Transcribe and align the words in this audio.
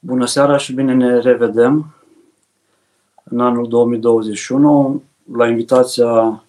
Bună 0.00 0.26
seara 0.26 0.56
și 0.56 0.72
bine 0.72 0.94
ne 0.94 1.18
revedem 1.18 1.94
în 3.24 3.40
anul 3.40 3.68
2021 3.68 5.02
la 5.32 5.48
invitația 5.48 6.44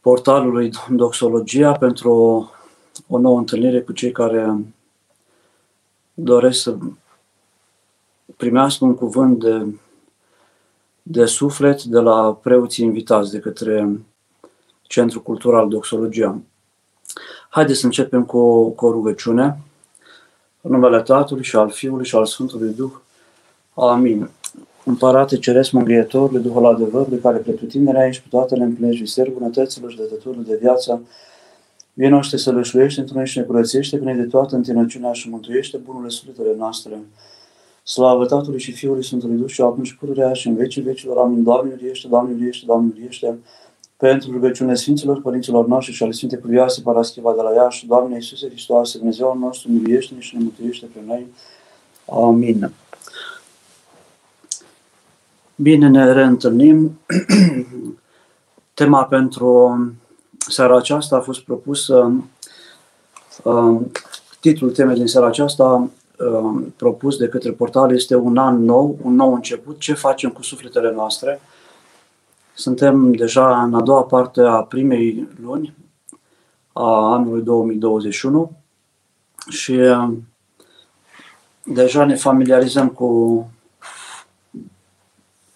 portalului 0.00 0.70
Doxologia 0.90 1.72
pentru 1.72 2.10
o, 2.10 2.46
o 3.08 3.18
nouă 3.18 3.38
întâlnire 3.38 3.80
cu 3.80 3.92
cei 3.92 4.12
care 4.12 4.64
doresc 6.14 6.60
să 6.60 6.76
primească 8.36 8.84
un 8.84 8.94
cuvânt 8.94 9.38
de, 9.38 9.66
de 11.02 11.24
suflet 11.24 11.82
de 11.82 11.98
la 11.98 12.34
preoții 12.34 12.84
invitați 12.84 13.30
de 13.30 13.40
către 13.40 14.00
Centrul 14.82 15.22
Cultural 15.22 15.68
Doxologia. 15.68 16.38
Haideți 17.48 17.80
să 17.80 17.86
începem 17.86 18.24
cu, 18.24 18.70
cu 18.70 18.86
o 18.86 18.90
rugăciune. 18.90 19.60
În 20.64 20.70
numele 20.70 21.02
Tatălui 21.02 21.42
și 21.44 21.56
al 21.56 21.70
Fiului 21.70 22.04
și 22.04 22.16
al 22.16 22.26
Sfântului 22.26 22.74
Duh. 22.74 22.92
Amin. 23.74 24.30
Împărate 24.84 25.38
Ceresc 25.38 25.70
Mângâietorule, 25.70 26.38
Duhul 26.38 26.66
adevărului, 26.66 27.18
care 27.18 27.38
pretutindere 27.38 28.02
aici 28.02 28.20
cu 28.20 28.28
toate 28.30 28.54
le 28.54 28.64
împlinești 28.64 29.00
viseri 29.00 29.30
bunătăților 29.30 29.90
și 29.90 29.96
dătăturile 29.96 30.42
de 30.42 30.58
viață, 30.60 31.02
Vino 31.94 32.20
și 32.20 32.30
te 32.30 32.36
sălășluiește, 32.36 33.00
într-unește, 33.00 33.40
ne 33.40 33.46
curățește, 33.46 33.98
când 33.98 34.16
de 34.16 34.22
toată 34.22 34.56
întinăciunea 34.56 35.12
și 35.12 35.28
mântuiește 35.28 35.76
bunurile 35.76 36.10
sufletele 36.10 36.54
noastre. 36.56 37.02
Slavă 37.82 38.26
Tatălui 38.26 38.60
și 38.60 38.72
Fiului 38.72 39.04
Sfântului 39.04 39.36
Duh 39.36 39.48
și 39.50 39.60
acum 39.60 39.82
și 39.82 39.96
pururea 39.96 40.32
și 40.32 40.48
în 40.48 40.54
vecii 40.54 40.82
vecilor. 40.82 41.16
Amin. 41.18 41.42
Doamne, 41.42 41.72
uriește, 41.72 42.08
Doamne, 42.08 42.34
uriește, 42.34 42.66
Doamne, 42.66 42.92
uriește. 42.96 43.38
Pentru 44.08 44.32
rugăciunea 44.32 44.74
Sfinților 44.74 45.20
Părinților 45.20 45.66
noștri 45.66 45.94
și 45.94 46.02
ale 46.02 46.12
Sfinte 46.12 46.36
Cuvioase 46.36 46.80
Paraschiva 46.80 47.32
de 47.34 47.40
la 47.40 47.52
Iași, 47.52 47.86
Doamne 47.86 48.14
Iisuse 48.14 48.48
Hristoase, 48.48 48.98
Dumnezeu 48.98 49.38
nostru, 49.38 49.70
miluiește-ne 49.70 50.20
și 50.20 50.36
ne 50.36 50.42
mântuiește 50.42 50.86
pe 50.92 50.98
noi. 51.06 51.26
Amin. 52.08 52.72
Bine 55.54 55.88
ne 55.88 56.12
reîntâlnim. 56.12 56.98
Tema 58.74 59.04
pentru 59.04 59.78
seara 60.48 60.76
aceasta 60.76 61.16
a 61.16 61.20
fost 61.20 61.40
propusă, 61.40 62.12
uh, 63.42 63.80
titlul 64.40 64.70
temei 64.70 64.96
din 64.96 65.06
seara 65.06 65.26
aceasta 65.26 65.90
uh, 66.18 66.62
propus 66.76 67.16
de 67.16 67.28
către 67.28 67.50
portal 67.50 67.92
este 67.94 68.14
Un 68.14 68.36
an 68.36 68.64
nou, 68.64 68.98
un 69.02 69.14
nou 69.14 69.34
început, 69.34 69.78
ce 69.78 69.94
facem 69.94 70.30
cu 70.30 70.42
sufletele 70.42 70.92
noastre. 70.92 71.40
Suntem 72.54 73.12
deja 73.12 73.62
în 73.62 73.74
a 73.74 73.80
doua 73.80 74.02
parte 74.02 74.40
a 74.40 74.62
primei 74.62 75.28
luni 75.42 75.74
a 76.72 77.12
anului 77.12 77.42
2021 77.42 78.52
și 79.48 79.72
uh, 79.72 80.12
deja 81.64 82.04
ne 82.04 82.14
familiarizăm 82.14 82.88
cu 82.88 83.50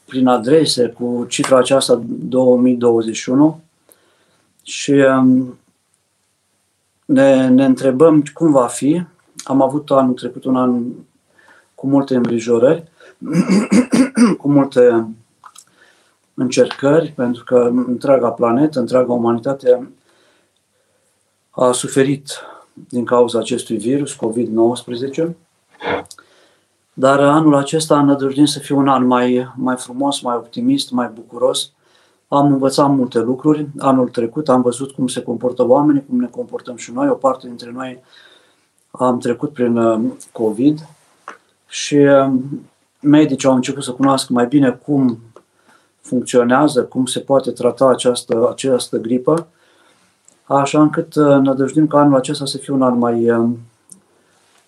prin 0.05 0.27
adrese 0.27 0.89
cu 0.89 1.27
cifra 1.29 1.59
aceasta 1.59 2.03
2021 2.07 3.61
și 4.63 4.91
um, 4.91 5.59
ne, 7.05 7.49
ne 7.49 7.65
întrebăm 7.65 8.23
cum 8.35 8.51
va 8.51 8.67
fi. 8.67 9.03
Am 9.45 9.63
avut 9.63 9.91
anul 9.91 10.15
trecut 10.15 10.45
un 10.45 10.57
an 10.57 10.83
cu 11.75 11.87
multe 11.87 12.17
îngrijorări, 12.17 12.85
cu 14.41 14.51
multe 14.51 15.07
încercări, 16.37 17.13
pentru 17.17 17.45
că 17.45 17.71
întreaga 17.87 18.31
planetă, 18.31 18.79
întreaga 18.79 19.13
umanitate 19.13 19.91
a 21.51 21.73
suferit 21.73 22.29
din 22.89 23.05
cauza 23.05 23.39
acestui 23.39 23.77
virus, 23.77 24.17
COVID-19. 24.17 25.29
Dar 26.93 27.21
anul 27.21 27.55
acesta 27.55 28.01
nădăjduim 28.01 28.45
să 28.45 28.59
fie 28.59 28.75
un 28.75 28.89
an 28.89 29.07
mai, 29.07 29.53
mai 29.57 29.77
frumos, 29.77 30.21
mai 30.21 30.37
optimist, 30.37 30.91
mai 30.91 31.11
bucuros. 31.15 31.71
Am 32.29 32.53
învățat 32.53 32.91
multe 32.91 33.19
lucruri. 33.19 33.67
Anul 33.79 34.09
trecut 34.09 34.49
am 34.49 34.63
văzut 34.63 34.91
cum 34.91 35.07
se 35.07 35.23
comportă 35.23 35.67
oamenii, 35.67 36.05
cum 36.09 36.21
ne 36.21 36.27
comportăm 36.27 36.77
și 36.77 36.93
noi. 36.93 37.09
O 37.09 37.15
parte 37.15 37.47
dintre 37.47 37.71
noi 37.71 38.03
am 38.91 39.19
trecut 39.19 39.53
prin 39.53 39.77
uh, 39.77 40.13
COVID 40.33 40.89
și 41.69 41.95
uh, 41.95 42.33
medicii 43.01 43.49
au 43.49 43.55
început 43.55 43.83
să 43.83 43.93
cunoască 43.93 44.33
mai 44.33 44.47
bine 44.47 44.71
cum 44.71 45.19
funcționează, 46.07 46.85
cum 46.85 47.07
se 47.07 47.21
poate 47.21 47.51
trata 47.51 47.89
această, 47.89 48.49
această 48.51 48.97
gripă, 48.97 49.47
așa 50.45 50.81
încât 50.81 51.15
uh, 51.15 51.25
nădăjduim 51.25 51.87
ca 51.87 51.99
anul 51.99 52.17
acesta 52.17 52.45
să 52.45 52.59
fie 52.59 52.73
un 52.73 52.83
an 52.83 52.99
mai, 52.99 53.49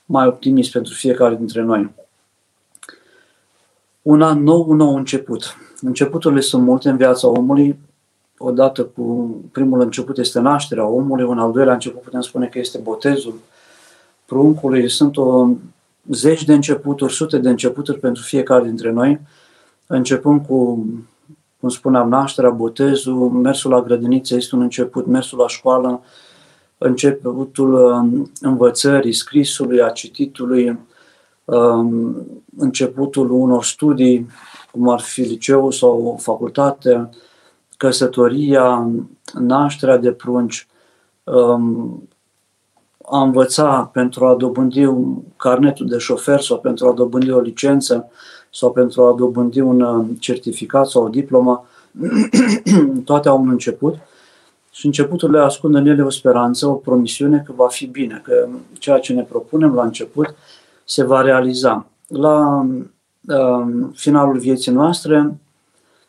mai 0.05 0.27
optimist 0.27 0.73
pentru 0.73 0.95
fiecare 0.95 1.35
dintre 1.35 1.63
noi 1.63 1.91
un 4.09 4.23
an 4.23 4.43
nou, 4.43 4.65
un 4.69 4.77
nou 4.77 4.95
început. 4.95 5.57
Începuturile 5.81 6.41
sunt 6.41 6.63
multe 6.63 6.89
în 6.89 6.97
viața 6.97 7.29
omului. 7.29 7.79
Odată 8.39 8.85
cu 8.85 9.35
primul 9.53 9.81
început 9.81 10.19
este 10.19 10.41
nașterea 10.41 10.87
omului, 10.87 11.25
un 11.25 11.39
al 11.39 11.53
doilea 11.53 11.73
început 11.73 12.03
putem 12.03 12.21
spune 12.21 12.47
că 12.47 12.59
este 12.59 12.79
botezul 12.79 13.35
pruncului. 14.25 14.91
Sunt 14.91 15.17
o 15.17 15.49
zeci 16.11 16.45
de 16.45 16.55
începuturi, 16.55 17.13
sute 17.13 17.39
de 17.39 17.49
începuturi 17.49 17.99
pentru 17.99 18.23
fiecare 18.23 18.65
dintre 18.65 18.91
noi, 18.91 19.21
începând 19.87 20.47
cu, 20.47 20.87
cum 21.61 21.69
spuneam, 21.69 22.09
nașterea, 22.09 22.51
botezul, 22.51 23.31
mersul 23.31 23.71
la 23.71 23.83
grădiniță 23.83 24.35
este 24.35 24.55
un 24.55 24.61
început, 24.61 25.07
mersul 25.07 25.39
la 25.39 25.49
școală, 25.49 26.03
începutul 26.79 27.75
um, 27.75 28.31
învățării, 28.41 29.13
scrisului, 29.13 29.83
a 29.83 29.89
cititului, 29.89 30.79
um, 31.45 32.17
începutul 32.57 33.31
unor 33.31 33.65
studii, 33.65 34.27
cum 34.73 34.89
ar 34.89 35.01
fi 35.01 35.21
liceu 35.21 35.71
sau 35.71 36.07
o 36.07 36.17
facultate, 36.17 37.09
căsătoria, 37.77 38.91
nașterea 39.35 39.97
de 39.97 40.13
prunci, 40.13 40.67
um, 41.25 42.09
a 43.05 43.23
învăța 43.23 43.91
pentru 43.93 44.27
a 44.27 44.35
dobândi 44.35 44.85
un 44.85 45.17
carnetul 45.37 45.87
de 45.87 45.99
șofer 45.99 46.41
sau 46.41 46.59
pentru 46.59 46.89
a 46.89 46.93
dobândi 46.93 47.31
o 47.31 47.41
licență 47.41 48.11
sau 48.51 48.73
pentru 48.73 49.03
a 49.03 49.15
dobândi 49.15 49.61
un 49.61 49.81
um, 49.81 50.17
certificat 50.19 50.87
sau 50.87 51.05
o 51.05 51.09
diplomă, 51.09 51.67
toate 53.05 53.29
au 53.29 53.41
un 53.41 53.49
început. 53.49 53.95
Și 54.71 54.87
începuturile 54.87 55.39
ascund 55.39 55.75
în 55.75 55.87
ele 55.87 56.03
o 56.03 56.11
speranță, 56.11 56.67
o 56.67 56.73
promisiune 56.75 57.43
că 57.47 57.53
va 57.57 57.69
fi 57.69 57.87
bine, 57.87 58.21
că 58.25 58.49
ceea 58.79 58.99
ce 58.99 59.13
ne 59.13 59.23
propunem 59.23 59.75
la 59.75 59.85
început 59.85 60.35
se 60.85 61.05
va 61.05 61.21
realiza. 61.21 61.87
La 62.07 62.67
uh, 63.29 63.67
finalul 63.95 64.39
vieții 64.39 64.73
noastre, 64.73 65.39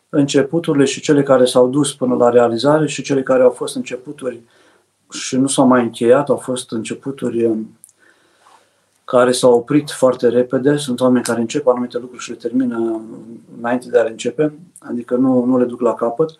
începuturile 0.08 0.84
și 0.84 1.00
cele 1.00 1.22
care 1.22 1.44
s-au 1.44 1.68
dus 1.68 1.94
până 1.94 2.14
la 2.14 2.30
realizare 2.30 2.86
și 2.86 3.02
cele 3.02 3.22
care 3.22 3.42
au 3.42 3.50
fost 3.50 3.76
începuturi 3.76 4.40
și 5.10 5.36
nu 5.36 5.46
s-au 5.46 5.66
mai 5.66 5.82
încheiat, 5.82 6.28
au 6.28 6.36
fost 6.36 6.72
începuturi 6.72 7.44
um, 7.44 7.78
care 9.10 9.32
s-au 9.32 9.54
oprit 9.54 9.90
foarte 9.90 10.28
repede. 10.28 10.76
Sunt 10.76 11.00
oameni 11.00 11.24
care 11.24 11.40
încep 11.40 11.66
anumite 11.66 11.98
lucruri 11.98 12.22
și 12.22 12.30
le 12.30 12.36
termină 12.36 13.00
înainte 13.58 13.88
de 13.88 13.98
a 13.98 14.02
le 14.02 14.10
începe, 14.10 14.52
adică 14.78 15.16
nu, 15.16 15.44
nu 15.44 15.58
le 15.58 15.64
duc 15.64 15.80
la 15.80 15.94
capăt. 15.94 16.30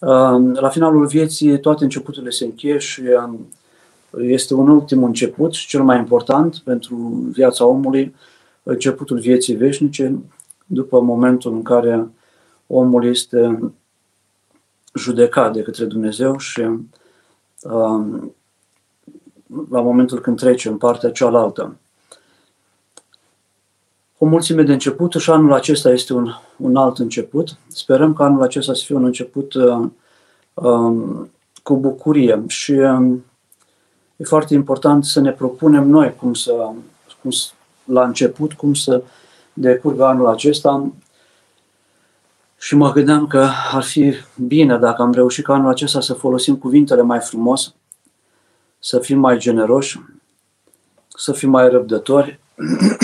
Um, 0.00 0.52
la 0.52 0.68
finalul 0.68 1.06
vieții 1.06 1.60
toate 1.60 1.84
începuturile 1.84 2.30
se 2.30 2.44
încheie 2.44 2.78
și 2.78 3.02
um, 3.26 3.46
este 4.18 4.54
un 4.54 4.68
ultim 4.68 5.04
început 5.04 5.52
și 5.52 5.66
cel 5.66 5.82
mai 5.82 5.98
important 5.98 6.58
pentru 6.58 6.96
viața 7.32 7.66
omului 7.66 8.14
începutul 8.62 9.18
vieții 9.18 9.54
veșnice, 9.54 10.18
după 10.66 11.00
momentul 11.00 11.52
în 11.52 11.62
care 11.62 12.08
omul 12.66 13.04
este 13.04 13.72
judecat 14.94 15.52
de 15.52 15.62
către 15.62 15.84
Dumnezeu 15.84 16.38
și 16.38 16.60
um, 17.62 18.34
la 19.70 19.80
momentul 19.80 20.20
când 20.20 20.36
trece 20.36 20.68
în 20.68 20.76
partea 20.76 21.10
cealaltă. 21.10 21.76
O 24.18 24.26
mulțime 24.26 24.62
de 24.62 24.72
începuturi 24.72 25.22
și 25.24 25.30
anul 25.30 25.52
acesta 25.52 25.90
este 25.90 26.12
un, 26.12 26.30
un 26.56 26.76
alt 26.76 26.98
început. 26.98 27.56
Sperăm 27.68 28.14
că 28.14 28.22
anul 28.22 28.42
acesta 28.42 28.74
să 28.74 28.84
fie 28.84 28.94
un 28.94 29.04
început 29.04 29.54
uh, 29.54 29.88
um, 30.54 31.30
cu 31.62 31.76
bucurie 31.76 32.44
și 32.46 32.72
um, 32.72 33.24
e 34.16 34.24
foarte 34.24 34.54
important 34.54 35.04
să 35.04 35.20
ne 35.20 35.32
propunem 35.32 35.88
noi 35.88 36.14
cum 36.16 36.34
să, 36.34 36.52
cum, 37.22 37.30
la 37.84 38.04
început 38.04 38.52
cum 38.52 38.74
să 38.74 39.02
decurgă 39.52 40.04
anul 40.04 40.26
acesta 40.26 40.92
și 42.58 42.74
mă 42.74 42.92
gândeam 42.92 43.26
că 43.26 43.48
ar 43.72 43.82
fi 43.82 44.14
bine 44.46 44.78
dacă 44.78 45.02
am 45.02 45.12
reușit 45.12 45.44
ca 45.44 45.54
anul 45.54 45.68
acesta 45.68 46.00
să 46.00 46.14
folosim 46.14 46.56
cuvintele 46.56 47.02
mai 47.02 47.20
frumos, 47.20 47.74
să 48.86 48.98
fim 48.98 49.18
mai 49.18 49.38
generoși, 49.38 50.00
să 51.08 51.32
fim 51.32 51.50
mai 51.50 51.68
răbdători, 51.68 52.40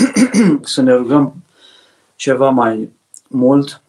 să 0.73 0.81
ne 0.81 0.93
rugăm 0.93 1.33
ceva 2.15 2.49
mai 2.49 2.89
mult, 3.29 3.81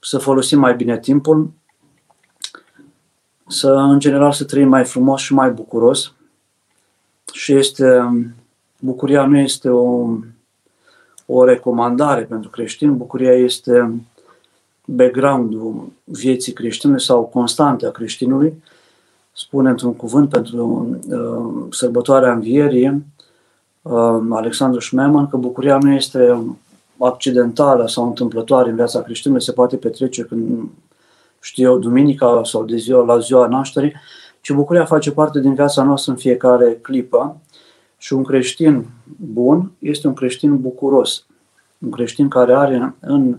să 0.00 0.18
folosim 0.18 0.58
mai 0.58 0.74
bine 0.74 0.98
timpul, 0.98 1.50
să, 3.48 3.70
în 3.70 3.98
general, 3.98 4.32
să 4.32 4.44
trăim 4.44 4.68
mai 4.68 4.84
frumos 4.84 5.20
și 5.20 5.32
mai 5.32 5.50
bucuros. 5.50 6.12
Și 7.32 7.52
este 7.52 8.10
bucuria 8.78 9.26
nu 9.26 9.38
este 9.38 9.68
o, 9.68 10.16
o 11.26 11.44
recomandare 11.44 12.22
pentru 12.22 12.50
creștini, 12.50 12.94
bucuria 12.94 13.32
este 13.32 14.00
background-ul 14.84 15.92
vieții 16.04 16.52
creștinului 16.52 17.02
sau 17.02 17.24
constante 17.24 17.86
a 17.86 17.90
creștinului. 17.90 18.62
Spune 19.32 19.68
într-un 19.68 19.94
cuvânt 19.94 20.28
pentru 20.28 20.88
uh, 21.08 21.66
sărbătoarea 21.70 22.32
învierii, 22.32 23.04
uh, 23.82 24.20
Alexandru 24.30 24.80
Schmemann, 24.80 25.28
că 25.28 25.36
bucuria 25.36 25.78
nu 25.82 25.92
este 25.92 26.42
accidentală 26.98 27.86
sau 27.86 28.06
întâmplătoare 28.06 28.70
în 28.70 28.76
viața 28.76 29.02
creștinului, 29.02 29.42
se 29.42 29.52
poate 29.52 29.76
petrece 29.76 30.22
când, 30.22 30.68
știu 31.40 31.70
eu, 31.70 31.78
duminica 31.78 32.40
sau 32.44 32.64
de 32.64 32.76
ziua, 32.76 33.04
la 33.04 33.18
ziua 33.18 33.46
nașterii, 33.46 33.92
ci 34.40 34.52
bucuria 34.52 34.84
face 34.84 35.10
parte 35.10 35.40
din 35.40 35.54
viața 35.54 35.82
noastră 35.82 36.12
în 36.12 36.18
fiecare 36.18 36.78
clipă 36.82 37.40
și 37.96 38.12
un 38.12 38.24
creștin 38.24 38.86
bun 39.16 39.70
este 39.78 40.06
un 40.06 40.14
creștin 40.14 40.60
bucuros, 40.60 41.26
un 41.78 41.90
creștin 41.90 42.28
care 42.28 42.54
are 42.54 42.94
în 43.00 43.38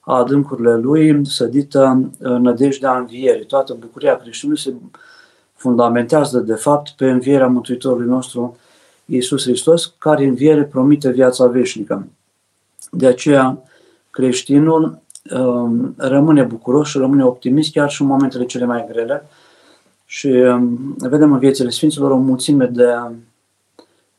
adâncurile 0.00 0.76
lui 0.76 1.26
sădită 1.26 2.10
nădejdea 2.18 2.98
învierii. 2.98 3.46
Toată 3.46 3.76
bucuria 3.80 4.16
creștinului 4.16 4.60
se 4.60 4.74
fundamentează, 5.64 6.38
de 6.38 6.54
fapt, 6.54 6.90
pe 6.90 7.10
învierea 7.10 7.46
Mântuitorului 7.46 8.06
nostru 8.06 8.56
Iisus 9.04 9.42
Hristos, 9.42 9.94
care 9.98 10.24
înviere 10.24 10.64
promite 10.64 11.10
viața 11.10 11.46
veșnică. 11.46 12.06
De 12.90 13.06
aceea, 13.06 13.62
creștinul 14.10 14.98
um, 15.30 15.94
rămâne 15.96 16.42
bucuros 16.42 16.88
și 16.88 16.98
rămâne 16.98 17.24
optimist 17.24 17.72
chiar 17.72 17.90
și 17.90 18.02
în 18.02 18.08
momentele 18.08 18.44
cele 18.44 18.64
mai 18.64 18.86
grele. 18.88 19.26
Și 20.04 20.26
um, 20.26 20.94
vedem 20.98 21.32
în 21.32 21.38
viețile 21.38 21.70
Sfinților 21.70 22.10
o 22.10 22.16
mulțime 22.16 22.66
de, 22.66 22.88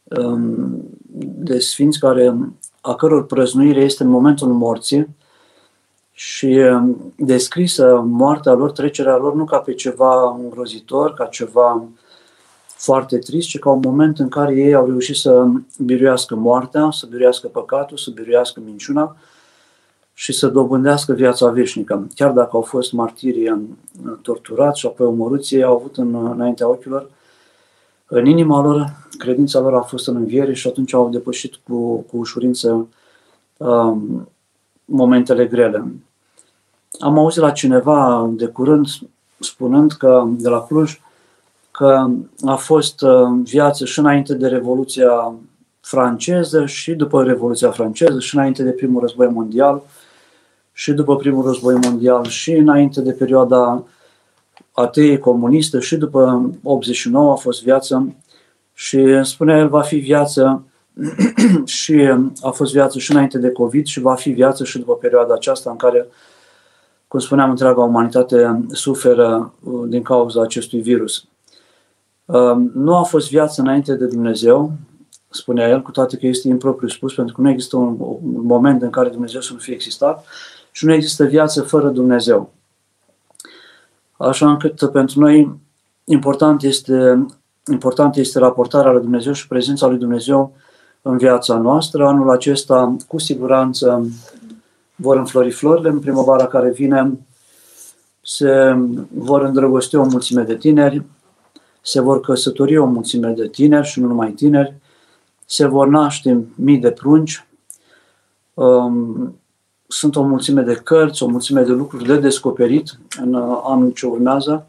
um, 0.03 0.83
de 1.19 1.59
Sfinți 1.59 2.00
care, 2.00 2.36
a 2.81 2.95
căror 2.95 3.25
prăznuire 3.25 3.81
este 3.81 4.03
în 4.03 4.09
momentul 4.09 4.47
morții 4.47 5.07
și 6.18 6.62
descrisă 7.16 8.04
moartea 8.08 8.54
lor, 8.54 8.72
trecerea 8.72 9.18
lor, 9.18 9.34
nu 9.36 9.46
ca 9.46 9.58
pe 9.58 9.74
ceva 9.74 10.38
îngrozitor, 10.44 11.14
ca 11.14 11.26
ceva 11.26 11.84
foarte 12.66 13.18
trist, 13.18 13.48
ci 13.48 13.60
ca 13.60 13.70
un 13.70 13.82
moment 13.84 14.20
în 14.20 14.30
care 14.30 14.56
ei 14.56 14.74
au 14.74 14.86
reușit 14.86 15.16
să 15.16 15.46
biruiască 15.80 16.36
moartea, 16.36 16.90
să 16.92 17.06
biruiască 17.10 17.48
păcatul, 17.48 17.98
să 17.98 18.12
biruiască 18.12 18.62
minciuna 18.66 19.16
și 20.14 20.34
să 20.34 20.48
dobândească 20.48 21.14
viața 21.14 21.50
veșnică. 21.50 22.08
Chiar 22.16 22.32
dacă 22.32 22.50
au 22.52 22.62
fost 22.62 22.92
martiri 22.92 23.58
torturați 24.22 24.80
și 24.80 24.86
apoi 24.86 25.08
omorâți, 25.08 25.56
ei 25.56 25.64
au 25.64 25.76
avut 25.76 25.98
în, 25.98 26.16
înaintea 26.16 26.70
ochilor, 26.70 27.10
în 28.08 28.26
inima 28.26 28.62
lor, 28.62 29.08
credința 29.18 29.60
lor 29.60 29.76
a 29.76 29.82
fost 29.82 30.08
în 30.08 30.16
înviere 30.16 30.54
și 30.54 30.68
atunci 30.68 30.94
au 30.94 31.10
depășit 31.10 31.56
cu, 31.56 31.96
cu 31.96 32.18
ușurință 32.18 32.88
um, 33.58 34.30
momentele 34.86 35.46
grele. 35.46 35.94
Am 37.00 37.18
auzit 37.18 37.42
la 37.42 37.52
cineva 37.52 38.30
de 38.32 38.46
curând 38.46 38.88
spunând 39.40 39.92
că 39.92 40.24
de 40.28 40.50
la 40.50 40.62
Cluj 40.62 41.00
că 41.72 42.10
a 42.46 42.56
fost 42.56 43.02
uh, 43.02 43.40
viață 43.44 43.86
și 43.86 44.00
înainte 44.00 44.34
de 44.34 44.48
Revoluția 44.48 45.34
franceză 45.82 46.66
și 46.66 46.94
după 46.94 47.24
Revoluția 47.24 47.72
franceză 47.72 48.20
și 48.20 48.36
înainte 48.36 48.64
de 48.64 48.72
primul 48.72 49.02
război 49.02 49.28
mondial 49.28 49.82
și 50.74 50.92
după 50.92 51.16
primul 51.16 51.46
război 51.46 51.76
mondial 51.84 52.26
și 52.26 52.52
înainte 52.52 53.02
de 53.02 53.12
perioada 53.12 53.84
ateie 54.72 55.18
comunistă 55.18 55.80
și 55.80 55.96
după 55.96 56.50
89 56.64 57.31
a 57.31 57.36
fost 57.36 57.64
viață 57.64 58.16
și 58.74 59.24
spunea 59.24 59.58
el 59.58 59.68
va 59.68 59.81
fi 59.81 59.96
viață 59.96 60.64
și 61.65 62.09
a 62.42 62.50
fost 62.50 62.71
viață 62.71 63.00
și 63.00 63.12
înainte 63.12 63.38
de 63.38 63.51
COVID 63.51 63.86
și 63.86 64.00
va 64.00 64.15
fi 64.15 64.31
viață 64.31 64.63
și 64.63 64.77
după 64.77 64.95
perioada 64.95 65.33
aceasta 65.33 65.69
în 65.69 65.75
care, 65.75 66.07
cum 67.07 67.19
spuneam, 67.19 67.50
întreaga 67.50 67.81
umanitate 67.81 68.65
suferă 68.71 69.53
uh, 69.63 69.83
din 69.88 70.01
cauza 70.01 70.42
acestui 70.42 70.81
virus. 70.81 71.25
Um, 72.25 72.71
nu 72.74 72.95
a 72.95 73.03
fost 73.03 73.30
viață 73.30 73.62
înainte 73.62 73.95
de 73.95 74.06
Dumnezeu, 74.06 74.71
spunea 75.30 75.69
el, 75.69 75.81
cu 75.81 75.92
toate 75.92 76.18
că 76.18 76.27
este 76.27 76.47
impropriu 76.47 76.88
spus, 76.88 77.13
pentru 77.13 77.36
că 77.36 77.42
nu 77.42 77.50
există 77.50 77.77
un, 77.77 77.95
un 78.00 78.45
moment 78.45 78.81
în 78.81 78.89
care 78.89 79.09
Dumnezeu 79.09 79.42
să 79.42 79.53
nu 79.53 79.59
fie 79.59 79.74
existat 79.74 80.25
și 80.71 80.86
nu 80.86 80.94
există 80.94 81.24
viață 81.24 81.62
fără 81.62 81.89
Dumnezeu. 81.89 82.53
Așa 84.18 84.50
încât 84.50 84.92
pentru 84.92 85.19
noi 85.19 85.59
important 86.03 86.63
este, 86.63 87.25
important 87.71 88.15
este 88.15 88.39
raportarea 88.39 88.92
lui 88.92 89.01
Dumnezeu 89.01 89.33
și 89.33 89.47
prezența 89.47 89.88
lui 89.88 89.97
Dumnezeu 89.97 90.53
în 91.07 91.18
viața 91.18 91.57
noastră. 91.57 92.07
Anul 92.07 92.30
acesta, 92.30 92.96
cu 93.07 93.18
siguranță, 93.18 94.07
vor 94.96 95.18
înflori 95.18 95.52
florile. 95.52 95.90
În 95.90 96.00
primăvara 96.00 96.48
care 96.48 96.72
vine, 96.72 97.19
se 98.22 98.75
vor 99.13 99.42
îndrăgosti 99.42 99.96
o 99.96 100.04
mulțime 100.04 100.42
de 100.42 100.56
tineri, 100.56 101.04
se 101.81 102.02
vor 102.02 102.19
căsători 102.19 102.78
o 102.78 102.86
mulțime 102.86 103.30
de 103.30 103.48
tineri 103.48 103.88
și 103.88 104.00
nu 104.00 104.07
numai 104.07 104.31
tineri, 104.31 104.75
se 105.46 105.66
vor 105.66 105.88
naște 105.88 106.46
mii 106.56 106.78
de 106.78 106.92
prunci, 106.92 107.48
um, 108.54 109.36
sunt 109.88 110.16
o 110.16 110.24
mulțime 110.24 110.62
de 110.62 110.74
cărți, 110.74 111.24
o 111.24 111.28
mulțime 111.28 111.62
de 111.62 111.72
lucruri 111.72 112.06
de 112.06 112.19
descoperit 112.19 113.00
în 113.22 113.34
uh, 113.34 113.60
anul 113.63 113.92
ce 113.92 114.06
urmează, 114.06 114.68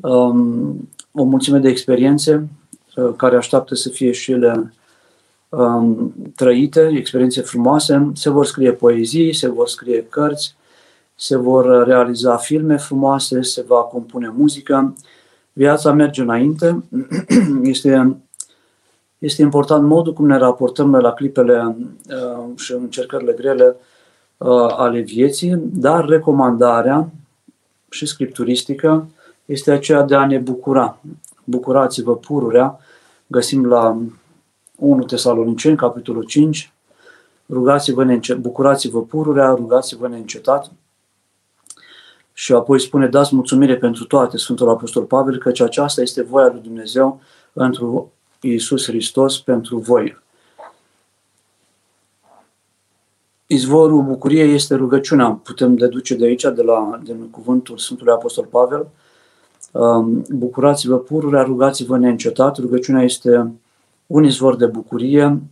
um, 0.00 0.88
o 1.12 1.22
mulțime 1.22 1.58
de 1.58 1.68
experiențe 1.68 2.48
uh, 2.96 3.10
care 3.16 3.36
așteaptă 3.36 3.74
să 3.74 3.88
fie 3.88 4.12
și 4.12 4.32
ele 4.32 4.72
um, 5.48 6.14
trăite, 6.36 6.90
experiențe 6.94 7.40
frumoase, 7.40 8.10
se 8.14 8.30
vor 8.30 8.46
scrie 8.46 8.72
poezii, 8.72 9.32
se 9.34 9.48
vor 9.48 9.68
scrie 9.68 10.06
cărți, 10.08 10.56
se 11.14 11.36
vor 11.36 11.84
realiza 11.86 12.36
filme 12.36 12.76
frumoase, 12.76 13.42
se 13.42 13.64
va 13.66 13.80
compune 13.80 14.32
muzică, 14.36 14.94
viața 15.52 15.92
merge 15.92 16.22
înainte. 16.22 16.82
Este, 17.62 18.16
este 19.18 19.42
important 19.42 19.84
modul 19.84 20.12
cum 20.12 20.26
ne 20.26 20.36
raportăm 20.36 20.94
la 20.94 21.12
clipele 21.12 21.76
uh, 22.10 22.56
și 22.56 22.72
încercările 22.72 23.32
grele 23.32 23.76
uh, 24.36 24.74
ale 24.76 25.00
vieții, 25.00 25.60
dar 25.62 26.04
recomandarea 26.04 27.10
și 27.90 28.06
scripturistică 28.06 29.08
este 29.44 29.70
aceea 29.70 30.02
de 30.02 30.14
a 30.14 30.26
ne 30.26 30.38
bucura. 30.38 30.98
Bucurați-vă 31.44 32.16
pururea, 32.16 32.78
găsim 33.26 33.66
la 33.66 33.98
1 34.78 35.04
Tesaloniceni, 35.04 35.76
capitolul 35.76 36.22
5, 36.22 36.72
rugați-vă 37.48 38.04
neîncetat, 38.04 38.40
bucurați-vă 38.40 39.02
pururea, 39.02 39.50
rugați-vă 39.50 40.08
neîncetat, 40.08 40.70
și 42.38 42.52
apoi 42.52 42.80
spune, 42.80 43.06
dați 43.06 43.34
mulțumire 43.34 43.76
pentru 43.76 44.04
toate, 44.04 44.36
Sfântul 44.36 44.68
Apostol 44.68 45.04
Pavel, 45.04 45.38
căci 45.38 45.60
aceasta 45.60 46.00
este 46.00 46.22
voia 46.22 46.48
lui 46.52 46.60
Dumnezeu 46.60 47.20
pentru 47.52 48.12
Iisus 48.40 48.84
Hristos, 48.84 49.38
pentru 49.38 49.78
voi. 49.78 50.18
Izvorul 53.46 54.02
bucuriei 54.02 54.54
este 54.54 54.74
rugăciunea, 54.74 55.30
putem 55.30 55.76
deduce 55.76 56.14
de 56.14 56.24
aici, 56.24 56.42
de 56.42 56.62
la, 56.62 57.00
din 57.02 57.30
cuvântul 57.30 57.78
Sfântului 57.78 58.12
Apostol 58.12 58.44
Pavel. 58.44 58.88
Um, 59.72 60.24
bucurați-vă 60.28 60.98
pururea, 60.98 61.42
rugați-vă 61.42 61.98
neîncetat. 61.98 62.58
Rugăciunea 62.58 63.02
este 63.02 63.52
un 64.08 64.24
izvor 64.24 64.56
de 64.56 64.66
bucurie, 64.66 65.42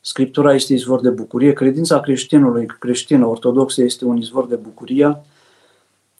Scriptura 0.00 0.54
este 0.54 0.72
izvor 0.72 1.00
de 1.00 1.10
bucurie, 1.10 1.52
credința 1.52 2.00
creștinului, 2.00 2.66
creștină 2.66 3.26
ortodoxă 3.26 3.82
este 3.82 4.04
un 4.04 4.16
izvor 4.16 4.46
de 4.46 4.56
bucurie, 4.56 5.20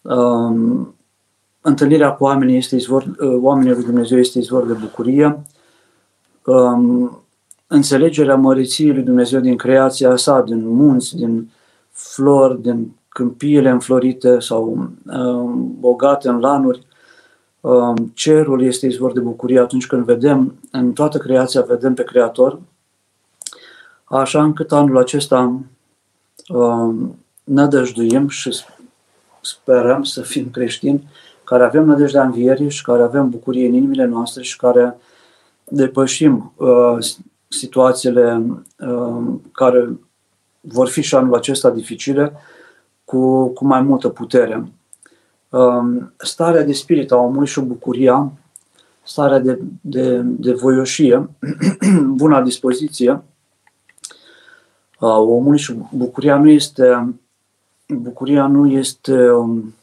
Um, 0.09 0.95
întâlnirea 1.61 2.13
cu 2.13 2.25
oamenii 2.25 2.57
este 2.57 2.77
izvor, 2.77 3.03
uh, 3.03 3.37
oamenii 3.41 3.73
lui 3.73 3.85
Dumnezeu 3.85 4.19
este 4.19 4.39
izvor 4.39 4.67
de 4.67 4.73
bucurie. 4.73 5.43
Um, 6.45 7.23
înțelegerea 7.67 8.37
măriției 8.37 8.93
lui 8.93 9.03
Dumnezeu 9.03 9.41
din 9.41 9.57
creația 9.57 10.17
sa, 10.17 10.41
din 10.41 10.69
munți, 10.69 11.17
din 11.17 11.51
flori, 11.91 12.63
din 12.63 12.97
câmpiile 13.09 13.71
înflorite 13.71 14.41
sau 14.41 14.89
um, 15.07 15.77
bogate 15.81 16.29
în 16.29 16.41
lanuri. 16.41 16.87
Um, 17.67 18.13
cerul 18.15 18.63
este 18.63 18.87
izvor 18.87 19.13
de 19.13 19.21
bucurie 19.21 19.59
atunci 19.59 19.87
când 19.87 20.05
vedem, 20.05 20.55
în 20.71 20.93
toată 20.93 21.19
creația 21.19 21.63
vedem 21.63 21.95
pe 21.95 22.05
Creator. 22.05 22.59
Așa 24.05 24.43
încât 24.43 24.73
anul 24.73 24.99
acesta 24.99 25.61
um, 26.49 27.19
nădăjduim 27.45 28.29
și 28.29 28.57
sperăm 29.41 30.03
să 30.03 30.23
fim 30.23 30.51
creștini 30.51 31.09
care 31.45 31.65
avem 31.65 31.85
nădejdea 31.85 32.25
învierii 32.25 32.71
și 32.71 32.83
care 32.83 33.03
avem 33.03 33.31
bucurie 33.31 33.67
în 33.67 33.75
inimile 33.75 34.05
noastre 34.05 34.43
și 34.43 34.57
care 34.57 34.97
depășim 35.65 36.53
uh, 36.57 36.99
situațiile 37.49 38.43
uh, 38.79 39.35
care 39.53 39.99
vor 40.61 40.89
fi 40.89 41.03
și 41.03 41.15
anul 41.15 41.35
acesta 41.35 41.71
dificile 41.71 42.33
cu, 43.05 43.47
cu 43.49 43.65
mai 43.65 43.81
multă 43.81 44.09
putere. 44.09 44.69
Uh, 45.49 46.03
starea 46.17 46.63
de 46.63 46.73
spirit 46.73 47.11
a 47.11 47.17
omului 47.17 47.47
și 47.47 47.61
bucuria 47.61 48.33
starea 49.03 49.39
de, 49.39 49.59
de, 49.81 50.21
de 50.23 50.53
voioșie, 50.53 51.29
buna 52.07 52.43
dispoziție 52.43 53.23
a 54.99 55.19
omului 55.19 55.59
și 55.59 55.75
bucuria 55.93 56.37
nu 56.37 56.49
este 56.49 57.15
bucuria 57.87 58.47
nu 58.47 58.71
este 58.71 59.31
um, 59.31 59.75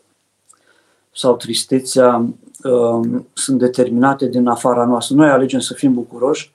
sau 1.12 1.36
tristețea 1.36 2.26
um, 2.64 3.28
sunt 3.34 3.60
determinate 3.60 4.28
din 4.28 4.48
afara 4.48 4.86
noastră. 4.86 5.16
Noi 5.16 5.30
alegem 5.30 5.60
să 5.60 5.74
fim 5.74 5.94
bucuroși 5.94 6.52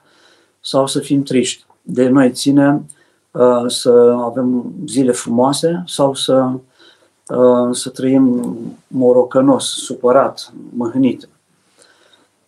sau 0.59 0.87
să 0.87 0.99
fim 0.99 1.23
triști. 1.23 1.65
De 1.81 2.07
noi 2.07 2.31
ține 2.31 2.85
uh, 3.31 3.63
să 3.67 4.17
avem 4.19 4.73
zile 4.87 5.11
frumoase 5.11 5.83
sau 5.87 6.13
să, 6.13 6.33
uh, 6.33 6.59
să 7.71 7.89
trăim 7.89 8.55
morocănos, 8.87 9.65
supărat, 9.65 10.53
măhnit. 10.75 11.29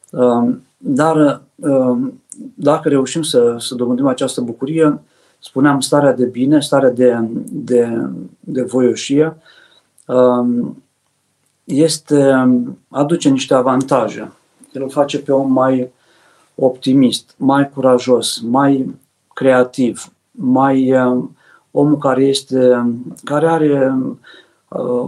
Uh, 0.10 0.56
dar 0.78 1.42
dacă 2.56 2.90
reușim 2.90 3.22
să, 3.22 3.56
să 3.60 3.76
dobândim 3.76 4.08
această 4.08 4.42
bucurie, 4.42 5.02
spuneam, 5.40 5.80
starea 5.80 6.14
de 6.14 6.26
bine, 6.26 6.60
starea 6.60 6.90
de, 6.90 7.20
de, 7.50 8.10
de 8.40 8.62
voioșie, 8.62 9.38
este, 11.64 12.50
aduce 12.88 13.30
niște 13.30 13.54
avantaje. 13.54 14.32
El 14.74 14.82
îl 14.82 14.90
face 14.90 15.20
pe 15.20 15.32
om 15.32 15.52
mai 15.52 15.92
optimist, 16.56 17.34
mai 17.38 17.70
curajos, 17.70 18.40
mai 18.40 18.96
creativ, 19.34 20.12
mai 20.32 20.94
omul 21.72 21.98
care 21.98 22.24
este, 22.24 22.92
care 23.24 23.48
are 23.48 23.96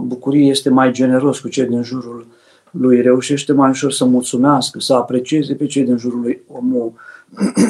bucurie, 0.00 0.50
este 0.50 0.70
mai 0.70 0.92
generos 0.92 1.38
cu 1.38 1.48
cei 1.48 1.66
din 1.66 1.82
jurul 1.82 2.26
lui, 2.70 3.00
reușește 3.00 3.52
mai 3.52 3.70
ușor 3.70 3.92
să 3.92 4.04
mulțumească, 4.04 4.80
să 4.80 4.94
aprecieze 4.94 5.54
pe 5.54 5.66
cei 5.66 5.84
din 5.84 5.96
jurul 5.96 6.20
lui, 6.20 6.42
omul, 6.48 6.92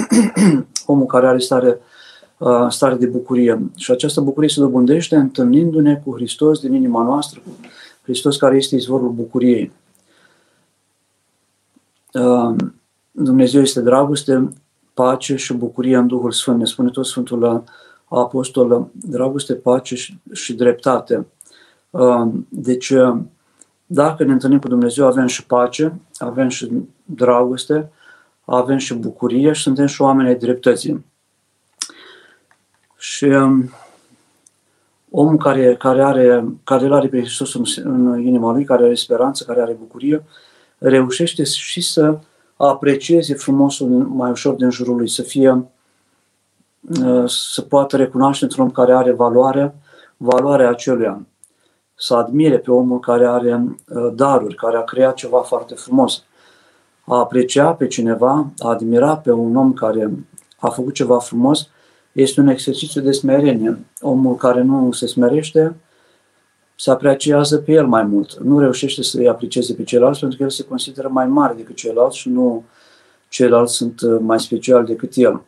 omul 0.86 1.06
care 1.06 1.26
are 1.26 1.38
stare, 1.38 1.78
stare 2.68 2.94
de 2.94 3.06
bucurie. 3.06 3.70
Și 3.76 3.90
această 3.90 4.20
bucurie 4.20 4.48
se 4.48 4.60
dobândește 4.60 5.16
întâlnindu-ne 5.16 6.00
cu 6.04 6.14
Hristos 6.14 6.60
din 6.60 6.74
inima 6.74 7.02
noastră, 7.02 7.40
cu 7.44 7.50
Hristos 8.02 8.36
care 8.36 8.56
este 8.56 8.74
izvorul 8.74 9.10
bucuriei. 9.10 9.72
Dumnezeu 13.10 13.60
este 13.60 13.80
dragoste, 13.80 14.48
pace 14.94 15.36
și 15.36 15.52
bucurie 15.52 15.96
în 15.96 16.06
Duhul 16.06 16.32
Sfânt. 16.32 16.58
Ne 16.58 16.64
spune 16.64 16.90
tot 16.90 17.06
Sfântul 17.06 17.64
Apostol, 18.04 18.88
dragoste, 18.92 19.54
pace 19.54 19.94
și, 19.94 20.18
și 20.32 20.52
dreptate. 20.52 21.26
Deci, 22.48 22.92
dacă 23.86 24.24
ne 24.24 24.32
întâlnim 24.32 24.58
cu 24.58 24.68
Dumnezeu, 24.68 25.06
avem 25.06 25.26
și 25.26 25.46
pace, 25.46 26.00
avem 26.18 26.48
și 26.48 26.70
dragoste, 27.04 27.90
avem 28.44 28.76
și 28.76 28.94
bucurie 28.94 29.52
și 29.52 29.62
suntem 29.62 29.86
și 29.86 30.02
oameni 30.02 30.28
ai 30.28 30.34
dreptății. 30.34 31.04
Și 32.96 33.26
omul 35.10 35.36
care, 35.36 35.76
care, 35.76 36.02
are, 36.02 36.44
care 36.64 36.88
are 36.90 37.08
pe 37.08 37.20
Hristos 37.20 37.54
în, 37.54 37.64
în 37.84 38.20
inima 38.20 38.52
lui, 38.52 38.64
care 38.64 38.84
are 38.84 38.94
speranță, 38.94 39.44
care 39.44 39.60
are 39.60 39.72
bucurie, 39.72 40.24
reușește 40.78 41.44
și 41.44 41.80
să 41.80 42.18
aprecieze 42.56 43.34
frumosul 43.34 43.88
mai 43.88 44.30
ușor 44.30 44.54
din 44.54 44.70
jurul 44.70 44.96
lui, 44.96 45.08
să 45.08 45.22
fie 45.22 45.50
uh, 47.02 47.24
să 47.26 47.62
poată 47.62 47.96
recunoaște 47.96 48.44
într-un 48.44 48.64
om 48.64 48.70
care 48.70 48.92
are 48.92 49.12
valoare, 49.12 49.74
valoarea 50.16 50.68
aceluia, 50.68 51.26
să 52.04 52.14
admire 52.14 52.58
pe 52.58 52.70
omul 52.70 53.00
care 53.00 53.26
are 53.26 53.62
uh, 53.64 54.12
daruri, 54.14 54.54
care 54.54 54.76
a 54.76 54.82
creat 54.82 55.14
ceva 55.14 55.38
foarte 55.38 55.74
frumos, 55.74 56.24
a 57.04 57.18
aprecia 57.18 57.72
pe 57.72 57.86
cineva, 57.86 58.46
a 58.58 58.68
admira 58.68 59.16
pe 59.16 59.32
un 59.32 59.56
om 59.56 59.72
care 59.72 60.10
a 60.56 60.68
făcut 60.68 60.94
ceva 60.94 61.18
frumos, 61.18 61.68
este 62.12 62.40
un 62.40 62.48
exercițiu 62.48 63.00
de 63.00 63.12
smerenie. 63.12 63.84
Omul 64.00 64.36
care 64.36 64.62
nu 64.62 64.92
se 64.92 65.06
smerește 65.06 65.76
se 66.76 66.90
apreciază 66.90 67.58
pe 67.58 67.72
el 67.72 67.86
mai 67.86 68.02
mult. 68.02 68.34
Nu 68.34 68.58
reușește 68.58 69.02
să 69.02 69.18
îi 69.18 69.28
aprecieze 69.28 69.74
pe 69.74 69.84
ceilalți 69.84 70.20
pentru 70.20 70.38
că 70.38 70.44
el 70.44 70.50
se 70.50 70.64
consideră 70.64 71.08
mai 71.08 71.26
mare 71.26 71.54
decât 71.54 71.76
ceilalți 71.76 72.18
și 72.18 72.28
nu 72.28 72.64
ceilalți 73.28 73.74
sunt 73.74 74.00
uh, 74.00 74.18
mai 74.20 74.40
speciali 74.40 74.86
decât 74.86 75.12
el. 75.14 75.42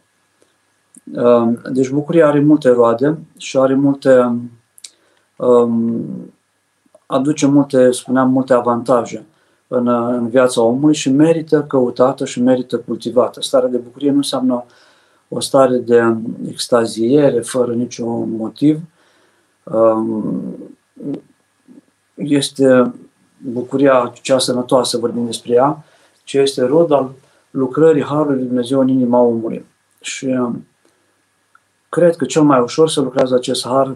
Um, 1.15 1.61
deci 1.73 1.89
bucuria 1.89 2.27
are 2.29 2.41
multe 2.41 2.69
roade 2.69 3.19
și 3.37 3.59
are 3.59 3.75
multe, 3.75 4.39
um, 5.37 6.05
aduce 7.07 7.47
multe, 7.47 7.91
spuneam, 7.91 8.31
multe 8.31 8.53
avantaje 8.53 9.27
în, 9.69 9.89
în 9.89 10.29
viața 10.29 10.63
omului 10.63 10.95
și 10.95 11.11
merită 11.11 11.63
căutată 11.63 12.25
și 12.25 12.43
merită 12.43 12.79
cultivată. 12.79 13.41
Starea 13.41 13.69
de 13.69 13.77
bucurie 13.77 14.11
nu 14.11 14.17
înseamnă 14.17 14.65
o 15.29 15.41
stare 15.41 15.77
de 15.77 16.17
extaziere 16.49 17.41
fără 17.41 17.75
niciun 17.75 18.31
motiv. 18.31 18.81
Um, 19.63 20.43
este 22.15 22.95
bucuria 23.39 24.13
cea 24.23 24.39
sănătoasă, 24.39 24.99
vorbim 24.99 25.27
despre 25.27 25.53
ea, 25.53 25.85
ce 26.25 26.39
este 26.39 26.65
rod 26.65 26.91
al 26.91 27.13
lucrării 27.51 28.05
Harului 28.05 28.45
Dumnezeu 28.45 28.81
în 28.81 28.89
inima 28.89 29.19
omului. 29.19 29.65
Și 30.01 30.25
um, 30.25 30.67
cred 31.89 32.17
că 32.17 32.25
cel 32.25 32.43
mai 32.43 32.61
ușor 32.61 32.89
să 32.89 33.01
lucrează 33.01 33.35
acest 33.35 33.67
har, 33.67 33.95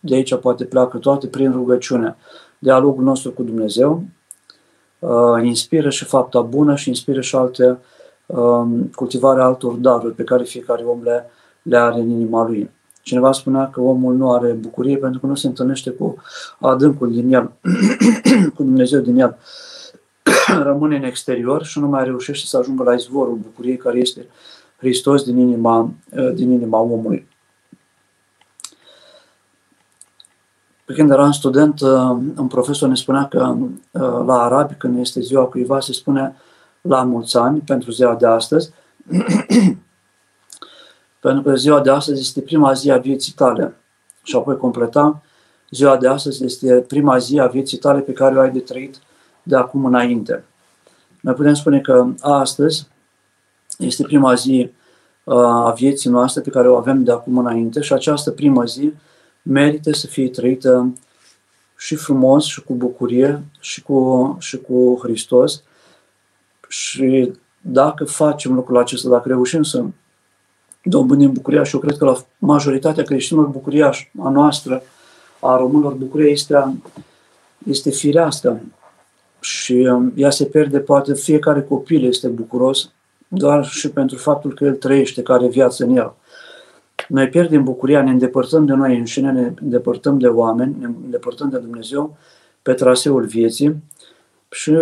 de 0.00 0.14
aici 0.14 0.34
poate 0.34 0.64
pleacă 0.64 0.98
toate, 0.98 1.26
prin 1.26 1.52
rugăciune. 1.52 2.16
Dialogul 2.58 3.04
nostru 3.04 3.32
cu 3.32 3.42
Dumnezeu 3.42 4.04
uh, 4.98 5.42
inspiră 5.42 5.90
și 5.90 6.04
fapta 6.04 6.40
bună 6.40 6.76
și 6.76 6.88
inspiră 6.88 7.20
și 7.20 7.36
alte 7.36 7.78
Um, 8.26 8.90
cultivarea 8.94 9.44
altor 9.44 9.72
daruri 9.74 10.14
pe 10.14 10.24
care 10.24 10.44
fiecare 10.44 10.82
om 10.82 11.02
le, 11.02 11.30
le 11.62 11.76
are 11.76 12.00
în 12.00 12.10
inima 12.10 12.46
lui. 12.46 12.70
Cineva 13.02 13.32
spunea 13.32 13.70
că 13.70 13.80
omul 13.80 14.14
nu 14.14 14.32
are 14.32 14.52
bucurie 14.52 14.96
pentru 14.96 15.20
că 15.20 15.26
nu 15.26 15.34
se 15.34 15.46
întâlnește 15.46 15.90
cu 15.90 16.16
adâncul 16.60 17.12
din 17.12 17.34
el, 17.34 17.52
cu 18.54 18.62
Dumnezeu 18.62 19.00
din 19.00 19.20
el. 19.20 19.36
Rămâne 20.62 20.96
în 20.96 21.02
exterior 21.02 21.64
și 21.64 21.78
nu 21.78 21.86
mai 21.86 22.04
reușește 22.04 22.46
să 22.46 22.56
ajungă 22.56 22.82
la 22.82 22.94
izvorul 22.94 23.34
bucuriei 23.34 23.76
care 23.76 23.98
este 23.98 24.26
Hristos 24.76 25.24
din 25.24 25.38
inima, 25.38 25.90
uh, 26.16 26.32
din 26.34 26.50
inima 26.50 26.78
omului. 26.78 27.28
Pe 30.84 30.92
când 30.92 31.10
eram 31.10 31.30
student, 31.30 31.80
uh, 31.80 31.90
un 32.36 32.46
profesor 32.46 32.88
ne 32.88 32.94
spunea 32.94 33.26
că 33.28 33.56
uh, 33.58 34.24
la 34.26 34.42
arabi, 34.42 34.74
când 34.74 34.98
este 34.98 35.20
ziua 35.20 35.44
cuiva, 35.44 35.80
se 35.80 35.92
spune 35.92 36.36
la 36.80 37.02
mulți 37.02 37.36
ani 37.36 37.60
pentru 37.60 37.90
ziua 37.90 38.14
de 38.14 38.26
astăzi, 38.26 38.72
pentru 41.20 41.42
că 41.42 41.54
ziua 41.54 41.80
de 41.80 41.90
astăzi 41.90 42.20
este 42.20 42.40
prima 42.40 42.72
zi 42.72 42.90
a 42.90 42.96
vieții 42.96 43.32
tale. 43.32 43.76
Și 44.22 44.36
apoi 44.36 44.56
completa, 44.56 45.22
ziua 45.70 45.96
de 45.96 46.08
astăzi 46.08 46.44
este 46.44 46.84
prima 46.88 47.18
zi 47.18 47.40
a 47.40 47.46
vieții 47.46 47.78
tale 47.78 48.00
pe 48.00 48.12
care 48.12 48.36
o 48.36 48.40
ai 48.40 48.50
de 48.50 48.60
trăit 48.60 48.98
de 49.42 49.56
acum 49.56 49.84
înainte. 49.84 50.44
Noi 51.20 51.34
putem 51.34 51.54
spune 51.54 51.80
că 51.80 52.06
astăzi 52.20 52.88
este 53.78 54.02
prima 54.02 54.34
zi 54.34 54.70
uh, 55.24 55.34
a 55.36 55.70
vieții 55.76 56.10
noastre 56.10 56.40
pe 56.40 56.50
care 56.50 56.68
o 56.68 56.76
avem 56.76 57.04
de 57.04 57.12
acum 57.12 57.38
înainte 57.38 57.80
și 57.80 57.92
această 57.92 58.30
primă 58.30 58.64
zi 58.64 58.92
merită 59.44 59.92
să 59.92 60.06
fie 60.06 60.28
trăită 60.28 60.94
și 61.76 61.94
frumos 61.94 62.44
și 62.44 62.62
cu 62.62 62.74
bucurie 62.74 63.42
și 63.60 63.82
cu, 63.82 64.36
și 64.40 64.56
cu 64.56 64.98
Hristos 65.02 65.62
și 66.68 67.32
dacă 67.60 68.04
facem 68.04 68.54
lucrul 68.54 68.78
acesta, 68.78 69.08
dacă 69.08 69.28
reușim 69.28 69.62
să 69.62 69.84
dobândim 70.82 71.32
bucuria 71.32 71.62
și 71.62 71.74
eu 71.74 71.80
cred 71.80 71.96
că 71.96 72.04
la 72.04 72.16
majoritatea 72.38 73.04
creștinilor 73.04 73.48
bucuria 73.48 73.92
a 74.22 74.28
noastră, 74.28 74.82
a 75.40 75.56
românilor, 75.56 75.92
bucuria 75.92 76.30
este, 76.30 76.74
este 77.66 77.90
firească 77.90 78.60
și 79.40 79.72
um, 79.72 80.12
ea 80.16 80.30
se 80.30 80.44
pierde, 80.44 80.78
poate 80.78 81.14
fiecare 81.14 81.62
copil 81.62 82.04
este 82.04 82.28
bucuros 82.28 82.90
doar 83.28 83.64
și 83.64 83.90
pentru 83.90 84.16
faptul 84.16 84.54
că 84.54 84.64
el 84.64 84.74
trăiește, 84.74 85.22
care 85.22 85.48
viață 85.48 85.84
în 85.84 85.96
el. 85.96 86.14
Noi 87.08 87.28
pierdem 87.28 87.64
bucuria, 87.64 88.02
ne 88.02 88.10
îndepărtăm 88.10 88.64
de 88.64 88.72
noi 88.72 88.98
înșine, 88.98 89.32
ne 89.32 89.52
îndepărtăm 89.62 90.18
de 90.18 90.26
oameni, 90.26 90.76
ne 90.78 90.86
îndepărtăm 90.86 91.48
de 91.48 91.58
Dumnezeu 91.58 92.16
pe 92.62 92.72
traseul 92.72 93.24
vieții 93.24 93.82
și 94.50 94.76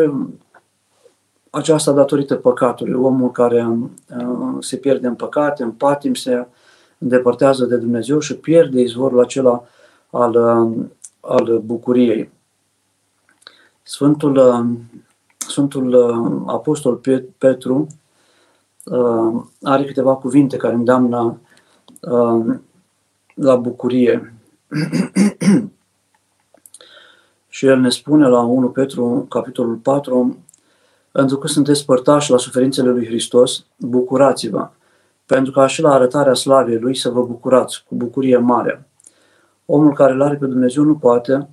aceasta 1.50 1.92
datorită 1.92 2.34
păcatului. 2.34 2.94
Omul 2.94 3.30
care 3.30 3.66
uh, 3.66 4.56
se 4.60 4.76
pierde 4.76 5.06
în 5.06 5.14
păcate, 5.14 5.62
în 5.62 5.70
patim, 5.70 6.14
se 6.14 6.46
îndepărtează 6.98 7.64
de 7.64 7.76
Dumnezeu 7.76 8.18
și 8.18 8.36
pierde 8.36 8.80
izvorul 8.80 9.20
acela 9.20 9.64
al, 10.10 10.34
uh, 10.34 10.84
al 11.20 11.58
bucuriei. 11.58 12.30
Sfântul, 13.82 14.36
uh, 14.36 14.78
Sfântul 15.36 15.94
Apostol 16.46 17.00
Petru 17.38 17.86
are 19.62 19.84
câteva 19.84 20.14
cuvinte 20.14 20.56
care 20.56 20.74
îndeamnă 20.74 21.38
la 23.34 23.56
bucurie. 23.56 24.34
și 27.48 27.66
el 27.66 27.78
ne 27.78 27.90
spune 27.90 28.28
la 28.28 28.40
1 28.40 28.68
Petru, 28.68 29.26
capitolul 29.28 29.74
4, 29.74 30.38
Pentru 31.12 31.38
că 31.38 31.46
sunteți 31.46 31.84
părtași 31.84 32.30
la 32.30 32.36
suferințele 32.36 32.90
lui 32.90 33.06
Hristos, 33.06 33.64
bucurați-vă, 33.76 34.70
pentru 35.26 35.52
că 35.52 35.60
așa 35.60 35.82
la 35.82 35.94
arătarea 35.94 36.34
slavei 36.34 36.78
lui 36.78 36.96
să 36.96 37.10
vă 37.10 37.22
bucurați 37.22 37.84
cu 37.88 37.94
bucurie 37.94 38.36
mare. 38.36 38.86
Omul 39.66 39.94
care 39.94 40.12
îl 40.12 40.22
are 40.22 40.36
pe 40.36 40.46
Dumnezeu 40.46 40.84
nu 40.84 40.94
poate 40.94 41.48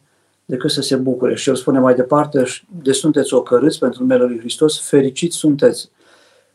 decât 0.46 0.72
să 0.72 0.82
se 0.82 0.96
bucure. 0.96 1.36
Și 1.36 1.50
el 1.50 1.56
spune 1.56 1.79
mai 1.79 1.96
departe, 1.96 2.44
de 2.84 2.91
sunteți 2.91 3.34
ocărâți 3.34 3.79
pentru 3.79 4.01
numele 4.01 4.24
lui 4.24 4.39
Hristos, 4.39 4.88
fericiți 4.88 5.38
sunteți, 5.38 5.89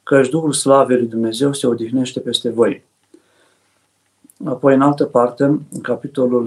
căci 0.03 0.29
Duhul 0.29 0.53
Slavei 0.53 0.97
lui 0.97 1.07
Dumnezeu 1.07 1.53
se 1.53 1.67
odihnește 1.67 2.21
peste 2.21 2.51
voi. 2.51 2.85
Apoi, 4.45 4.75
în 4.75 4.81
altă 4.81 5.05
parte, 5.05 5.45
în 5.45 5.81
capitolul 5.83 6.47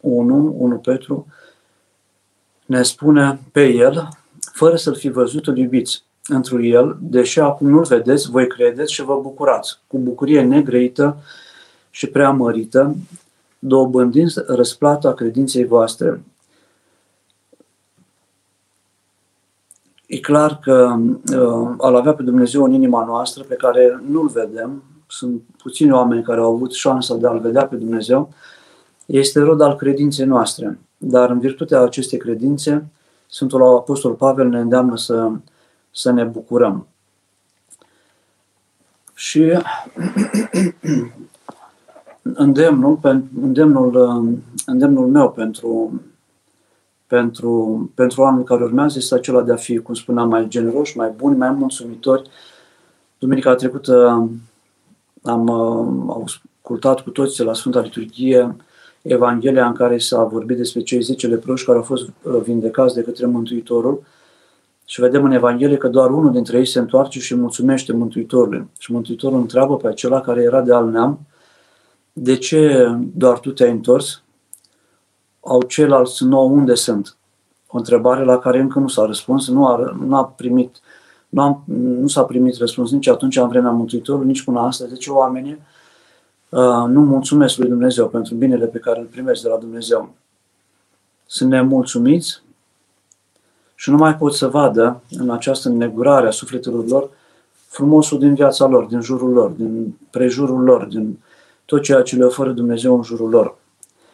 1, 0.00 0.46
uh, 0.46 0.54
1 0.58 0.78
Petru, 0.78 1.26
ne 2.66 2.82
spune 2.82 3.40
pe 3.52 3.68
el, 3.68 4.08
fără 4.52 4.76
să-l 4.76 4.94
fi 4.94 5.08
văzut, 5.08 5.46
îl 5.46 5.56
iubiți. 5.56 6.04
Într 6.26 6.54
el, 6.58 6.96
deși 7.00 7.40
acum 7.40 7.68
nu-l 7.68 7.84
vedeți, 7.84 8.30
voi 8.30 8.46
credeți 8.46 8.92
și 8.92 9.02
vă 9.02 9.18
bucurați, 9.22 9.78
cu 9.86 9.98
bucurie 9.98 10.42
negreită 10.42 11.16
și 11.90 12.06
preamărită, 12.06 12.96
dobândind 13.58 14.44
răsplata 14.46 15.14
credinței 15.14 15.64
voastre. 15.64 16.22
E 20.06 20.18
clar 20.20 20.58
că 20.58 20.96
uh, 21.34 21.74
al 21.78 21.94
avea 21.94 22.14
pe 22.14 22.22
Dumnezeu 22.22 22.64
în 22.64 22.72
inima 22.72 23.04
noastră, 23.04 23.42
pe 23.42 23.54
care 23.54 24.02
nu-L 24.08 24.28
vedem, 24.28 24.82
sunt 25.10 25.42
puțini 25.62 25.92
oameni 25.92 26.22
care 26.22 26.40
au 26.40 26.54
avut 26.54 26.72
șansa 26.72 27.16
de 27.16 27.26
a-L 27.26 27.40
vedea 27.40 27.66
pe 27.66 27.76
Dumnezeu, 27.76 28.32
este 29.06 29.40
rod 29.40 29.60
al 29.60 29.76
credinței 29.76 30.26
noastre. 30.26 30.78
Dar 30.96 31.30
în 31.30 31.38
virtutea 31.38 31.80
acestei 31.80 32.18
credințe, 32.18 32.86
Sfântul 33.26 33.62
Apostol 33.62 34.12
Pavel 34.12 34.48
ne 34.48 34.60
îndeamnă 34.60 34.96
să, 34.96 35.30
să 35.90 36.10
ne 36.10 36.24
bucurăm. 36.24 36.86
Și 39.14 39.42
îndemnul, 42.22 42.98
îndemnul, 43.42 44.22
îndemnul 44.66 45.06
meu 45.06 45.32
pentru, 45.32 46.00
pentru, 47.06 47.90
pentru 47.94 48.24
anul 48.24 48.44
care 48.44 48.64
urmează 48.64 48.98
este 48.98 49.14
acela 49.14 49.42
de 49.42 49.52
a 49.52 49.56
fi, 49.56 49.78
cum 49.78 49.94
spuneam, 49.94 50.28
mai 50.28 50.48
generoși, 50.48 50.96
mai 50.96 51.10
buni, 51.16 51.36
mai 51.36 51.50
mulțumitori. 51.50 52.30
Duminica 53.18 53.54
trecută 53.54 54.28
am, 55.22 55.50
am 55.50 56.22
ascultat 56.24 57.00
cu 57.00 57.10
toții 57.10 57.44
la 57.44 57.54
Sfânta 57.54 57.80
Liturghie 57.80 58.56
Evanghelia 59.02 59.66
în 59.66 59.72
care 59.72 59.98
s-a 59.98 60.24
vorbit 60.24 60.56
despre 60.56 60.80
cei 60.80 61.00
10 61.00 61.26
leproși 61.26 61.64
care 61.64 61.78
au 61.78 61.84
fost 61.84 62.02
uh, 62.02 62.40
vindecați 62.42 62.94
de 62.94 63.02
către 63.02 63.26
Mântuitorul 63.26 64.02
și 64.84 65.00
vedem 65.00 65.24
în 65.24 65.32
Evanghelie 65.32 65.76
că 65.76 65.88
doar 65.88 66.10
unul 66.10 66.32
dintre 66.32 66.58
ei 66.58 66.66
se 66.66 66.78
întoarce 66.78 67.20
și 67.20 67.34
mulțumește 67.34 67.92
Mântuitorului. 67.92 68.68
Și 68.78 68.92
Mântuitorul 68.92 69.38
întreabă 69.38 69.76
pe 69.76 69.88
acela 69.88 70.20
care 70.20 70.42
era 70.42 70.60
de 70.60 70.72
al 70.72 70.88
neam, 70.88 71.18
de 72.12 72.36
ce 72.36 72.88
doar 73.14 73.38
tu 73.38 73.50
te-ai 73.50 73.70
întors? 73.70 74.22
Au 75.40 75.62
ceilalți 75.62 76.24
nouă 76.24 76.48
unde 76.48 76.74
sunt? 76.74 77.16
O 77.66 77.76
întrebare 77.76 78.24
la 78.24 78.38
care 78.38 78.60
încă 78.60 78.78
nu 78.78 78.88
s-a 78.88 79.06
răspuns, 79.06 79.48
nu 79.48 79.66
a, 79.66 79.96
nu 80.06 80.16
a 80.16 80.24
primit, 80.24 80.76
nu, 81.30 81.42
am, 81.42 81.62
nu 82.00 82.06
s-a 82.06 82.22
primit 82.22 82.56
răspuns 82.56 82.90
nici 82.90 83.06
atunci 83.06 83.36
în 83.36 83.48
vremea 83.48 83.70
Mântuitorului, 83.70 84.26
nici 84.26 84.42
până 84.42 84.60
astăzi. 84.60 84.90
De 84.90 84.96
ce 84.96 85.10
oamenii 85.10 85.58
uh, 86.48 86.84
nu 86.88 87.00
mulțumesc 87.00 87.56
lui 87.56 87.68
Dumnezeu 87.68 88.08
pentru 88.08 88.34
binele 88.34 88.66
pe 88.66 88.78
care 88.78 89.00
îl 89.00 89.06
primesc 89.06 89.42
de 89.42 89.48
la 89.48 89.56
Dumnezeu? 89.56 90.14
Sunt 91.26 91.50
nemulțumiți 91.50 92.42
și 93.74 93.90
nu 93.90 93.96
mai 93.96 94.16
pot 94.16 94.34
să 94.34 94.48
vadă 94.48 95.02
în 95.10 95.30
această 95.30 95.68
negurare 95.68 96.26
a 96.26 96.30
sufletelor 96.30 96.86
lor 96.88 97.10
frumosul 97.70 98.18
din 98.18 98.34
viața 98.34 98.66
lor, 98.66 98.84
din 98.84 99.00
jurul 99.00 99.32
lor, 99.32 99.50
din 99.50 99.98
prejurul 100.10 100.62
lor, 100.62 100.84
din 100.84 101.18
tot 101.64 101.82
ceea 101.82 102.02
ce 102.02 102.16
le 102.16 102.24
oferă 102.24 102.50
Dumnezeu 102.52 102.96
în 102.96 103.02
jurul 103.02 103.30
lor. 103.30 103.56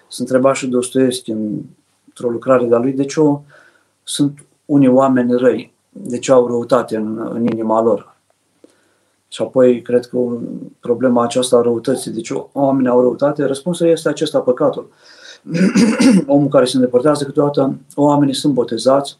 Se 0.09 0.23
întreba 0.23 0.53
și 0.53 0.67
Dostoevski 0.67 1.31
într-o 1.31 2.29
lucrare 2.29 2.67
de-a 2.67 2.79
lui 2.79 2.93
de 2.93 3.05
ce 3.05 3.21
o, 3.21 3.41
sunt 4.03 4.45
unii 4.65 4.89
oameni 4.89 5.37
răi, 5.37 5.73
de 6.03 6.19
ce 6.19 6.33
au 6.33 6.47
răutate 6.47 6.97
în, 6.97 7.31
în 7.33 7.47
inima 7.47 7.83
lor. 7.83 8.17
Și 9.29 9.43
apoi 9.43 9.83
cred 9.83 10.07
că 10.07 10.19
problema 10.81 11.23
aceasta 11.23 11.57
a 11.57 11.61
răutății, 11.61 12.11
de 12.11 12.21
ce 12.21 12.45
oamenii 12.53 12.91
au 12.91 13.01
răutate, 13.01 13.45
răspunsul 13.45 13.87
este 13.87 14.09
acesta 14.09 14.39
păcatul. 14.39 14.91
Omul 16.27 16.49
care 16.49 16.65
se 16.65 16.77
îndepărtează 16.77 17.25
câteodată, 17.25 17.77
oamenii 17.95 18.35
sunt 18.35 18.55
botezați, 18.55 19.19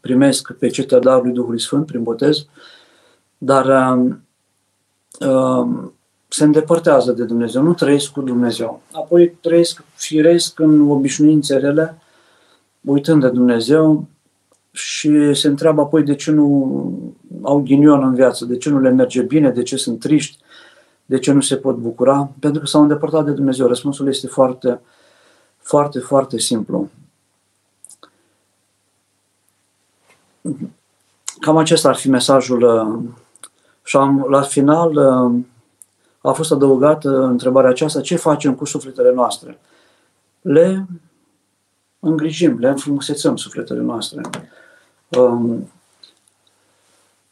primesc 0.00 0.52
pe 0.52 0.68
cetea 0.68 0.98
darului 0.98 1.32
Duhului 1.32 1.60
Sfânt 1.60 1.86
prin 1.86 2.02
botez, 2.02 2.46
dar 3.38 3.94
um, 3.96 4.22
um, 5.28 5.92
se 6.28 6.44
îndepărtează 6.44 7.12
de 7.12 7.24
Dumnezeu, 7.24 7.62
nu 7.62 7.74
trăiesc 7.74 8.10
cu 8.10 8.20
Dumnezeu. 8.20 8.82
Apoi 8.92 9.30
trăiesc 9.40 9.84
firesc 9.94 10.58
în 10.58 10.90
obișnuințe 10.90 11.56
rele, 11.56 11.98
uitând 12.80 13.20
de 13.20 13.28
Dumnezeu 13.28 14.06
și 14.80 15.34
se 15.34 15.48
întreabă 15.48 15.80
apoi 15.80 16.02
de 16.02 16.14
ce 16.14 16.30
nu 16.30 17.12
au 17.42 17.58
ghinion 17.58 18.04
în 18.04 18.14
viață, 18.14 18.44
de 18.44 18.56
ce 18.56 18.70
nu 18.70 18.80
le 18.80 18.90
merge 18.90 19.22
bine, 19.22 19.50
de 19.50 19.62
ce 19.62 19.76
sunt 19.76 20.00
triști, 20.00 20.38
de 21.06 21.18
ce 21.18 21.32
nu 21.32 21.40
se 21.40 21.56
pot 21.56 21.76
bucura, 21.76 22.30
pentru 22.38 22.60
că 22.60 22.66
s-au 22.66 22.82
îndepărtat 22.82 23.24
de 23.24 23.32
Dumnezeu. 23.32 23.66
Răspunsul 23.66 24.08
este 24.08 24.26
foarte, 24.26 24.80
foarte, 25.58 25.98
foarte 25.98 26.38
simplu. 26.38 26.88
Cam 31.40 31.56
acesta 31.56 31.88
ar 31.88 31.96
fi 31.96 32.08
mesajul 32.08 32.62
uh, 32.62 33.12
și 33.82 33.96
am, 33.96 34.26
la 34.28 34.42
final 34.42 34.96
uh, 34.96 35.44
a 36.20 36.32
fost 36.32 36.52
adăugată 36.52 37.22
întrebarea 37.22 37.70
aceasta, 37.70 38.00
ce 38.00 38.16
facem 38.16 38.54
cu 38.54 38.64
sufletele 38.64 39.12
noastre? 39.12 39.58
Le 40.40 40.86
îngrijim, 42.00 42.58
le 42.58 42.68
înfrumusețăm 42.68 43.36
sufletele 43.36 43.80
noastre. 43.80 44.20
Um, 45.18 45.68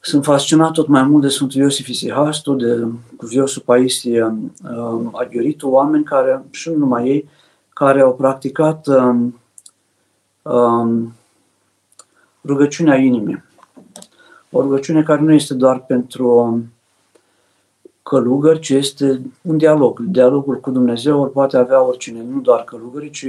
sunt 0.00 0.24
fascinat 0.24 0.72
tot 0.72 0.86
mai 0.86 1.02
mult 1.02 1.22
de 1.22 1.28
Sfântul 1.28 1.60
Iosif 1.60 1.86
Isihastu, 1.88 2.54
de 2.54 2.86
cuviosul 3.16 3.62
Paisie 3.64 4.22
um, 4.24 5.10
Aghioritu, 5.12 5.68
oameni 5.68 6.04
care, 6.04 6.44
și 6.50 6.68
nu 6.68 6.76
numai 6.76 7.08
ei, 7.08 7.28
care 7.68 8.00
au 8.00 8.14
practicat 8.14 8.86
um, 8.86 9.40
um, 10.42 11.12
rugăciunea 12.44 12.96
inimii. 12.96 13.44
O 14.50 14.60
rugăciune 14.60 15.02
care 15.02 15.20
nu 15.20 15.32
este 15.32 15.54
doar 15.54 15.80
pentru 15.80 16.28
um, 16.28 16.72
călugări, 18.02 18.60
ci 18.60 18.70
este 18.70 19.20
un 19.42 19.56
dialog. 19.56 20.00
Dialogul 20.00 20.60
cu 20.60 20.70
Dumnezeu 20.70 21.22
îl 21.22 21.28
poate 21.28 21.56
avea 21.56 21.82
oricine, 21.82 22.22
nu 22.22 22.40
doar 22.40 22.64
călugării, 22.64 23.10
ci 23.10 23.26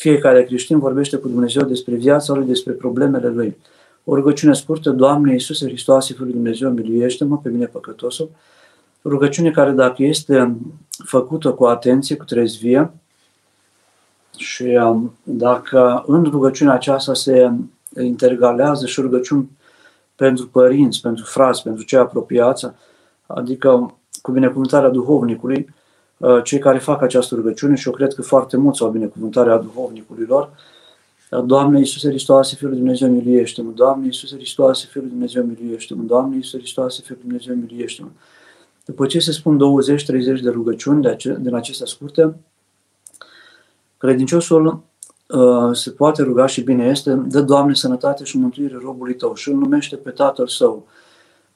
fiecare 0.00 0.44
creștin 0.44 0.78
vorbește 0.78 1.16
cu 1.16 1.28
Dumnezeu 1.28 1.62
despre 1.62 1.94
viața 1.94 2.34
lui, 2.34 2.46
despre 2.46 2.72
problemele 2.72 3.28
lui. 3.28 3.56
O 4.04 4.14
rugăciune 4.14 4.52
scurtă, 4.52 4.90
Doamne 4.90 5.32
Iisuse 5.32 5.66
Hristoase, 5.66 6.12
Fiul 6.12 6.24
lui 6.24 6.34
Dumnezeu, 6.34 6.70
miluiește-mă 6.70 7.38
pe 7.38 7.48
mine 7.48 7.66
păcătosul. 7.66 8.30
Rugăciune 9.04 9.50
care 9.50 9.70
dacă 9.70 10.02
este 10.02 10.56
făcută 11.04 11.50
cu 11.50 11.64
atenție, 11.64 12.16
cu 12.16 12.24
trezvie 12.24 12.90
și 14.36 14.62
um, 14.62 15.14
dacă 15.22 16.04
în 16.06 16.24
rugăciunea 16.24 16.74
aceasta 16.74 17.14
se 17.14 17.50
intergalează 18.02 18.86
și 18.86 19.00
rugăciuni 19.00 19.50
pentru 20.14 20.48
părinți, 20.48 21.00
pentru 21.00 21.24
frați, 21.24 21.62
pentru 21.62 21.84
cei 21.84 21.98
apropiați, 21.98 22.66
adică 23.26 23.94
cu 24.22 24.32
binecuvântarea 24.32 24.88
duhovnicului, 24.88 25.66
uh, 25.68 25.79
cei 26.42 26.58
care 26.58 26.78
fac 26.78 27.02
această 27.02 27.34
rugăciune 27.34 27.74
și 27.74 27.86
eu 27.86 27.92
cred 27.92 28.14
că 28.14 28.22
foarte 28.22 28.56
mulți 28.56 28.82
au 28.82 28.90
binecuvântarea 28.90 29.56
duhovnicului 29.56 30.24
lor, 30.28 30.50
Doamne 31.44 31.78
Iisuse 31.78 32.08
Hristoase, 32.08 32.54
Fiul 32.56 32.70
lui 32.70 32.78
Dumnezeu, 32.78 33.08
miliește-mă! 33.08 33.70
Doamne 33.74 34.06
Iisuse 34.06 34.36
Hristoase, 34.36 34.86
Fiul 34.90 35.02
lui 35.02 35.12
Dumnezeu, 35.12 35.44
miliește-mă! 35.44 36.02
Doamne 36.02 36.36
Iisuse 36.36 36.58
Hristoase, 36.58 37.02
Fiul 37.04 37.18
lui 37.22 37.28
Dumnezeu, 37.28 37.64
miliește-mă! 37.68 38.08
După 38.84 39.06
ce 39.06 39.18
se 39.18 39.32
spun 39.32 39.58
20-30 40.38 40.40
de 40.42 40.50
rugăciuni 40.50 41.02
de 41.02 41.08
ace- 41.08 41.38
din 41.40 41.54
acestea 41.54 41.86
scurte, 41.86 42.34
credinciosul 43.98 44.82
uh, 45.28 45.70
se 45.72 45.90
poate 45.90 46.22
ruga 46.22 46.46
și 46.46 46.60
bine 46.60 46.84
este, 46.84 47.12
dă 47.12 47.40
Doamne 47.40 47.74
sănătate 47.74 48.24
și 48.24 48.38
mântuire 48.38 48.78
robului 48.82 49.14
tău 49.14 49.34
și 49.34 49.48
îl 49.48 49.54
numește 49.54 49.96
pe 49.96 50.10
tatăl 50.10 50.46
său, 50.46 50.86
Uh, 50.86 50.99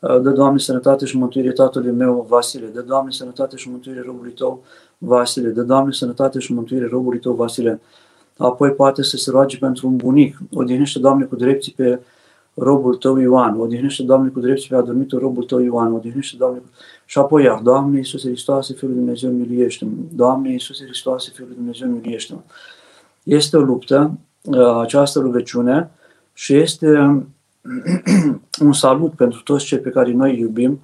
dă, 0.06 0.30
Doamne, 0.30 0.58
sănătate 0.58 1.04
și 1.06 1.16
mântuire 1.16 1.52
tatălui 1.52 1.90
meu, 1.90 2.26
Vasile. 2.28 2.66
Dă, 2.66 2.80
Doamne, 2.80 3.10
sănătate 3.10 3.56
și 3.56 3.70
mântuire 3.70 4.02
robului 4.06 4.30
tău, 4.30 4.62
Vasile. 4.98 5.48
Dă, 5.48 5.62
Doamne, 5.62 5.92
sănătate 5.92 6.38
și 6.38 6.52
mântuire 6.52 6.86
robului 6.86 7.18
tău, 7.18 7.32
Vasile. 7.32 7.80
Apoi 8.36 8.70
poate 8.70 9.02
să 9.02 9.16
se 9.16 9.30
roage 9.30 9.58
pentru 9.58 9.86
un 9.86 9.96
bunic. 9.96 10.38
Odihnește, 10.52 10.98
Doamne, 10.98 11.24
cu 11.24 11.36
drepții 11.36 11.72
pe 11.72 12.00
robul 12.54 12.94
tău 12.94 13.16
Ioan. 13.16 13.60
Odihnește, 13.60 14.02
Doamne, 14.02 14.28
cu 14.28 14.40
drepții 14.40 14.68
pe 14.68 14.76
adormitul 14.76 15.18
robul 15.18 15.44
tău 15.44 15.58
Ioan. 15.58 15.92
Odihnește, 15.92 16.36
Doamne, 16.36 16.62
și 17.04 17.18
apoi 17.18 17.44
iar, 17.44 17.60
Doamne 17.62 17.96
Iisuse 17.96 18.28
Hristoase, 18.28 18.72
Fiul 18.72 18.90
lui 18.90 18.98
Dumnezeu, 18.98 19.30
miliește-mă. 19.30 19.90
Doamne 20.14 20.50
Iisuse 20.50 20.84
Hristoase, 20.84 21.30
Fiul 21.34 21.46
lui 21.46 21.56
Dumnezeu, 21.56 21.88
miliește-mă. 21.88 22.40
Este 23.22 23.56
o 23.56 23.60
luptă, 23.60 24.18
uh, 24.42 24.78
această 24.80 25.18
rugăciune, 25.18 25.90
și 26.32 26.54
este 26.56 27.22
un 28.61 28.72
salut 28.72 29.12
pentru 29.12 29.40
toți 29.40 29.64
cei 29.64 29.79
pe 29.79 29.90
care 29.90 30.12
noi 30.12 30.31
îi 30.31 30.40
iubim, 30.40 30.81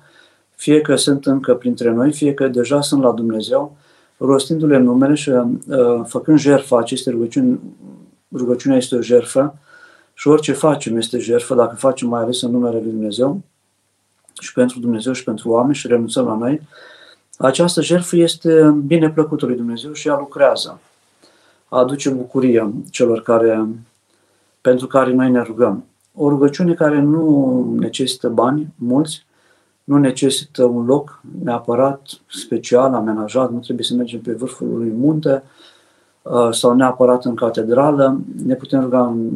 fie 0.55 0.81
că 0.81 0.97
sunt 0.97 1.27
încă 1.27 1.55
printre 1.55 1.91
noi, 1.91 2.13
fie 2.13 2.35
că 2.35 2.49
deja 2.49 2.81
sunt 2.81 3.03
la 3.03 3.11
Dumnezeu, 3.11 3.77
rostindu-le 4.17 4.79
numele 4.79 5.15
și 5.15 5.31
uh, 5.31 5.45
făcând 6.07 6.39
jertfa 6.39 6.79
acestei 6.79 7.13
rugăciuni, 7.13 7.61
rugăciunea 8.33 8.77
este 8.77 8.97
o 8.97 9.01
jertfă 9.01 9.59
și 10.15 10.29
orice 10.29 10.53
facem 10.53 10.97
este 10.97 11.19
jertfă, 11.19 11.55
dacă 11.55 11.77
facem 11.77 12.09
mai 12.09 12.23
ales 12.23 12.43
în 12.43 12.51
numele 12.51 12.81
Lui 12.81 12.91
Dumnezeu 12.91 13.41
și 14.41 14.53
pentru 14.53 14.81
Dumnezeu 14.81 15.13
și 15.13 15.25
pentru 15.25 15.51
oameni 15.51 15.75
și 15.75 15.87
renunțăm 15.87 16.27
la 16.27 16.37
noi, 16.37 16.61
această 17.39 17.83
jertfă 17.83 18.17
este 18.17 18.83
bine 18.87 19.11
plăcută 19.11 19.47
lui 19.47 19.57
Dumnezeu 19.57 19.93
și 19.93 20.09
ea 20.09 20.19
lucrează. 20.19 20.81
Aduce 21.69 22.11
bucurie 22.11 22.73
celor 22.91 23.23
care, 23.23 23.67
pentru 24.61 24.87
care 24.87 25.13
noi 25.13 25.31
ne 25.31 25.43
rugăm. 25.43 25.85
O 26.15 26.29
rugăciune 26.29 26.75
care 26.75 27.01
nu 27.01 27.75
necesită 27.79 28.29
bani 28.29 28.75
mulți, 28.77 29.27
nu 29.85 29.99
necesită 29.99 30.65
un 30.65 30.85
loc 30.85 31.21
neapărat 31.43 32.01
special, 32.27 32.95
amenajat, 32.95 33.53
nu 33.53 33.59
trebuie 33.59 33.85
să 33.85 33.95
mergem 33.95 34.21
pe 34.21 34.33
vârful 34.33 34.73
unui 34.73 34.91
munte 34.91 35.43
uh, 36.23 36.49
sau 36.51 36.75
neapărat 36.75 37.25
în 37.25 37.35
catedrală. 37.35 38.21
Ne 38.45 38.55
putem 38.55 38.81
ruga 38.81 39.07
în 39.07 39.31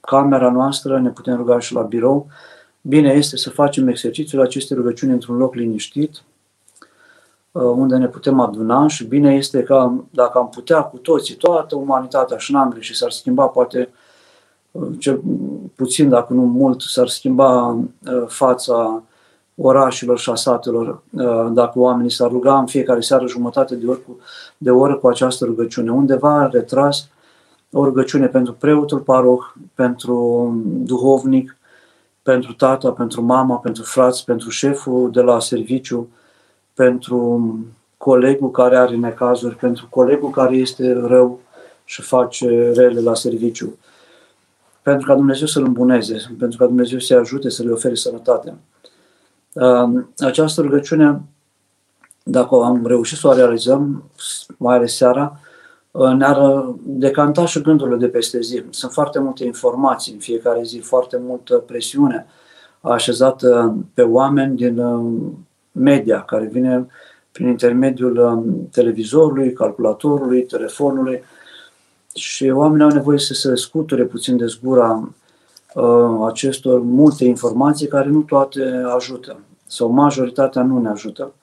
camera 0.00 0.50
noastră, 0.50 0.98
ne 0.98 1.10
putem 1.10 1.36
ruga 1.36 1.58
și 1.58 1.74
la 1.74 1.82
birou. 1.82 2.26
Bine 2.80 3.12
este 3.12 3.36
să 3.36 3.50
facem 3.50 3.88
exercițiul 3.88 4.42
acestei 4.42 4.76
rugăciuni 4.76 5.12
într-un 5.12 5.36
loc 5.36 5.54
liniștit, 5.54 6.22
uh, 7.52 7.62
unde 7.62 7.96
ne 7.96 8.08
putem 8.08 8.40
aduna 8.40 8.86
și 8.86 9.04
bine 9.04 9.34
este 9.34 9.62
ca 9.62 10.04
dacă 10.10 10.38
am 10.38 10.48
putea 10.48 10.82
cu 10.82 10.96
toții, 10.96 11.34
toată 11.34 11.76
umanitatea 11.76 12.36
și 12.36 12.52
n-am 12.52 12.76
și 12.78 12.96
s-ar 12.96 13.10
schimba 13.10 13.46
poate 13.46 13.88
uh, 14.70 14.88
cel 14.98 15.20
puțin, 15.78 16.08
dacă 16.08 16.32
nu 16.32 16.42
mult, 16.42 16.80
s-ar 16.80 17.08
schimba 17.08 17.78
fața 18.26 19.02
orașelor 19.54 20.18
și 20.18 20.30
a 20.30 20.34
satelor, 20.34 21.02
uh, 21.10 21.46
dacă 21.52 21.78
oamenii 21.78 22.10
s-ar 22.10 22.30
ruga 22.30 22.58
în 22.58 22.66
fiecare 22.66 23.00
seară 23.00 23.26
jumătate 23.26 23.74
de 23.74 23.86
oră, 23.86 23.98
cu, 23.98 24.18
de 24.56 24.70
oră 24.70 24.96
cu 24.96 25.08
această 25.08 25.44
rugăciune. 25.44 25.90
Undeva 25.90 26.48
retras 26.52 27.08
o 27.72 27.84
rugăciune 27.84 28.26
pentru 28.26 28.52
preotul 28.52 28.98
paroh, 28.98 29.52
pentru 29.74 30.52
duhovnic, 30.64 31.56
pentru 32.22 32.52
tata, 32.52 32.90
pentru 32.90 33.22
mama, 33.22 33.56
pentru 33.56 33.82
frați, 33.82 34.24
pentru 34.24 34.50
șeful 34.50 35.10
de 35.10 35.20
la 35.20 35.40
serviciu, 35.40 36.08
pentru 36.74 37.50
colegul 37.96 38.50
care 38.50 38.76
are 38.76 38.96
necazuri, 38.96 39.56
pentru 39.56 39.86
colegul 39.90 40.30
care 40.30 40.56
este 40.56 40.92
rău 40.92 41.40
și 41.84 42.02
face 42.02 42.72
rele 42.72 43.00
la 43.00 43.14
serviciu, 43.14 43.78
pentru 44.88 45.06
ca 45.06 45.14
Dumnezeu 45.14 45.46
să-l 45.46 45.64
îmbuneze, 45.64 46.36
pentru 46.38 46.58
ca 46.58 46.66
Dumnezeu 46.66 46.98
să-i 46.98 47.16
ajute 47.16 47.48
să 47.48 47.62
le 47.62 47.70
ofere 47.70 47.94
sănătate. 47.94 48.54
Această 50.18 50.60
rugăciune, 50.60 51.20
dacă 52.22 52.54
am 52.54 52.86
reușit 52.86 53.18
să 53.18 53.28
o 53.28 53.32
realizăm, 53.32 54.10
mai 54.56 54.76
ales 54.76 54.96
seara, 54.96 55.40
ne-ar 56.16 56.64
decanta 56.84 57.46
și 57.46 57.60
gândurile 57.60 57.96
de 57.96 58.08
peste 58.08 58.40
zi. 58.40 58.62
Sunt 58.70 58.92
foarte 58.92 59.18
multe 59.18 59.44
informații 59.44 60.12
în 60.12 60.18
fiecare 60.18 60.62
zi, 60.62 60.78
foarte 60.78 61.20
multă 61.26 61.54
presiune 61.56 62.26
așezată 62.80 63.76
pe 63.94 64.02
oameni 64.02 64.56
din 64.56 64.82
media, 65.72 66.22
care 66.22 66.46
vine 66.46 66.86
prin 67.32 67.48
intermediul 67.48 68.44
televizorului, 68.72 69.52
calculatorului, 69.52 70.42
telefonului 70.42 71.22
și 72.18 72.50
oamenii 72.50 72.84
au 72.84 72.90
nevoie 72.90 73.18
să 73.18 73.34
se 73.34 73.54
scuture 73.54 74.04
puțin 74.04 74.36
de 74.36 74.46
zgura 74.46 75.08
Uh, 75.74 76.26
acestor 76.26 76.80
multe 76.80 77.24
informații 77.24 77.86
care 77.86 78.08
nu 78.08 78.20
toate 78.20 78.82
ajută 78.94 79.40
sau 79.66 79.88
majoritatea 79.88 80.62
nu 80.62 80.80
ne 80.80 80.88
ajută, 80.88 81.34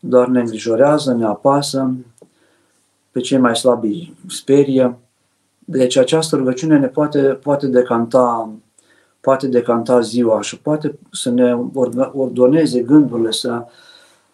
doar 0.00 0.28
ne 0.28 0.40
îngrijorează, 0.40 1.14
ne 1.14 1.24
apasă, 1.24 1.94
pe 3.10 3.20
cei 3.20 3.38
mai 3.38 3.56
slabi 3.56 4.14
sperie. 4.28 4.98
Deci 5.58 5.96
această 5.96 6.36
rugăciune 6.36 6.78
ne 6.78 6.86
poate, 6.86 7.20
poate 7.22 7.66
decanta 7.66 8.50
poate 9.20 9.46
decanta 9.46 10.00
ziua 10.00 10.40
și 10.40 10.58
poate 10.58 10.98
să 11.12 11.30
ne 11.30 11.56
ordoneze 12.12 12.80
gândurile, 12.80 13.30
să 13.30 13.64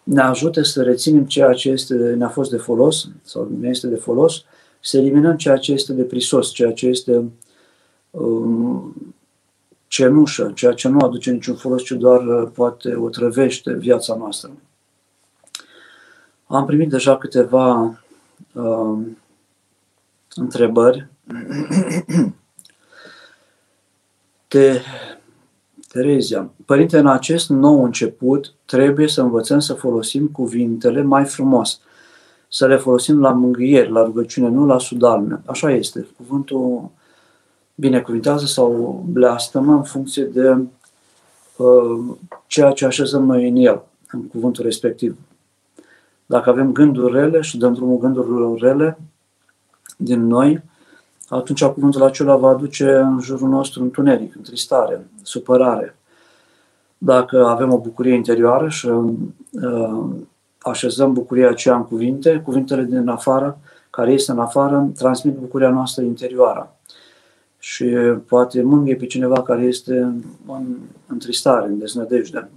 ne 0.03 0.21
ajute 0.21 0.63
să 0.63 0.81
reținem 0.81 1.25
ceea 1.25 1.53
ce 1.53 1.69
este, 1.69 1.93
ne-a 1.95 2.29
fost 2.29 2.49
de 2.49 2.57
folos 2.57 3.09
sau 3.23 3.51
ne 3.59 3.69
este 3.69 3.87
de 3.87 3.95
folos, 3.95 4.43
să 4.85 4.97
eliminăm 4.97 5.37
ceea 5.37 5.57
ce 5.57 5.71
este 5.71 5.93
de 5.93 6.03
prisos, 6.03 6.51
ceea 6.51 6.73
ce 6.73 6.87
este 6.87 7.31
um, 8.11 9.15
cenușă, 9.87 10.51
ceea 10.55 10.73
ce 10.73 10.87
nu 10.87 10.97
aduce 10.99 11.31
niciun 11.31 11.55
folos, 11.55 11.83
ci 11.83 11.91
doar 11.91 12.27
uh, 12.27 12.49
poate 12.53 12.95
o 12.95 13.09
trăvește 13.09 13.73
viața 13.73 14.15
noastră. 14.15 14.51
Am 16.47 16.65
primit 16.65 16.89
deja 16.89 17.17
câteva 17.17 18.01
uh, 18.53 18.97
întrebări. 20.35 21.07
Te, 24.47 24.79
Terezia, 25.87 26.51
Părinte, 26.65 26.97
în 26.97 27.07
acest 27.07 27.49
nou 27.49 27.83
început 27.83 28.53
trebuie 28.65 29.07
să 29.07 29.21
învățăm 29.21 29.59
să 29.59 29.73
folosim 29.73 30.27
cuvintele 30.27 31.01
mai 31.01 31.25
frumos, 31.25 31.79
să 32.53 32.67
le 32.67 32.77
folosim 32.77 33.19
la 33.19 33.31
mângâieri, 33.31 33.91
la 33.91 34.03
rugăciune, 34.03 34.47
nu 34.49 34.65
la 34.65 34.79
sudalme. 34.79 35.41
Așa 35.45 35.71
este. 35.71 36.07
Cuvântul 36.17 36.89
binecuvintează 37.75 38.45
sau 38.45 39.03
bleastămă 39.09 39.73
în 39.73 39.83
funcție 39.83 40.23
de 40.23 40.57
uh, 41.57 42.15
ceea 42.47 42.71
ce 42.71 42.85
așezăm 42.85 43.25
noi 43.25 43.49
în 43.49 43.55
el, 43.55 43.83
în 44.11 44.27
cuvântul 44.27 44.63
respectiv. 44.63 45.17
Dacă 46.25 46.49
avem 46.49 46.71
gânduri 46.71 47.13
rele 47.13 47.41
și 47.41 47.57
dăm 47.57 47.73
drumul 47.73 47.97
gândurilor 47.97 48.59
rele 48.59 48.97
din 49.97 50.27
noi, 50.27 50.63
atunci 51.27 51.63
cuvântul 51.63 52.03
acela 52.03 52.35
va 52.35 52.49
aduce 52.49 52.95
în 52.95 53.19
jurul 53.19 53.49
nostru 53.49 53.81
întuneric, 53.83 54.35
întristare, 54.35 55.07
supărare. 55.21 55.95
Dacă 56.97 57.45
avem 57.45 57.73
o 57.73 57.79
bucurie 57.79 58.13
interioară 58.13 58.69
și 58.69 58.87
uh, 58.87 60.05
așezăm 60.63 61.13
bucuria 61.13 61.49
aceea 61.49 61.75
în 61.75 61.85
cuvinte, 61.85 62.41
cuvintele 62.45 62.83
din 62.83 63.07
afară, 63.07 63.57
care 63.89 64.11
este 64.11 64.31
în 64.31 64.39
afară, 64.39 64.91
transmit 64.97 65.35
bucuria 65.35 65.69
noastră 65.69 66.03
interioară 66.03 66.75
și 67.59 67.85
poate 68.27 68.61
mângâie 68.61 68.95
pe 68.95 69.05
cineva 69.05 69.43
care 69.43 69.63
este 69.63 69.97
în 70.47 70.77
întristare, 71.07 71.67
în 71.67 71.79
desnădejde. 71.79 72.49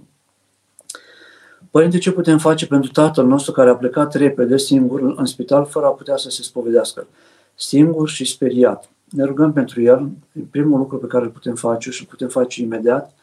Părinte, 1.71 1.97
ce 1.97 2.11
putem 2.11 2.37
face 2.37 2.67
pentru 2.67 2.91
tatăl 2.91 3.25
nostru 3.25 3.51
care 3.51 3.69
a 3.69 3.75
plecat 3.75 4.13
repede, 4.13 4.57
singur, 4.57 5.01
în 5.01 5.25
spital, 5.25 5.65
fără 5.65 5.85
a 5.85 5.89
putea 5.89 6.17
să 6.17 6.29
se 6.29 6.43
spovedească? 6.43 7.07
Singur 7.55 8.09
și 8.09 8.25
speriat. 8.25 8.89
Ne 9.09 9.23
rugăm 9.23 9.53
pentru 9.53 9.81
el, 9.81 10.09
e 10.31 10.39
primul 10.51 10.79
lucru 10.79 10.97
pe 10.97 11.07
care 11.07 11.23
îl 11.23 11.29
putem 11.29 11.55
face 11.55 11.89
și 11.89 12.01
îl 12.01 12.07
putem 12.07 12.27
face 12.27 12.61
imediat. 12.61 13.13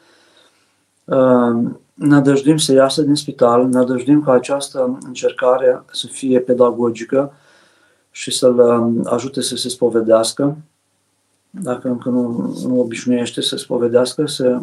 Ne 1.94 2.20
dăjduim 2.20 2.57
să 2.57 2.72
iasă 2.72 3.02
din 3.02 3.14
spital, 3.14 3.68
ne 3.68 3.85
dăjduim 3.85 4.22
ca 4.22 4.33
această 4.33 4.98
încercare 5.07 5.83
să 5.92 6.07
fie 6.07 6.40
pedagogică 6.40 7.33
și 8.11 8.30
să-l 8.30 8.61
ajute 9.04 9.40
să 9.40 9.57
se 9.57 9.68
spovedească 9.68 10.57
dacă 11.62 11.88
încă 11.88 12.09
nu, 12.09 12.54
nu 12.66 12.80
obișnuiește 12.80 13.40
să 13.40 13.57
spovedească, 13.57 14.26
să 14.26 14.61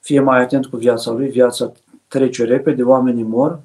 fie 0.00 0.20
mai 0.20 0.40
atent 0.40 0.66
cu 0.66 0.76
viața 0.76 1.10
lui, 1.10 1.28
viața 1.28 1.72
trece 2.08 2.44
repede, 2.44 2.82
oamenii 2.82 3.22
mor 3.22 3.60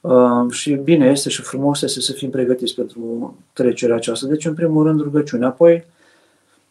uh, 0.00 0.50
și 0.50 0.74
bine 0.74 1.06
este 1.06 1.28
și 1.28 1.42
frumos 1.42 1.82
este 1.82 2.00
să 2.00 2.12
fim 2.12 2.30
pregătiți 2.30 2.74
pentru 2.74 3.36
trecerea 3.52 3.96
aceasta. 3.96 4.26
Deci, 4.26 4.44
în 4.44 4.54
primul 4.54 4.86
rând, 4.86 5.00
rugăciune. 5.00 5.46
Apoi, 5.46 5.84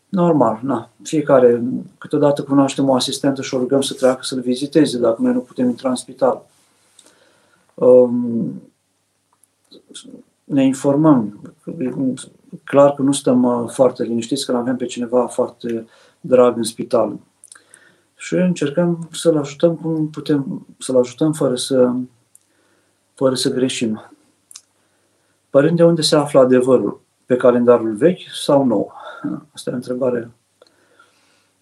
normal, 0.09 0.59
na, 0.63 0.89
fiecare, 1.03 1.63
câteodată 1.97 2.43
cunoaștem 2.43 2.89
o 2.89 2.93
asistentă 2.93 3.41
și 3.41 3.53
o 3.53 3.57
rugăm 3.57 3.81
să 3.81 3.93
treacă 3.93 4.19
să-l 4.21 4.39
viziteze, 4.39 4.97
dacă 4.97 5.21
noi 5.21 5.33
nu 5.33 5.39
putem 5.39 5.69
intra 5.69 5.89
în 5.89 5.95
spital. 5.95 6.45
Um, 7.73 8.61
ne 10.43 10.65
informăm 10.65 11.39
clar 12.63 12.93
că 12.93 13.01
nu 13.01 13.11
stăm 13.11 13.43
uh, 13.43 13.69
foarte 13.69 14.03
liniștiți, 14.03 14.45
că 14.45 14.55
avem 14.55 14.75
pe 14.75 14.85
cineva 14.85 15.27
foarte 15.27 15.87
drag 16.21 16.57
în 16.57 16.63
spital. 16.63 17.19
Și 18.15 18.33
încercăm 18.33 19.09
să-l 19.11 19.37
ajutăm 19.37 19.75
cum 19.75 20.09
putem, 20.09 20.65
să-l 20.77 20.97
ajutăm 20.97 21.33
fără 21.33 21.55
să, 21.55 21.91
fără 23.13 23.35
să 23.35 23.49
greșim. 23.49 24.11
Părinte, 25.49 25.83
unde 25.83 26.01
se 26.01 26.15
află 26.15 26.39
adevărul? 26.39 27.01
Pe 27.25 27.35
calendarul 27.35 27.95
vechi 27.95 28.21
sau 28.33 28.65
nou? 28.65 28.93
Asta 29.53 29.69
e 29.69 29.73
o 29.73 29.75
întrebare. 29.75 30.31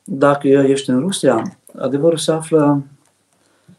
Dacă 0.04 0.48
ești 0.48 0.90
în 0.90 1.00
Rusia, 1.00 1.58
adevărul 1.78 2.18
se 2.18 2.32
află 2.32 2.84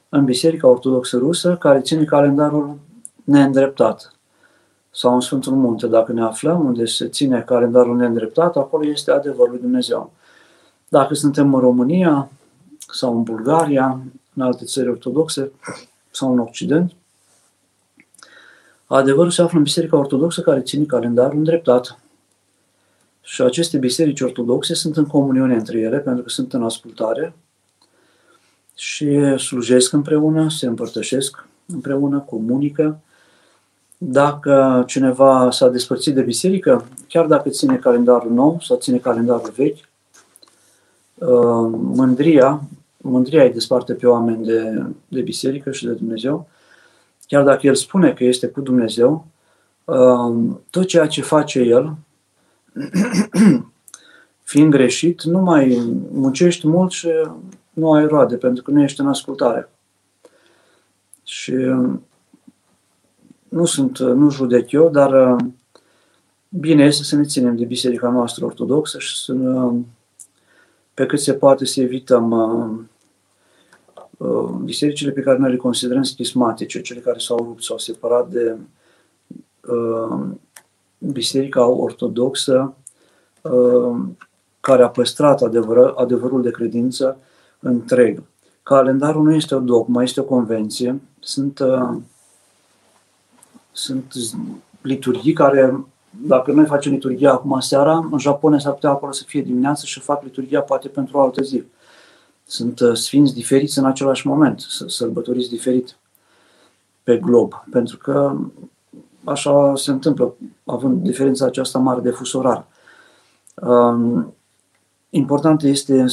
în 0.09 0.25
Biserica 0.25 0.69
Ortodoxă 0.69 1.17
Rusă, 1.17 1.57
care 1.57 1.81
ține 1.81 2.05
calendarul 2.05 2.79
neîndreptat 3.25 4.13
sau 4.91 5.15
în 5.15 5.21
Sfântul 5.21 5.53
Munte, 5.53 5.87
dacă 5.87 6.13
ne 6.13 6.23
aflăm 6.23 6.65
unde 6.65 6.85
se 6.85 7.09
ține 7.09 7.41
calendarul 7.41 7.97
neîndreptat, 7.97 8.57
acolo 8.57 8.87
este 8.87 9.11
adevărul 9.11 9.51
lui 9.51 9.61
Dumnezeu. 9.61 10.13
Dacă 10.89 11.15
suntem 11.15 11.55
în 11.55 11.61
România, 11.61 12.31
sau 12.93 13.17
în 13.17 13.23
Bulgaria, 13.23 14.01
în 14.35 14.43
alte 14.43 14.65
țări 14.65 14.89
ortodoxe 14.89 15.53
sau 16.11 16.33
în 16.33 16.39
Occident. 16.39 16.93
Adevărul 18.87 19.31
se 19.31 19.43
află 19.43 19.57
în 19.57 19.63
Biserica 19.63 19.97
Ortodoxă 19.97 20.41
care 20.41 20.61
ține 20.61 20.85
calendarul 20.85 21.37
îndreptat. 21.37 21.99
Și 23.29 23.43
aceste 23.43 23.79
biserici 23.79 24.21
ortodoxe 24.21 24.75
sunt 24.75 24.97
în 24.97 25.07
comuniune 25.07 25.55
între 25.55 25.79
ele 25.79 25.99
pentru 25.99 26.23
că 26.23 26.29
sunt 26.29 26.53
în 26.53 26.63
ascultare 26.63 27.35
și 28.75 29.37
slujesc 29.39 29.93
împreună, 29.93 30.51
se 30.51 30.67
împărtășesc 30.67 31.47
împreună, 31.67 32.19
comunică. 32.19 33.01
Dacă 33.99 34.85
cineva 34.87 35.51
s-a 35.51 35.69
despărțit 35.69 36.15
de 36.15 36.23
biserică, 36.23 36.85
chiar 37.09 37.27
dacă 37.27 37.49
ține 37.49 37.77
calendarul 37.77 38.33
nou 38.33 38.61
sau 38.61 38.77
ține 38.77 38.99
calendarul 38.99 39.53
vechi, 39.57 39.89
uh, 41.15 41.71
mândria, 41.73 42.63
mândria 42.97 43.43
îi 43.43 43.53
desparte 43.53 43.95
pe 43.95 44.07
oameni 44.07 44.45
de, 44.45 44.87
de 45.09 45.21
biserică 45.21 45.71
și 45.71 45.85
de 45.85 45.93
Dumnezeu, 45.93 46.49
chiar 47.27 47.45
dacă 47.45 47.67
el 47.67 47.75
spune 47.75 48.13
că 48.13 48.25
este 48.25 48.47
cu 48.47 48.61
Dumnezeu, 48.61 49.27
uh, 49.85 50.55
tot 50.71 50.87
ceea 50.87 51.07
ce 51.07 51.23
face 51.23 51.61
el, 51.61 51.97
fiind 54.51 54.71
greșit, 54.71 55.23
nu 55.23 55.39
mai 55.39 55.97
muncești 56.13 56.67
mult 56.67 56.91
și 56.91 57.09
nu 57.73 57.93
ai 57.93 58.07
roade, 58.07 58.37
pentru 58.37 58.63
că 58.63 58.71
nu 58.71 58.83
ești 58.83 59.01
în 59.01 59.09
ascultare. 59.09 59.71
Și 61.25 61.55
nu 63.49 63.65
sunt, 63.65 63.99
nu 63.99 64.31
judec 64.31 64.71
eu, 64.71 64.89
dar 64.89 65.37
bine 66.49 66.85
este 66.85 67.03
să 67.03 67.17
ne 67.17 67.25
ținem 67.25 67.57
de 67.57 67.65
biserica 67.65 68.11
noastră 68.11 68.45
ortodoxă 68.45 68.99
și 68.99 69.25
să 69.25 69.35
pe 70.95 71.07
cât 71.07 71.21
se 71.21 71.35
poate 71.35 71.65
să 71.65 71.81
evităm 71.81 72.89
bisericile 74.65 75.11
pe 75.11 75.21
care 75.21 75.39
noi 75.39 75.51
le 75.51 75.57
considerăm 75.57 76.03
schismatice, 76.03 76.81
cele 76.81 77.01
care 77.01 77.19
s-au 77.19 77.37
rupt, 77.37 77.63
s-au 77.63 77.79
separat 77.79 78.29
de 78.31 78.57
biserica 80.99 81.67
ortodoxă 81.67 82.75
care 84.61 84.83
a 84.83 84.89
păstrat 84.89 85.43
adevăr, 85.43 85.93
adevărul 85.97 86.43
de 86.43 86.51
credință 86.51 87.19
întreg. 87.61 88.23
Calendarul 88.63 89.23
nu 89.23 89.35
este 89.35 89.55
o 89.55 89.61
dogmă, 89.61 90.03
este 90.03 90.21
o 90.21 90.25
convenție. 90.25 91.01
Sunt, 91.21 91.59
uh, 91.59 91.97
sunt 93.73 94.15
liturghii 94.81 95.33
care, 95.33 95.87
dacă 96.11 96.53
noi 96.53 96.67
facem 96.67 96.93
liturghia 96.93 97.33
acum 97.33 97.61
seara, 97.61 98.09
în 98.11 98.19
Japonia 98.19 98.59
s-ar 98.59 98.73
putea 98.73 98.91
acolo 98.91 99.13
să 99.13 99.23
fie 99.27 99.43
dimineață 99.43 99.87
și 99.87 100.01
fac 100.01 100.23
liturghia 100.23 100.61
poate 100.61 100.89
pentru 100.89 101.17
o 101.17 101.21
altă 101.21 101.43
zi. 101.43 101.65
Sunt 102.45 102.81
uh, 102.81 102.97
sfinți 102.97 103.35
diferiți 103.35 103.79
în 103.79 103.85
același 103.85 104.27
moment, 104.27 104.61
sărbătoriți 104.87 105.49
diferit 105.49 105.97
pe 107.03 107.17
glob, 107.17 107.65
pentru 107.71 107.97
că 107.97 108.37
așa 109.29 109.73
se 109.77 109.91
întâmplă, 109.91 110.35
având 110.65 111.03
diferența 111.03 111.47
aceasta 111.47 111.79
mare 111.79 112.01
de 112.01 112.11
fusorar. 112.11 112.67
Um, 113.55 114.35
important 115.11 115.63
este 115.63 116.05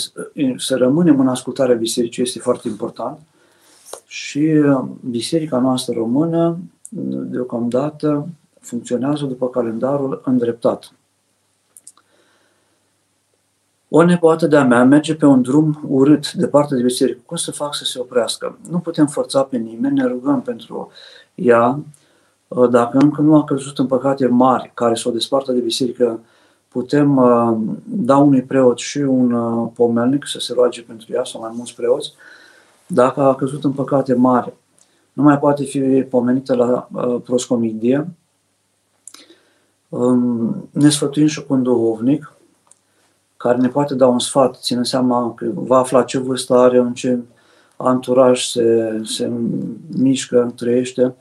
să 0.57 0.75
rămânem 0.75 1.19
în 1.19 1.27
ascultarea 1.27 1.75
bisericii, 1.75 2.23
este 2.23 2.39
foarte 2.39 2.67
important. 2.67 3.19
Și 4.05 4.39
uh, 4.39 4.83
biserica 5.09 5.59
noastră 5.59 5.93
română, 5.93 6.57
deocamdată, 6.89 8.27
funcționează 8.59 9.25
după 9.25 9.49
calendarul 9.49 10.21
îndreptat. 10.25 10.91
O 13.89 14.03
nepoată 14.03 14.47
de-a 14.47 14.63
mea 14.63 14.83
merge 14.83 15.15
pe 15.15 15.25
un 15.25 15.41
drum 15.41 15.85
urât, 15.87 16.31
departe 16.31 16.75
de 16.75 16.81
biserică. 16.81 17.19
Cum 17.25 17.37
să 17.37 17.51
fac 17.51 17.75
să 17.75 17.83
se 17.83 17.99
oprească? 17.99 18.57
Nu 18.69 18.79
putem 18.79 19.07
forța 19.07 19.43
pe 19.43 19.57
nimeni, 19.57 19.97
ne 19.97 20.05
rugăm 20.05 20.41
pentru 20.41 20.91
ea. 21.35 21.79
Uh, 22.47 22.69
dacă 22.69 22.97
încă 22.97 23.21
nu 23.21 23.35
a 23.35 23.43
căzut 23.43 23.77
în 23.77 23.85
păcate 23.85 24.27
mari, 24.27 24.71
care 24.73 24.95
să 24.95 25.07
o 25.09 25.11
despartă 25.11 25.51
de 25.51 25.59
biserică, 25.59 26.19
putem 26.67 27.17
uh, 27.17 27.57
da 27.83 28.17
unui 28.17 28.41
preot 28.41 28.77
și 28.77 28.97
un 28.97 29.31
uh, 29.31 29.69
pomelnic 29.73 30.27
să 30.27 30.39
se 30.39 30.53
roage 30.53 30.81
pentru 30.81 31.13
ea 31.13 31.23
sau 31.23 31.41
mai 31.41 31.51
mulți 31.53 31.75
preoți. 31.75 32.13
Dacă 32.87 33.21
a 33.21 33.35
căzut 33.35 33.63
în 33.63 33.71
păcate 33.71 34.13
mari, 34.13 34.53
nu 35.13 35.23
mai 35.23 35.39
poate 35.39 35.63
fi 35.63 35.79
pomenită 36.09 36.55
la 36.55 36.89
uh, 36.91 37.21
proscomidie. 37.23 38.07
Um, 39.89 40.69
ne 40.71 40.89
sfătuim 40.89 41.27
și 41.27 41.43
cu 41.43 41.53
un 41.53 41.63
duhovnic 41.63 42.33
care 43.37 43.57
ne 43.57 43.67
poate 43.67 43.95
da 43.95 44.07
un 44.07 44.19
sfat, 44.19 44.57
ține 44.61 44.83
seama 44.83 45.33
că 45.33 45.51
va 45.53 45.77
afla 45.77 46.03
ce 46.03 46.19
vârstă 46.19 46.53
are, 46.53 46.77
în 46.77 46.93
ce 46.93 47.19
anturaj 47.75 48.45
se, 48.45 49.01
se 49.03 49.31
mișcă, 49.97 50.53
trăiește 50.55 51.15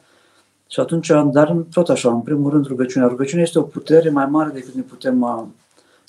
și 0.68 0.80
atunci, 0.80 1.10
dar 1.32 1.56
tot 1.72 1.88
așa, 1.88 2.10
în 2.10 2.20
primul 2.20 2.50
rând 2.50 2.66
rugăciunea. 2.66 3.08
Rugăciunea 3.08 3.44
este 3.44 3.58
o 3.58 3.62
putere 3.62 4.10
mai 4.10 4.26
mare 4.26 4.50
decât 4.50 4.74
ne 4.74 4.82
putem, 4.82 5.48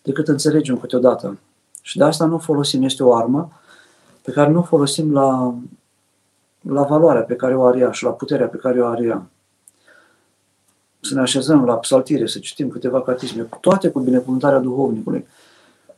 decât 0.03 0.27
înțelegem 0.27 0.77
câteodată. 0.77 1.37
Și 1.81 1.97
de 1.97 2.03
asta 2.03 2.25
nu 2.25 2.37
folosim, 2.37 2.83
este 2.83 3.03
o 3.03 3.15
armă 3.15 3.51
pe 4.21 4.31
care 4.31 4.51
nu 4.51 4.61
folosim 4.61 5.13
la, 5.13 5.55
la 6.61 6.83
valoarea 6.83 7.21
pe 7.21 7.35
care 7.35 7.55
o 7.55 7.63
are 7.63 7.79
ea 7.79 7.91
și 7.91 8.03
la 8.03 8.09
puterea 8.09 8.47
pe 8.47 8.57
care 8.57 8.81
o 8.81 8.85
are 8.85 9.03
ea. 9.03 9.25
Să 10.99 11.13
ne 11.13 11.21
așezăm 11.21 11.65
la 11.65 11.75
psaltire, 11.75 12.27
să 12.27 12.39
citim 12.39 12.69
câteva 12.69 13.01
catisme, 13.01 13.47
toate 13.61 13.89
cu 13.89 13.99
binecuvântarea 13.99 14.59
duhovnicului, 14.59 15.27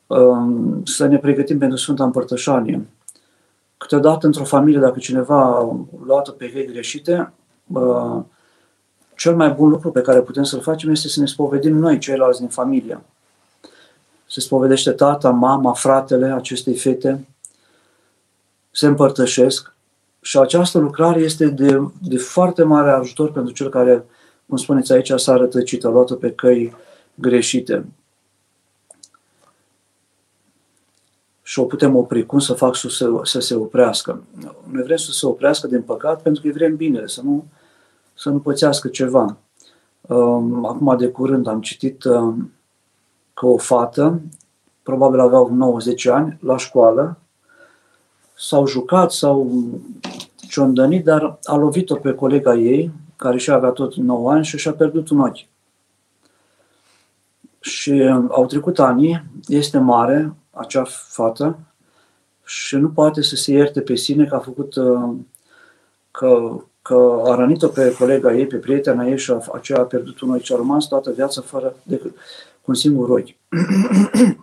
um, 0.07 0.85
să 0.85 1.05
ne 1.05 1.17
pregătim 1.17 1.57
pentru 1.57 1.77
Sfânta 1.77 2.03
Împărtășanie. 2.03 2.87
Câteodată, 3.77 4.25
într-o 4.25 4.43
familie, 4.43 4.79
dacă 4.79 4.99
cineva 4.99 5.41
a 5.41 5.75
luat-o 6.05 6.31
pe 6.31 6.51
căi 6.51 6.65
greșite, 6.65 7.33
cel 9.17 9.35
mai 9.35 9.49
bun 9.49 9.69
lucru 9.69 9.91
pe 9.91 10.01
care 10.01 10.21
putem 10.21 10.43
să-l 10.43 10.61
facem 10.61 10.91
este 10.91 11.07
să 11.07 11.19
ne 11.19 11.25
spovedim 11.25 11.77
noi, 11.77 11.97
ceilalți 11.97 12.39
din 12.39 12.47
familie. 12.47 13.01
Se 14.25 14.39
spovedește 14.39 14.91
tata, 14.91 15.29
mama, 15.29 15.73
fratele 15.73 16.31
acestei 16.31 16.75
fete, 16.75 17.27
se 18.71 18.85
împărtășesc 18.85 19.73
și 20.21 20.37
această 20.37 20.77
lucrare 20.77 21.19
este 21.19 21.47
de, 21.47 21.79
de 22.01 22.17
foarte 22.17 22.63
mare 22.63 22.89
ajutor 22.89 23.31
pentru 23.31 23.53
cel 23.53 23.69
care, 23.69 24.05
cum 24.47 24.57
spuneți 24.57 24.93
aici, 24.93 25.11
s-a 25.15 25.35
rătăcit, 25.35 25.85
a 25.85 25.89
luat 25.89 26.11
pe 26.13 26.31
căi 26.31 26.75
greșite. 27.15 27.85
și 31.47 31.59
o 31.59 31.63
putem 31.63 31.95
opri. 31.95 32.25
Cum 32.25 32.39
să 32.39 32.53
fac 32.53 32.75
să 32.75 32.89
se, 32.89 33.05
să 33.23 33.39
se 33.39 33.55
oprească? 33.55 34.23
Noi 34.71 34.83
vrem 34.83 34.97
să 34.97 35.11
se 35.11 35.25
oprească 35.25 35.67
din 35.67 35.81
păcat 35.81 36.21
pentru 36.21 36.41
că 36.41 36.49
vrem 36.53 36.75
binele, 36.75 37.07
să 37.07 37.21
nu 37.21 37.45
să 38.17 38.29
nu 38.29 38.39
pățească 38.39 38.87
ceva. 38.87 39.37
Um, 40.01 40.65
acum 40.65 40.97
de 40.97 41.07
curând 41.07 41.47
am 41.47 41.61
citit 41.61 42.03
um, 42.03 42.51
că 43.33 43.45
o 43.45 43.57
fată, 43.57 44.21
probabil 44.83 45.19
avea 45.19 45.47
90 45.51 46.05
ani, 46.05 46.37
la 46.41 46.57
școală, 46.57 47.17
s-au 48.37 48.67
jucat, 48.67 49.11
s-au 49.11 49.51
ciondănit, 50.49 51.03
dar 51.03 51.39
a 51.43 51.55
lovit-o 51.55 51.95
pe 51.95 52.13
colega 52.13 52.55
ei, 52.55 52.91
care 53.15 53.37
și 53.37 53.51
avea 53.51 53.69
tot 53.69 53.95
9 53.95 54.31
ani 54.31 54.45
și 54.45 54.57
și-a 54.57 54.73
pierdut 54.73 55.09
un 55.09 55.19
ochi. 55.19 55.45
Și 57.59 57.91
um, 57.91 58.29
au 58.31 58.45
trecut 58.45 58.79
ani, 58.79 59.23
este 59.47 59.77
mare, 59.77 60.33
acea 60.51 60.83
fată, 60.83 61.59
și 62.45 62.75
nu 62.75 62.89
poate 62.89 63.21
să 63.21 63.35
se 63.35 63.51
ierte 63.51 63.81
pe 63.81 63.95
sine 63.95 64.25
că 64.25 64.35
a 64.35 64.39
făcut, 64.39 64.73
că 66.11 66.61
că 66.87 67.21
a 67.25 67.35
rănit-o 67.35 67.67
pe 67.67 67.95
colega 67.99 68.33
ei, 68.33 68.47
pe 68.47 68.55
prietena 68.55 69.07
ei 69.07 69.17
și 69.17 69.33
aceea 69.53 69.79
a 69.79 69.83
pierdut 69.83 70.19
un 70.19 70.29
ochi 70.29 70.41
și 70.41 70.53
a 70.53 70.55
rămas 70.55 70.87
toată 70.87 71.11
viața 71.11 71.41
fără 71.41 71.75
decât 71.83 72.15
cu 72.61 72.65
un 72.65 72.73
singur 72.73 73.09
ochi. 73.09 73.35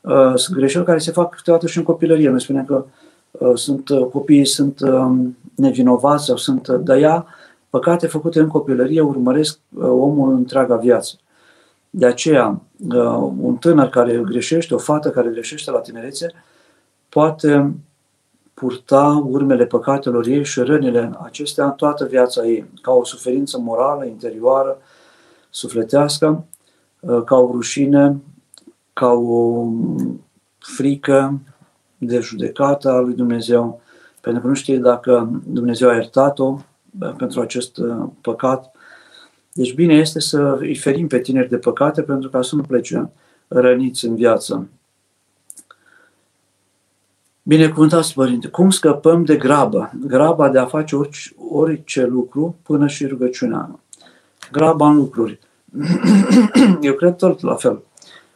Uh, 0.00 0.32
sunt 0.34 0.56
greșeli 0.56 0.84
care 0.84 0.98
se 0.98 1.10
fac 1.10 1.34
câteodată 1.34 1.66
și 1.66 1.78
în 1.78 1.84
copilărie. 1.84 2.28
Noi 2.28 2.40
spunem 2.40 2.64
că 2.64 2.84
uh, 3.30 3.52
sunt, 3.54 3.88
uh, 3.88 4.06
copiii 4.12 4.46
sunt 4.46 4.80
um, 4.80 5.36
nevinovați 5.54 6.24
sau 6.24 6.36
sunt 6.36 6.68
de 6.68 6.94
ea, 6.94 7.26
păcate 7.70 8.06
făcute 8.06 8.40
în 8.40 8.48
copilărie 8.48 9.00
urmăresc 9.00 9.58
omul 9.78 10.34
întreaga 10.34 10.76
viață. 10.76 11.14
De 11.90 12.06
aceea, 12.06 12.60
un 13.40 13.56
tânăr 13.60 13.88
care 13.88 14.22
greșește, 14.24 14.74
o 14.74 14.78
fată 14.78 15.10
care 15.10 15.28
greșește 15.28 15.70
la 15.70 15.78
tinerețe, 15.78 16.32
poate 17.08 17.74
purta 18.64 19.24
urmele 19.26 19.66
păcatelor 19.66 20.26
ei 20.26 20.44
și 20.44 20.60
rănile 20.60 21.12
acestea 21.22 21.68
toată 21.68 22.04
viața 22.04 22.46
ei, 22.46 22.64
ca 22.82 22.92
o 22.92 23.04
suferință 23.04 23.58
morală, 23.58 24.04
interioară, 24.04 24.78
sufletească, 25.50 26.44
uh, 27.00 27.22
ca 27.24 27.36
o 27.36 27.50
rușine, 27.52 28.16
ca 28.92 29.10
o 29.10 29.66
frică 30.58 31.40
de 31.98 32.18
judecată 32.18 32.90
a 32.90 33.00
lui 33.00 33.14
Dumnezeu, 33.14 33.80
pentru 34.20 34.42
că 34.42 34.48
nu 34.48 34.54
știe 34.54 34.78
dacă 34.78 35.40
Dumnezeu 35.46 35.88
a 35.88 35.94
iertat-o 35.94 36.58
uh, 37.00 37.12
pentru 37.16 37.40
acest 37.40 37.76
uh, 37.76 38.06
păcat. 38.20 38.74
Deci 39.52 39.74
bine 39.74 39.94
este 39.94 40.20
să 40.20 40.56
îi 40.58 40.76
ferim 40.76 41.06
pe 41.06 41.18
tineri 41.18 41.48
de 41.48 41.58
păcate 41.58 42.02
pentru 42.02 42.30
ca 42.30 42.42
să 42.42 42.56
nu 42.56 42.62
plece 42.62 43.10
răniți 43.48 44.06
în 44.06 44.14
viață. 44.14 44.68
Binecuvântați, 47.46 48.14
Părinte, 48.14 48.48
cum 48.48 48.70
scăpăm 48.70 49.24
de 49.24 49.36
grabă? 49.36 49.90
Graba 50.06 50.48
de 50.48 50.58
a 50.58 50.66
face 50.66 50.96
orice, 50.96 51.34
orice 51.50 52.06
lucru 52.06 52.56
până 52.62 52.86
și 52.86 53.06
rugăciunea. 53.06 53.78
Graba 54.52 54.88
în 54.88 54.96
lucruri. 54.96 55.38
Eu 56.80 56.92
cred 56.92 57.16
tot 57.16 57.40
la 57.40 57.54
fel, 57.54 57.82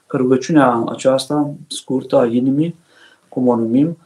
că 0.07 0.17
rugăciunea 0.17 0.85
aceasta 0.89 1.51
scurtă 1.69 2.17
a 2.17 2.27
inimii, 2.27 2.79
cum 3.29 3.49
o 3.49 3.57
numim, 3.57 3.99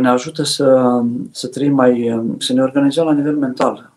ne 0.00 0.08
ajută 0.08 0.42
să, 0.42 1.00
să 1.30 1.46
trăim 1.46 1.74
mai, 1.74 2.24
să 2.38 2.52
ne 2.52 2.62
organizăm 2.62 3.04
la 3.04 3.12
nivel 3.12 3.36
mental, 3.36 3.92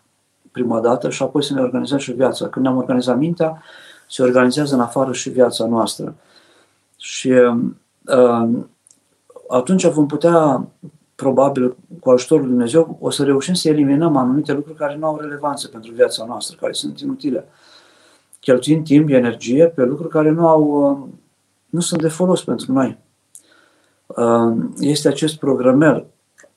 prima 0.50 0.80
dată, 0.80 1.10
și 1.10 1.22
apoi 1.22 1.44
să 1.44 1.54
ne 1.54 1.60
organizăm 1.60 1.98
și 1.98 2.12
viața. 2.12 2.48
Când 2.48 2.64
ne-am 2.64 2.76
organizat 2.76 3.18
mintea, 3.18 3.62
se 4.08 4.22
organizează 4.22 4.74
în 4.74 4.80
afară 4.80 5.12
și 5.12 5.30
viața 5.30 5.66
noastră. 5.66 6.14
Și 6.96 7.30
uh, 7.30 8.48
atunci 9.50 9.86
vom 9.86 10.06
putea, 10.06 10.66
probabil, 11.14 11.76
cu 12.00 12.10
ajutorul 12.10 12.42
Lui 12.42 12.52
Dumnezeu, 12.52 12.98
o 13.00 13.10
să 13.10 13.24
reușim 13.24 13.54
să 13.54 13.68
eliminăm 13.68 14.16
anumite 14.16 14.52
lucruri 14.52 14.78
care 14.78 14.96
nu 14.96 15.06
au 15.06 15.18
relevanță 15.20 15.68
pentru 15.68 15.92
viața 15.92 16.24
noastră, 16.24 16.56
care 16.60 16.72
sunt 16.72 17.00
inutile. 17.00 17.48
Cheltuind 18.40 18.84
timp, 18.84 19.08
energie 19.08 19.66
pe 19.66 19.84
lucruri 19.84 20.08
care 20.08 20.30
nu 20.30 20.48
au, 20.48 20.62
uh, 20.62 21.08
nu 21.66 21.80
sunt 21.80 22.00
de 22.00 22.08
folos 22.08 22.44
pentru 22.44 22.72
noi. 22.72 22.98
Uh, 24.06 24.56
este 24.78 25.08
acest 25.08 25.36
programel 25.36 26.06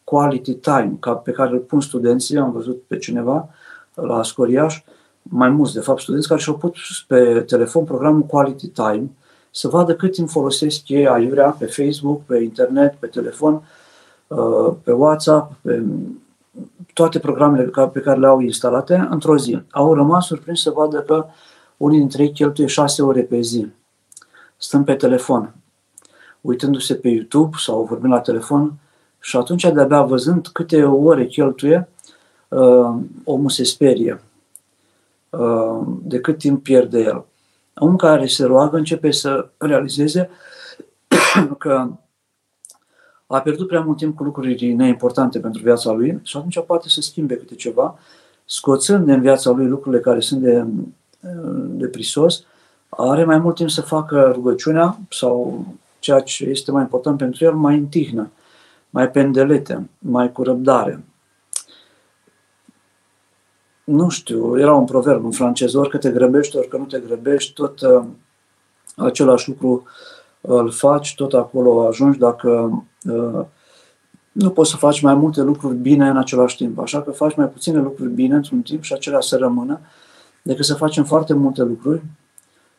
Quality 0.03 0.53
Time, 0.53 0.97
pe 1.23 1.32
care 1.32 1.51
îl 1.51 1.60
pun 1.60 1.82
studenții, 1.82 2.38
am 2.38 2.51
văzut 2.51 2.82
pe 2.88 2.97
cineva 2.97 3.49
la 3.93 4.23
Scoriaș, 4.23 4.84
mai 5.21 5.49
mulți, 5.49 5.73
de 5.73 5.79
fapt, 5.79 6.01
studenți 6.01 6.27
care 6.27 6.39
și-au 6.39 6.58
pus 6.58 7.03
pe 7.08 7.41
telefon 7.41 7.84
programul 7.84 8.21
Quality 8.21 8.67
Time, 8.67 9.10
să 9.55 9.67
vadă 9.67 9.95
cât 9.95 10.11
timp 10.11 10.29
folosesc 10.29 10.89
ei 10.89 11.07
aiurea 11.07 11.49
pe 11.49 11.65
Facebook, 11.65 12.21
pe 12.25 12.37
internet, 12.37 12.95
pe 12.99 13.07
telefon, 13.07 13.61
uh, 14.27 14.73
pe 14.83 14.91
WhatsApp, 14.91 15.53
pe 15.61 15.83
toate 16.93 17.19
programele 17.19 17.71
pe 17.93 17.99
care 17.99 18.19
le 18.19 18.27
au 18.27 18.39
instalate 18.39 19.07
într-o 19.09 19.37
zi. 19.37 19.61
Au 19.71 19.93
rămas 19.93 20.25
surprins 20.25 20.61
să 20.61 20.69
vadă 20.69 21.01
că 21.01 21.25
unii 21.77 21.99
dintre 21.99 22.23
ei 22.23 22.31
cheltuie 22.31 22.67
șase 22.67 23.01
ore 23.01 23.21
pe 23.21 23.41
zi. 23.41 23.67
Stând 24.57 24.85
pe 24.85 24.95
telefon, 24.95 25.55
uitându-se 26.41 26.95
pe 26.95 27.09
YouTube 27.09 27.55
sau 27.59 27.83
vorbind 27.83 28.13
la 28.13 28.19
telefon 28.19 28.73
și 29.19 29.37
atunci 29.37 29.71
de-abia 29.71 30.01
văzând 30.01 30.47
câte 30.47 30.83
ore 30.83 31.25
cheltuie, 31.25 31.89
uh, 32.47 32.95
omul 33.23 33.49
se 33.49 33.63
sperie 33.63 34.21
uh, 35.29 35.81
de 36.01 36.19
cât 36.19 36.37
timp 36.37 36.63
pierde 36.63 36.99
el. 36.99 37.25
Om 37.75 37.95
care 37.95 38.25
se 38.25 38.45
roagă 38.45 38.77
începe 38.77 39.12
să 39.12 39.49
realizeze 39.57 40.29
că 41.57 41.89
a 43.27 43.39
pierdut 43.39 43.67
prea 43.67 43.81
mult 43.81 43.97
timp 43.97 44.15
cu 44.15 44.23
lucruri 44.23 44.73
neimportante 44.73 45.39
pentru 45.39 45.62
viața 45.62 45.91
lui 45.91 46.19
și 46.23 46.38
atunci 46.38 46.59
poate 46.65 46.89
să 46.89 47.01
schimbe 47.01 47.36
câte 47.36 47.55
ceva, 47.55 47.99
scoțând 48.45 49.05
din 49.05 49.21
viața 49.21 49.51
lui 49.51 49.67
lucrurile 49.67 50.01
care 50.01 50.19
sunt 50.19 50.41
de, 50.41 50.65
de 51.55 51.88
prisos, 51.88 52.43
are 52.89 53.23
mai 53.23 53.38
mult 53.38 53.55
timp 53.55 53.69
să 53.69 53.81
facă 53.81 54.31
rugăciunea 54.33 54.97
sau 55.09 55.65
ceea 55.99 56.19
ce 56.19 56.45
este 56.45 56.71
mai 56.71 56.81
important 56.81 57.17
pentru 57.17 57.45
el, 57.45 57.53
mai 57.53 57.77
întihnă, 57.77 58.31
mai 58.89 59.09
pendelete, 59.09 59.89
mai 59.99 60.31
cu 60.31 60.43
răbdare 60.43 61.03
nu 63.83 64.09
știu, 64.09 64.59
era 64.59 64.73
un 64.73 64.85
proverb 64.85 65.25
în 65.25 65.31
franceză, 65.31 65.79
orică 65.79 65.97
te 65.97 66.09
grăbești, 66.09 66.57
orică 66.57 66.77
nu 66.77 66.83
te 66.83 66.99
grăbești, 66.99 67.53
tot 67.53 67.81
uh, 67.81 68.03
același 68.95 69.49
lucru 69.49 69.83
îl 70.41 70.71
faci, 70.71 71.15
tot 71.15 71.33
acolo 71.33 71.87
ajungi 71.87 72.19
dacă 72.19 72.83
uh, 73.03 73.45
nu 74.31 74.49
poți 74.49 74.69
să 74.69 74.77
faci 74.77 75.01
mai 75.01 75.13
multe 75.13 75.41
lucruri 75.41 75.75
bine 75.75 76.09
în 76.09 76.17
același 76.17 76.55
timp. 76.55 76.79
Așa 76.79 77.01
că 77.01 77.11
faci 77.11 77.35
mai 77.35 77.47
puține 77.47 77.79
lucruri 77.79 78.09
bine 78.09 78.35
într-un 78.35 78.61
timp 78.61 78.83
și 78.83 78.93
acelea 78.93 79.19
să 79.19 79.37
rămână, 79.37 79.79
decât 80.41 80.65
să 80.65 80.73
facem 80.73 81.03
foarte 81.03 81.33
multe 81.33 81.63
lucruri 81.63 82.01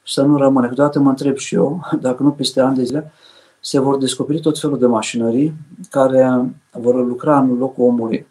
și 0.02 0.12
să 0.12 0.22
nu 0.22 0.36
rămână. 0.36 0.68
Câteodată 0.68 1.00
mă 1.00 1.08
întreb 1.08 1.36
și 1.36 1.54
eu, 1.54 1.80
dacă 2.00 2.22
nu 2.22 2.30
peste 2.30 2.60
ani 2.60 2.76
de 2.76 2.84
zile, 2.84 3.12
se 3.60 3.80
vor 3.80 3.98
descoperi 3.98 4.40
tot 4.40 4.58
felul 4.58 4.78
de 4.78 4.86
mașinării 4.86 5.54
care 5.90 6.54
vor 6.70 7.06
lucra 7.06 7.38
în 7.38 7.58
locul 7.58 7.84
omului. 7.84 8.26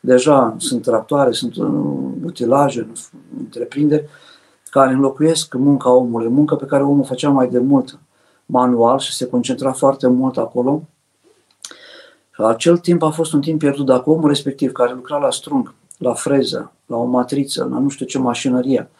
Deja 0.00 0.54
sunt 0.58 0.82
tractoare, 0.82 1.32
sunt 1.32 1.56
uh, 1.56 1.66
utilaje, 2.24 2.88
întreprinderi 3.38 4.08
care 4.70 4.92
înlocuiesc 4.92 5.54
munca 5.54 5.90
omului, 5.90 6.28
munca 6.28 6.56
pe 6.56 6.66
care 6.66 6.82
omul 6.82 7.04
făcea 7.04 7.30
mai 7.30 7.48
de 7.48 7.58
mult 7.58 7.98
manual 8.46 8.98
și 8.98 9.12
se 9.12 9.26
concentra 9.26 9.72
foarte 9.72 10.06
mult 10.06 10.36
acolo. 10.36 10.82
Acel 12.36 12.78
timp 12.78 13.02
a 13.02 13.10
fost 13.10 13.32
un 13.32 13.40
timp 13.40 13.58
pierdut 13.58 13.86
dacă 13.86 14.10
omul 14.10 14.28
respectiv 14.28 14.72
care 14.72 14.92
lucra 14.92 15.18
la 15.18 15.30
strung, 15.30 15.74
la 15.98 16.14
freză, 16.14 16.72
la 16.86 16.96
o 16.96 17.04
matriță, 17.04 17.68
la 17.70 17.78
nu 17.78 17.88
știu 17.88 18.06
ce 18.06 18.18
mașinărie, 18.18 18.90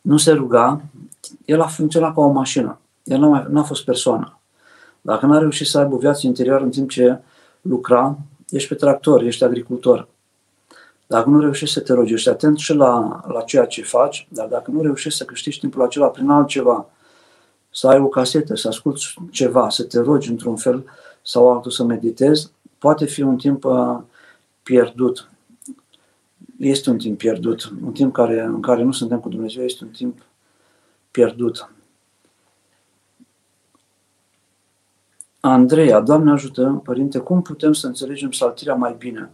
nu 0.00 0.16
se 0.16 0.32
ruga, 0.32 0.80
el 1.44 1.60
a 1.60 1.66
funcționat 1.66 2.14
ca 2.14 2.20
o 2.20 2.30
mașină. 2.30 2.78
El 3.04 3.18
nu 3.18 3.34
a, 3.34 3.46
n-a 3.50 3.62
fost 3.62 3.84
persoană. 3.84 4.38
Dacă 5.00 5.26
n-a 5.26 5.38
reușit 5.38 5.66
să 5.66 5.78
aibă 5.78 5.94
o 5.94 5.98
viață 5.98 6.26
interioară 6.26 6.64
în 6.64 6.70
timp 6.70 6.90
ce 6.90 7.18
lucra, 7.60 8.18
ești 8.48 8.68
pe 8.68 8.74
tractor, 8.74 9.22
ești 9.22 9.44
agricultor. 9.44 10.08
Dacă 11.08 11.28
nu 11.28 11.40
reușești 11.40 11.74
să 11.74 11.80
te 11.80 11.92
rogi, 11.92 12.12
ești 12.12 12.28
atent 12.28 12.58
și 12.58 12.74
la, 12.74 13.20
la 13.26 13.40
ceea 13.40 13.66
ce 13.66 13.82
faci, 13.82 14.28
dar 14.30 14.46
dacă 14.46 14.70
nu 14.70 14.82
reușești 14.82 15.18
să 15.18 15.24
câștigi 15.24 15.58
timpul 15.58 15.82
acela 15.82 16.08
prin 16.08 16.28
altceva, 16.28 16.90
să 17.70 17.88
ai 17.88 17.98
o 17.98 18.08
casetă, 18.08 18.54
să 18.54 18.68
asculți 18.68 19.14
ceva, 19.30 19.68
să 19.68 19.84
te 19.84 20.00
rogi 20.00 20.30
într-un 20.30 20.56
fel 20.56 20.84
sau 21.22 21.52
altul 21.52 21.70
să 21.70 21.84
meditezi, 21.84 22.50
poate 22.78 23.04
fi 23.04 23.22
un 23.22 23.36
timp 23.36 23.64
uh, 23.64 23.98
pierdut. 24.62 25.30
Este 26.58 26.90
un 26.90 26.98
timp 26.98 27.18
pierdut. 27.18 27.72
Un 27.84 27.92
timp 27.92 28.12
care, 28.12 28.40
în 28.40 28.60
care 28.60 28.82
nu 28.82 28.92
suntem 28.92 29.20
cu 29.20 29.28
Dumnezeu 29.28 29.64
este 29.64 29.84
un 29.84 29.90
timp 29.90 30.18
pierdut. 31.10 31.70
Andreea, 35.40 36.00
Doamne 36.00 36.30
ajută, 36.30 36.80
Părinte, 36.84 37.18
cum 37.18 37.42
putem 37.42 37.72
să 37.72 37.86
înțelegem 37.86 38.30
saltirea 38.30 38.74
mai 38.74 38.94
bine? 38.98 39.30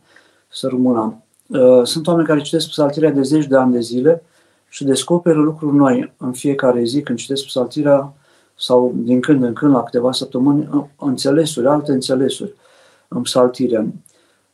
Să 0.48 0.68
rămână. 0.68 1.23
Uh, 1.46 1.80
sunt 1.85 2.07
oameni 2.07 2.26
care 2.26 2.40
citesc 2.40 2.68
psaltirea 2.68 3.11
de 3.11 3.22
zeci 3.22 3.46
de 3.46 3.57
ani 3.57 3.72
de 3.72 3.80
zile 3.80 4.22
și 4.68 4.85
descoperă 4.85 5.38
lucruri 5.38 5.76
noi 5.76 6.12
în 6.16 6.33
fiecare 6.33 6.85
zi 6.85 7.02
când 7.02 7.18
citesc 7.18 7.44
psaltirea 7.44 8.12
sau 8.59 8.92
din 8.96 9.20
când 9.20 9.42
în 9.42 9.52
când, 9.52 9.72
la 9.72 9.83
câteva 9.83 10.12
săptămâni, 10.12 10.88
înțelesuri, 10.98 11.66
alte 11.66 11.92
înțelesuri 11.92 12.54
în 13.09 13.22
psaltire. 13.22 13.92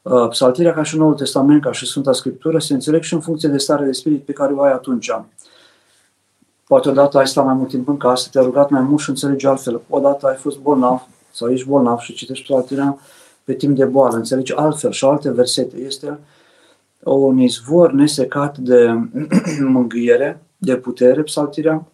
Uh, 0.03 0.29
psaltirea, 0.29 0.73
ca 0.73 0.83
și 0.83 0.97
Noul 0.97 1.15
Testament, 1.15 1.63
ca 1.63 1.73
și 1.73 1.87
Sfânta 1.87 2.13
Scriptură, 2.13 2.59
se 2.59 2.73
înțeleg 2.73 3.03
și 3.03 3.15
în 3.15 3.21
funcție 3.21 3.49
de 3.49 3.59
stare 3.59 3.85
de 3.85 3.93
spirit 3.93 4.25
pe 4.25 4.33
care 4.33 4.53
o 4.53 4.63
ai 4.63 4.73
atunci. 4.73 5.11
Poate 6.67 6.89
odată 6.89 7.19
ai 7.19 7.27
stat 7.27 7.45
mai 7.45 7.55
mult 7.55 7.69
timp 7.69 7.89
în 7.89 7.97
casă, 7.97 8.29
te-ai 8.33 8.45
rugat 8.45 8.71
mai 8.71 8.81
mult 8.81 9.01
și 9.01 9.09
înțelegi 9.09 9.47
altfel. 9.47 9.81
Odată 9.89 10.27
ai 10.27 10.37
fost 10.37 10.59
bolnav 10.59 11.07
sau 11.33 11.49
ești 11.49 11.69
bolnav 11.69 11.99
și 11.99 12.15
citești 12.15 12.45
psaltirea 12.45 12.99
pe 13.45 13.53
timp 13.53 13.77
de 13.77 13.85
boală, 13.85 14.17
înțelegi 14.17 14.55
altfel 14.55 14.91
și 14.91 15.05
alte 15.05 15.31
versete. 15.31 15.77
Este 15.77 16.19
un 17.05 17.39
izvor 17.39 17.93
nesecat 17.93 18.59
de 18.59 19.09
mângâiere, 19.75 20.43
de 20.57 20.77
putere, 20.77 21.23
psaltirea, 21.23 21.87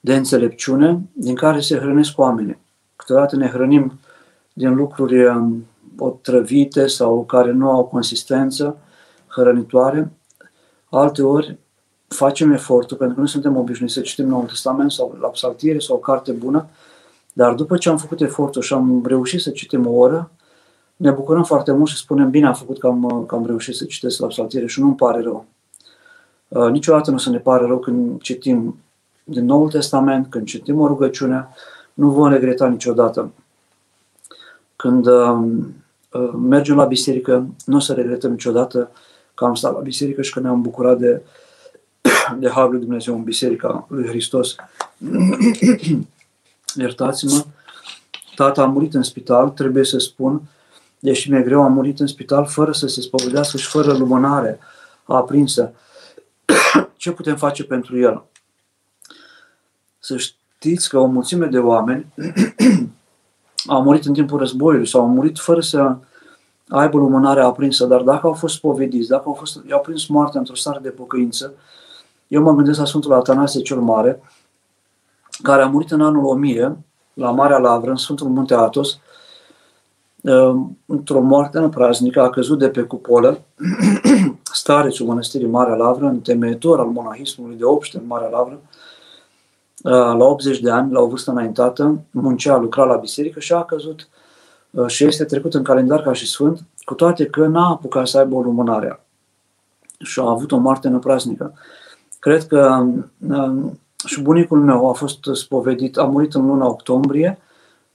de 0.00 0.14
înțelepciune, 0.14 1.00
din 1.12 1.34
care 1.34 1.60
se 1.60 1.76
hrănesc 1.76 2.18
oamenii. 2.18 2.58
Câteodată 2.96 3.36
ne 3.36 3.48
hrănim 3.48 3.98
din 4.52 4.74
lucruri 4.74 5.24
um, 5.26 5.66
otrăvite 5.98 6.86
sau 6.86 7.24
care 7.24 7.52
nu 7.52 7.70
au 7.70 7.84
consistență 7.84 8.78
hrănitoare. 9.26 10.12
Alteori 10.90 11.58
facem 12.08 12.52
efortul, 12.52 12.96
pentru 12.96 13.14
că 13.14 13.20
nu 13.20 13.26
suntem 13.26 13.56
obișnuiți 13.56 13.94
să 13.94 14.00
citim 14.00 14.26
Noul 14.26 14.46
Testament 14.46 14.92
sau 14.92 15.16
la 15.20 15.28
psaltire 15.28 15.78
sau 15.78 15.96
o 15.96 15.98
carte 15.98 16.32
bună, 16.32 16.66
dar 17.32 17.54
după 17.54 17.76
ce 17.76 17.88
am 17.88 17.98
făcut 17.98 18.20
efortul 18.20 18.62
și 18.62 18.72
am 18.72 19.02
reușit 19.06 19.40
să 19.40 19.50
citim 19.50 19.86
o 19.86 19.90
oră, 19.90 20.30
ne 20.96 21.10
bucurăm 21.10 21.44
foarte 21.44 21.72
mult 21.72 21.90
și 21.90 21.96
spunem 21.96 22.30
bine 22.30 22.46
am 22.46 22.54
făcut 22.54 22.78
că 22.78 22.86
am, 22.86 23.24
că 23.26 23.34
am 23.34 23.46
reușit 23.46 23.74
să 23.74 23.84
citesc 23.84 24.20
la 24.20 24.26
psaltire 24.26 24.66
și 24.66 24.80
nu-mi 24.80 24.94
pare 24.94 25.20
rău. 25.20 25.46
Uh, 26.48 26.70
niciodată 26.70 27.10
nu 27.10 27.18
să 27.18 27.30
ne 27.30 27.38
pare 27.38 27.66
rău 27.66 27.78
când 27.78 28.20
citim 28.20 28.78
din 29.24 29.44
Noul 29.44 29.70
Testament, 29.70 30.26
când 30.30 30.46
citim 30.46 30.80
o 30.80 30.86
rugăciune, 30.86 31.48
nu 31.94 32.10
vom 32.10 32.28
regreta 32.28 32.68
niciodată. 32.68 33.32
Când 34.76 35.06
uh, 35.06 35.38
uh, 36.12 36.30
mergem 36.48 36.76
la 36.76 36.84
biserică, 36.84 37.46
nu 37.64 37.76
o 37.76 37.78
să 37.78 37.92
regretăm 37.92 38.30
niciodată 38.30 38.90
că 39.34 39.44
am 39.44 39.54
stat 39.54 39.74
la 39.74 39.80
biserică 39.80 40.22
și 40.22 40.32
că 40.32 40.40
ne-am 40.40 40.62
bucurat 40.62 40.98
de, 40.98 41.22
de 42.38 42.48
Harul 42.48 42.70
lui 42.70 42.80
Dumnezeu 42.80 43.14
în 43.14 43.22
Biserica 43.22 43.86
lui 43.88 44.06
Hristos. 44.06 44.54
Iertați-mă, 46.76 47.44
tata 48.34 48.62
a 48.62 48.66
murit 48.66 48.94
în 48.94 49.02
spital, 49.02 49.48
trebuie 49.48 49.84
să 49.84 49.98
spun, 49.98 50.42
deși 51.04 51.30
mi-e 51.30 51.42
greu, 51.42 51.62
a 51.62 51.68
murit 51.68 52.00
în 52.00 52.06
spital 52.06 52.46
fără 52.46 52.72
să 52.72 52.86
se 52.86 53.00
spovedească 53.00 53.56
și 53.56 53.66
fără 53.66 53.92
lumânare 53.92 54.58
aprinsă. 55.04 55.72
Ce 56.96 57.10
putem 57.10 57.36
face 57.36 57.64
pentru 57.64 57.98
el? 57.98 58.24
Să 59.98 60.16
știți 60.16 60.88
că 60.88 60.98
o 60.98 61.06
mulțime 61.06 61.46
de 61.46 61.58
oameni 61.58 62.06
au 63.74 63.82
murit 63.82 64.04
în 64.04 64.12
timpul 64.12 64.38
războiului 64.38 64.88
sau 64.88 65.00
au 65.00 65.08
murit 65.08 65.38
fără 65.38 65.60
să 65.60 65.96
aibă 66.68 66.98
lumânarea 66.98 67.46
aprinsă, 67.46 67.86
dar 67.86 68.00
dacă 68.00 68.26
au 68.26 68.32
fost 68.32 68.60
povediți, 68.60 69.08
dacă 69.08 69.22
au 69.26 69.34
fost, 69.34 69.60
i-au 69.68 69.80
prins 69.80 70.06
moartea 70.06 70.40
într-o 70.40 70.54
stare 70.54 70.78
de 70.82 70.90
pocăință, 70.90 71.54
eu 72.28 72.42
mă 72.42 72.52
gândesc 72.52 72.78
la 72.78 72.84
Sfântul 72.84 73.12
Atanasie 73.12 73.62
cel 73.62 73.80
Mare, 73.80 74.22
care 75.42 75.62
a 75.62 75.66
murit 75.66 75.90
în 75.90 76.00
anul 76.00 76.24
1000, 76.24 76.76
la 77.14 77.30
Marea 77.30 77.58
Lavră, 77.58 77.90
în 77.90 77.96
Sfântul 77.96 78.28
Munte 78.28 78.54
Atos, 78.54 78.98
într-o 80.86 81.20
moarte 81.20 81.68
praznică, 81.70 82.20
a 82.20 82.30
căzut 82.30 82.58
de 82.58 82.68
pe 82.68 82.82
cupolă, 82.82 83.40
starețul 84.52 85.06
mănăstirii 85.06 85.46
Marea 85.46 85.74
Lavră, 85.74 86.06
întemeitor 86.06 86.78
al 86.78 86.86
monahismului 86.86 87.56
de 87.56 87.64
obște 87.64 87.96
în 87.96 88.06
Marea 88.06 88.28
Lavră, 88.28 88.60
la 90.18 90.24
80 90.24 90.60
de 90.60 90.70
ani, 90.70 90.92
la 90.92 91.00
o 91.00 91.06
vârstă 91.06 91.30
înaintată, 91.30 92.00
muncea, 92.10 92.56
lucra 92.56 92.84
la 92.84 92.96
biserică 92.96 93.40
și 93.40 93.52
a 93.52 93.64
căzut. 93.64 94.08
Și 94.86 95.04
este 95.04 95.24
trecut 95.24 95.54
în 95.54 95.62
calendar 95.62 96.02
ca 96.02 96.12
și 96.12 96.26
sfânt, 96.26 96.60
cu 96.84 96.94
toate 96.94 97.26
că 97.26 97.46
n-a 97.46 97.68
apucat 97.68 98.06
să 98.06 98.18
aibă 98.18 98.34
o 98.34 98.42
lumânare 98.42 99.00
și 99.98 100.20
a 100.20 100.28
avut 100.28 100.52
o 100.52 100.56
moarte 100.56 100.88
năprasnică. 100.88 101.54
Cred 102.18 102.46
că 102.46 102.86
și 104.06 104.20
bunicul 104.20 104.60
meu 104.60 104.88
a 104.88 104.92
fost 104.92 105.18
spovedit, 105.32 105.98
a 105.98 106.04
murit 106.04 106.34
în 106.34 106.46
luna 106.46 106.66
octombrie, 106.66 107.38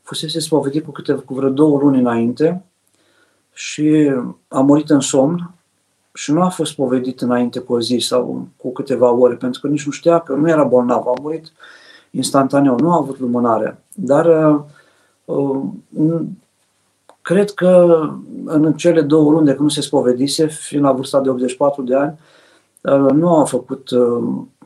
fusese 0.10 0.39
spovedit 0.39 0.84
cu, 0.86 0.91
câte, 0.91 1.14
cu 1.14 1.34
vreo 1.34 1.49
două 1.49 1.80
luni 1.80 1.99
înainte 1.99 2.64
și 3.53 4.12
a 4.47 4.60
murit 4.60 4.89
în 4.89 4.99
somn 4.99 5.51
și 6.14 6.32
nu 6.32 6.41
a 6.41 6.49
fost 6.49 6.72
spovedit 6.72 7.22
înainte 7.22 7.60
cu 7.60 7.74
o 7.74 7.80
zi 7.80 7.97
sau 7.97 8.47
cu 8.57 8.72
câteva 8.72 9.12
ore, 9.12 9.36
pentru 9.36 9.62
că 9.62 9.68
nici 9.68 9.86
nu 9.86 9.91
știa 9.91 10.20
că 10.20 10.34
nu 10.34 10.49
era 10.49 10.64
bolnav, 10.64 11.07
a 11.07 11.14
murit 11.22 11.51
instantaneu, 12.12 12.76
nu 12.80 12.91
a 12.91 12.97
avut 12.97 13.20
lumânare. 13.20 13.84
Dar 13.93 14.26
uh, 15.26 16.22
cred 17.22 17.51
că 17.51 17.99
în 18.45 18.74
cele 18.74 19.01
două 19.01 19.32
luni 19.32 19.45
de 19.45 19.51
când 19.51 19.64
nu 19.64 19.70
se 19.70 19.82
spovedise, 19.82 20.47
fiind 20.47 20.84
la 20.84 20.91
vârsta 20.91 21.22
de 21.22 21.30
84 21.30 21.82
de 21.82 21.95
ani, 21.95 22.20
uh, 22.82 23.12
nu 23.12 23.36
a 23.36 23.43
făcut, 23.43 23.89
uh, 23.89 24.24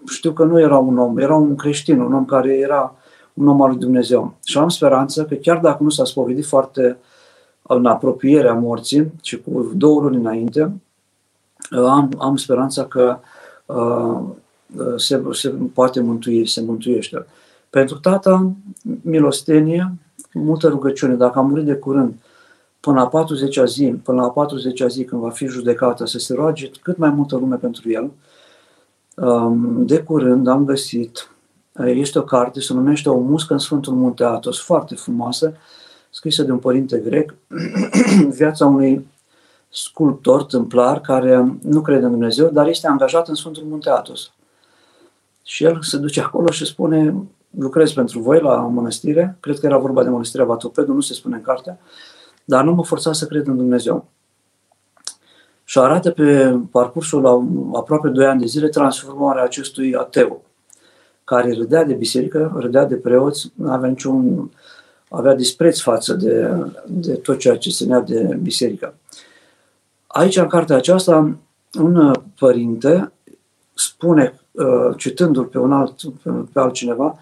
știu 0.08 0.32
că 0.32 0.44
nu 0.44 0.60
era 0.60 0.78
un 0.78 0.98
om, 0.98 1.18
era 1.18 1.36
un 1.36 1.56
creștin, 1.56 2.00
un 2.00 2.14
om 2.14 2.26
care 2.26 2.58
era 2.58 2.96
un 3.34 3.48
om 3.48 3.62
al 3.62 3.70
lui 3.70 3.80
Dumnezeu. 3.80 4.34
Și 4.44 4.58
am 4.58 4.70
speranță 4.70 5.26
că 5.26 5.36
chiar 5.36 5.60
dacă 5.60 5.84
nu 5.84 5.90
s-a 5.90 6.06
spovedit 6.06 6.46
foarte 6.46 6.98
în 7.62 7.86
apropierea 7.86 8.54
morții 8.54 9.12
și 9.22 9.42
cu 9.42 9.72
două 9.76 10.02
luni 10.02 10.16
înainte, 10.16 10.72
am, 11.72 12.12
am 12.18 12.36
speranța 12.36 12.86
că 12.86 13.20
uh, 13.66 14.20
se, 14.96 15.24
se 15.32 15.50
poate 15.50 16.02
mântui, 16.02 16.48
se 16.48 16.62
mântuiește. 16.62 17.26
Pentru 17.70 17.98
tata, 17.98 18.52
milostenie, 19.02 19.94
multă 20.34 20.68
rugăciune. 20.68 21.14
Dacă 21.14 21.40
a 21.40 21.42
murit 21.42 21.66
de 21.66 21.76
curând, 21.76 22.14
până 22.80 23.00
la 23.00 23.08
40 23.08 23.60
zi, 23.66 23.96
până 24.04 24.22
la 24.22 24.30
40 24.30 24.84
zi 24.88 25.04
când 25.04 25.22
va 25.22 25.30
fi 25.30 25.46
judecată, 25.46 26.06
să 26.06 26.18
se 26.18 26.34
roage 26.34 26.70
cât 26.82 26.98
mai 26.98 27.10
multă 27.10 27.36
lume 27.36 27.56
pentru 27.56 27.92
el. 27.92 28.12
Um, 29.16 29.86
de 29.86 30.00
curând 30.00 30.48
am 30.48 30.66
găsit 30.66 31.33
este 31.80 32.20
o 32.20 32.24
carte, 32.24 32.60
se 32.60 32.74
numește 32.74 33.10
O 33.10 33.20
muscă 33.20 33.54
în 33.54 33.60
Sfântul 33.60 33.94
Munte 33.94 34.24
Atos, 34.24 34.60
foarte 34.60 34.96
frumoasă, 34.96 35.54
scrisă 36.10 36.44
de 36.44 36.52
un 36.52 36.58
părinte 36.58 36.98
grec, 36.98 37.34
viața 38.30 38.66
unui 38.66 39.08
sculptor, 39.70 40.44
tâmplar, 40.44 41.02
care 41.02 41.58
nu 41.62 41.82
crede 41.82 42.06
în 42.06 42.12
Dumnezeu, 42.12 42.50
dar 42.50 42.68
este 42.68 42.88
angajat 42.88 43.28
în 43.28 43.36
Sfântul 43.36 43.64
Munte 43.64 43.90
Atos. 43.90 44.32
Și 45.44 45.64
el 45.64 45.82
se 45.82 45.98
duce 45.98 46.22
acolo 46.22 46.52
și 46.52 46.66
spune, 46.66 47.16
lucrez 47.50 47.92
pentru 47.92 48.20
voi 48.20 48.40
la 48.40 48.56
mănăstire, 48.56 49.38
cred 49.40 49.60
că 49.60 49.66
era 49.66 49.78
vorba 49.78 50.04
de 50.04 50.10
mănăstirea 50.10 50.46
Vatopedu, 50.46 50.94
nu 50.94 51.02
se 51.02 51.14
spune 51.14 51.36
în 51.36 51.42
carte, 51.42 51.80
dar 52.46 52.64
nu 52.64 52.74
mă 52.74 52.84
forța 52.84 53.14
să 53.14 53.26
cred 53.26 53.48
în 53.48 53.58
Dumnezeu. 53.58 54.06
Și 55.64 55.80
arată 55.80 56.12
pe 56.12 56.60
parcursul 56.72 57.22
la 57.22 57.44
aproape 57.78 58.08
2 58.08 58.26
ani 58.26 58.40
de 58.40 58.46
zile 58.46 58.68
transformarea 58.68 59.44
acestui 59.44 59.96
ateu 59.96 60.42
care 61.24 61.54
râdea 61.54 61.84
de 61.84 61.94
biserică, 61.94 62.54
râdea 62.56 62.86
de 62.86 62.96
preoți, 62.96 63.52
nu 63.56 63.72
avea 63.72 63.90
niciun, 63.90 64.52
avea 65.10 65.36
dispreț 65.36 65.80
față 65.80 66.14
de, 66.14 66.50
de 66.88 67.14
tot 67.14 67.38
ceea 67.38 67.58
ce 67.58 67.70
ținea 67.70 68.00
de 68.00 68.40
biserică. 68.42 68.96
Aici, 70.08 70.38
în 70.38 70.48
cartea 70.48 70.76
aceasta, 70.76 71.38
un 71.80 72.12
părinte 72.40 73.12
spune, 73.74 74.40
uh, 74.52 74.98
citându-l 74.98 75.46
pe 75.46 75.58
un 75.58 75.72
alt, 75.72 75.96
pe 76.54 76.60
altcineva, 76.60 77.20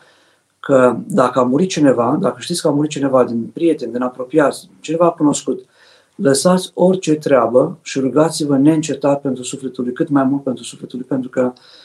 că 0.60 0.96
dacă 1.08 1.40
a 1.40 1.44
murit 1.44 1.70
cineva, 1.70 2.18
dacă 2.20 2.36
știți 2.40 2.62
că 2.62 2.68
a 2.68 2.72
murit 2.72 2.90
cineva 2.90 3.24
din 3.24 3.50
prieteni, 3.54 3.92
din 3.92 4.02
apropiați, 4.02 4.70
cineva 4.80 5.12
cunoscut, 5.12 5.66
lăsați 6.16 6.72
orice 6.74 7.14
treabă 7.14 7.78
și 7.82 8.00
rugați-vă 8.00 8.58
neîncetat 8.58 9.22
pentru 9.22 9.44
sufletul 9.44 9.84
lui, 9.84 9.94
cât 9.94 10.10
mai 10.10 10.24
mult 10.24 10.44
pentru 10.44 10.64
sufletul 10.64 10.98
lui, 10.98 11.08
pentru 11.08 11.30
că 11.30 11.42
Uh, 11.42 11.81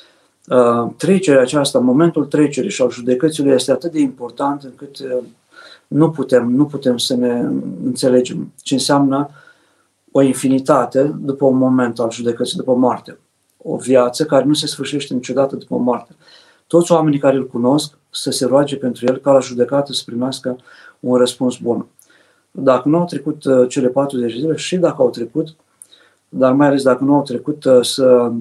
trecerea 0.97 1.41
aceasta, 1.41 1.79
momentul 1.79 2.25
trecerii 2.25 2.71
și 2.71 2.83
al 2.83 2.91
judecăților 2.91 3.55
este 3.55 3.71
atât 3.71 3.93
de 3.93 4.01
important 4.01 4.63
încât 4.63 4.99
uh, 4.99 5.25
nu 5.87 6.11
putem, 6.11 6.51
nu 6.51 6.67
putem 6.67 6.99
să 6.99 7.15
ne 7.15 7.49
înțelegem 7.85 8.53
ce 8.63 8.75
înseamnă 8.75 9.31
o 10.11 10.23
infinitate 10.23 11.03
după 11.03 11.45
un 11.45 11.57
moment 11.57 11.99
al 11.99 12.11
judecății, 12.11 12.57
după 12.57 12.75
moarte. 12.75 13.19
O 13.57 13.77
viață 13.77 14.25
care 14.25 14.45
nu 14.45 14.53
se 14.53 14.67
sfârșește 14.67 15.15
niciodată 15.15 15.57
după 15.57 15.77
moarte. 15.77 16.15
Toți 16.67 16.93
oamenii 16.93 17.19
care 17.19 17.37
îl 17.37 17.47
cunosc 17.47 17.99
să 18.11 18.31
se 18.31 18.47
roage 18.47 18.77
pentru 18.77 19.07
el 19.07 19.17
ca 19.17 19.33
la 19.33 19.41
judecată 19.41 19.93
să 19.93 20.03
primească 20.07 20.57
un 21.01 21.17
răspuns 21.17 21.57
bun. 21.57 21.87
Dacă 22.51 22.89
nu 22.89 22.99
au 22.99 23.05
trecut 23.05 23.45
uh, 23.45 23.69
cele 23.69 23.89
40 23.89 24.33
de 24.33 24.39
zile 24.39 24.57
și 24.57 24.77
dacă 24.77 24.97
au 24.99 25.11
trecut, 25.11 25.55
dar 26.29 26.53
mai 26.53 26.67
ales 26.67 26.83
dacă 26.83 27.05
nu 27.05 27.15
au 27.15 27.23
trecut, 27.23 27.65
să 27.81 28.33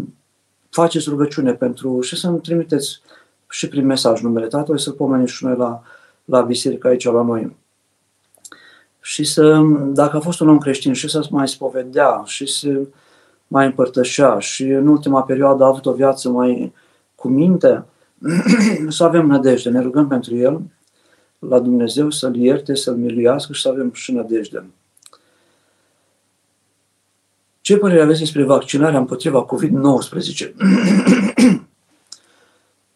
faceți 0.76 1.10
rugăciune 1.10 1.54
pentru 1.54 2.02
și 2.02 2.16
să-mi 2.16 2.40
trimiteți 2.40 3.02
și 3.50 3.68
prin 3.68 3.86
mesaj 3.86 4.22
numele 4.22 4.48
Tatălui, 4.48 4.82
să-L 4.82 4.94
pomenim 4.94 5.26
și 5.26 5.46
noi 5.46 5.56
la, 5.56 5.84
la 6.26 6.42
biserică 6.42 6.88
aici 6.88 7.06
la 7.06 7.24
noi. 7.24 7.56
Și 9.02 9.24
să, 9.24 9.62
dacă 9.86 10.18
a 10.18 10.20
fost 10.20 10.40
un 10.40 10.50
om 10.50 10.58
creștin, 10.58 10.94
și 10.94 11.10
să 11.10 11.28
mai 11.30 11.48
spovedea, 11.48 12.22
și 12.26 12.46
să 12.46 12.82
mai 13.48 13.66
împărtășea, 13.66 14.40
și 14.40 14.64
în 14.64 14.88
ultima 14.88 15.24
perioadă 15.24 15.64
a 15.64 15.68
avut 15.68 15.86
o 15.86 15.94
viață 15.94 16.30
mai 16.30 16.74
cu 17.16 17.28
minte, 17.28 17.86
să 18.98 19.04
avem 19.04 19.26
nădejde, 19.26 19.70
ne 19.70 19.82
rugăm 19.82 20.08
pentru 20.08 20.36
el, 20.36 20.62
la 21.40 21.60
Dumnezeu 21.60 22.10
să-l 22.10 22.36
ierte, 22.36 22.76
să-l 22.76 22.96
miluiască 22.96 23.54
și 23.54 23.62
să 23.62 23.70
avem 23.70 23.92
și 23.94 24.12
nădejde. 24.12 24.66
Ce 27.66 27.78
părere 27.78 28.02
aveți 28.02 28.20
despre 28.20 28.44
vaccinarea 28.44 29.00
împotriva 29.00 29.46
COVID-19? 29.46 30.52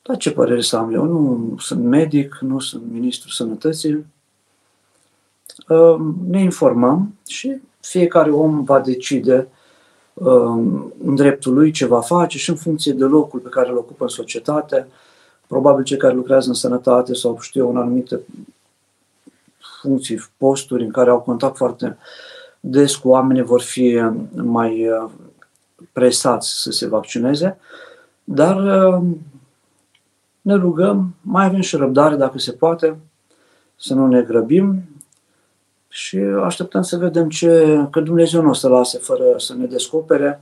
da, 0.03 0.15
ce 0.15 0.31
părere 0.31 0.61
să 0.61 0.77
am 0.77 0.93
eu? 0.93 1.05
Nu 1.05 1.55
sunt 1.59 1.83
medic, 1.83 2.37
nu 2.41 2.59
sunt 2.59 2.83
ministru 2.91 3.29
sănătății. 3.29 4.05
Ehm, 5.67 6.15
ne 6.27 6.41
informăm 6.41 7.13
și 7.27 7.57
fiecare 7.79 8.31
om 8.31 8.63
va 8.63 8.79
decide 8.79 9.47
ehm, 10.13 10.93
în 11.05 11.15
dreptul 11.15 11.53
lui 11.53 11.71
ce 11.71 11.85
va 11.85 12.01
face 12.01 12.37
și 12.37 12.49
în 12.49 12.55
funcție 12.55 12.93
de 12.93 13.03
locul 13.03 13.39
pe 13.39 13.49
care 13.49 13.69
îl 13.69 13.77
ocupă 13.77 14.03
în 14.03 14.09
societate. 14.09 14.87
Probabil 15.47 15.83
cei 15.83 15.97
care 15.97 16.13
lucrează 16.13 16.47
în 16.47 16.55
sănătate 16.55 17.13
sau 17.13 17.39
știu 17.39 17.63
eu 17.63 17.69
în 17.69 17.77
anumite 17.77 18.19
funcții, 19.81 20.21
posturi 20.37 20.83
în 20.83 20.91
care 20.91 21.09
au 21.09 21.19
contact 21.19 21.57
foarte 21.57 21.85
uh, 21.85 22.37
des 22.59 22.95
cu 22.95 23.09
oamenii 23.09 23.41
vor 23.41 23.61
fi 23.61 24.01
mai 24.33 24.87
uh, 24.87 25.09
presați 25.91 26.61
să 26.61 26.71
se 26.71 26.87
vaccineze, 26.87 27.57
dar 28.23 28.57
uh, 28.57 29.03
ne 30.41 30.53
rugăm, 30.53 31.15
mai 31.21 31.45
avem 31.45 31.61
și 31.61 31.75
răbdare 31.75 32.15
dacă 32.15 32.37
se 32.37 32.51
poate, 32.51 32.97
să 33.75 33.93
nu 33.93 34.07
ne 34.07 34.21
grăbim 34.21 34.83
și 35.87 36.17
așteptăm 36.17 36.81
să 36.81 36.97
vedem 36.97 37.29
ce, 37.29 37.87
că 37.91 37.99
Dumnezeu 37.99 38.41
nu 38.41 38.49
o 38.49 38.53
să 38.53 38.67
lase 38.67 38.97
fără 38.97 39.23
să 39.37 39.53
ne 39.53 39.65
descopere 39.65 40.39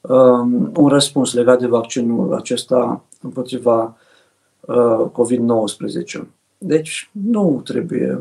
um, 0.00 0.72
un 0.76 0.88
răspuns 0.88 1.32
legat 1.34 1.58
de 1.58 1.66
vaccinul 1.66 2.34
acesta 2.34 3.04
împotriva 3.20 3.96
uh, 4.60 5.06
COVID-19. 5.12 6.20
Deci 6.58 7.10
nu 7.12 7.60
trebuie 7.64 8.20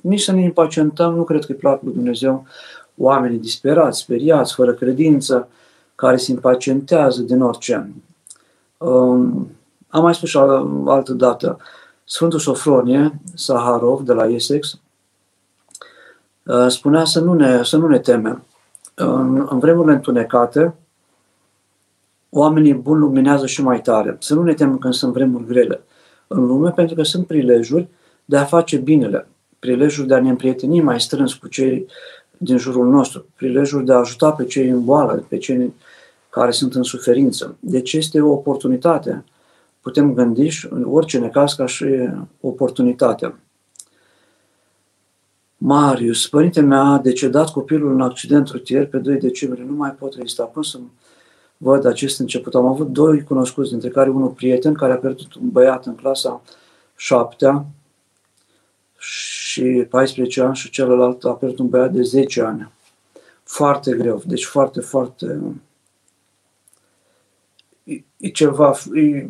nici 0.00 0.20
să 0.20 0.32
ne 0.32 0.42
impacientăm, 0.42 1.14
nu 1.14 1.24
cred 1.24 1.44
că 1.44 1.52
e 1.52 1.54
plac 1.54 1.82
lui 1.82 1.92
Dumnezeu 1.92 2.46
oamenii 2.96 3.38
disperați, 3.38 4.00
speriați, 4.00 4.54
fără 4.54 4.72
credință, 4.72 5.48
care 5.94 6.16
se 6.16 6.30
impacientează 6.30 7.22
din 7.22 7.42
orice. 7.42 7.92
Um, 8.76 9.50
am 9.88 10.02
mai 10.02 10.14
spus 10.14 10.28
și 10.28 10.36
altă 10.86 11.12
dată, 11.12 11.58
Sfântul 12.04 12.38
Sofronie 12.38 13.20
Saharov 13.34 14.00
de 14.00 14.12
la 14.12 14.26
Essex 14.26 14.78
uh, 16.42 16.66
spunea 16.68 17.04
să 17.04 17.20
nu 17.20 17.32
ne, 17.32 17.62
să 17.62 17.76
nu 17.76 17.88
ne 17.88 17.98
temem. 17.98 18.42
În, 18.94 19.46
în 19.50 19.58
vremurile 19.58 19.94
întunecate, 19.94 20.74
oamenii 22.30 22.74
buni 22.74 23.00
luminează 23.00 23.46
și 23.46 23.62
mai 23.62 23.80
tare. 23.80 24.16
Să 24.20 24.34
nu 24.34 24.42
ne 24.42 24.54
temem 24.54 24.78
când 24.78 24.94
sunt 24.94 25.12
vremuri 25.12 25.46
grele 25.46 25.80
în 26.26 26.46
lume, 26.46 26.70
pentru 26.70 26.94
că 26.94 27.02
sunt 27.02 27.26
prilejuri 27.26 27.88
de 28.24 28.36
a 28.36 28.44
face 28.44 28.76
binele 28.76 29.26
prilejul 29.58 30.06
de 30.06 30.14
a 30.14 30.20
ne 30.20 30.28
împrieteni 30.28 30.80
mai 30.80 31.00
strâns 31.00 31.34
cu 31.34 31.48
cei 31.48 31.86
din 32.36 32.56
jurul 32.56 32.88
nostru, 32.88 33.26
prilejul 33.36 33.84
de 33.84 33.92
a 33.92 33.96
ajuta 33.96 34.32
pe 34.32 34.44
cei 34.44 34.68
în 34.68 34.84
boală, 34.84 35.26
pe 35.28 35.38
cei 35.38 35.74
care 36.30 36.50
sunt 36.50 36.74
în 36.74 36.82
suferință. 36.82 37.56
Deci 37.60 37.92
este 37.92 38.20
o 38.20 38.30
oportunitate. 38.30 39.24
Putem 39.80 40.14
gândi 40.14 40.48
și 40.48 40.66
în 40.70 40.84
orice 40.90 41.18
necaz 41.18 41.52
ca 41.52 41.66
și 41.66 41.84
oportunitate. 42.40 43.34
Marius, 45.56 46.28
părinte 46.28 46.60
meu 46.60 46.92
a 46.92 46.98
decedat 46.98 47.50
copilul 47.50 47.92
în 47.92 48.00
accident 48.00 48.48
rutier 48.48 48.86
pe 48.86 48.98
2 48.98 49.16
decembrie, 49.18 49.64
nu 49.64 49.72
mai 49.72 49.90
pot 49.90 50.14
rezista 50.14 50.44
până 50.44 50.64
să 50.64 50.78
văd 51.56 51.86
acest 51.86 52.18
început. 52.18 52.54
Am 52.54 52.66
avut 52.66 52.88
doi 52.88 53.22
cunoscuți, 53.22 53.70
dintre 53.70 53.88
care 53.88 54.10
unul 54.10 54.28
prieten 54.28 54.74
care 54.74 54.92
a 54.92 54.96
pierdut 54.96 55.34
un 55.34 55.50
băiat 55.50 55.86
în 55.86 55.94
clasa 55.94 56.42
7 56.96 57.64
și 58.98 59.37
14 59.88 60.40
ani 60.40 60.56
și 60.56 60.70
celălalt 60.70 61.24
a 61.24 61.32
pierdut 61.32 61.58
un 61.58 61.68
băiat 61.68 61.92
de 61.92 62.02
10 62.02 62.42
ani. 62.42 62.72
Foarte 63.42 63.92
greu, 63.92 64.22
deci 64.26 64.44
foarte, 64.44 64.80
foarte... 64.80 65.40
E, 67.84 68.02
e 68.16 68.28
ceva... 68.28 68.74
E, 68.94 69.26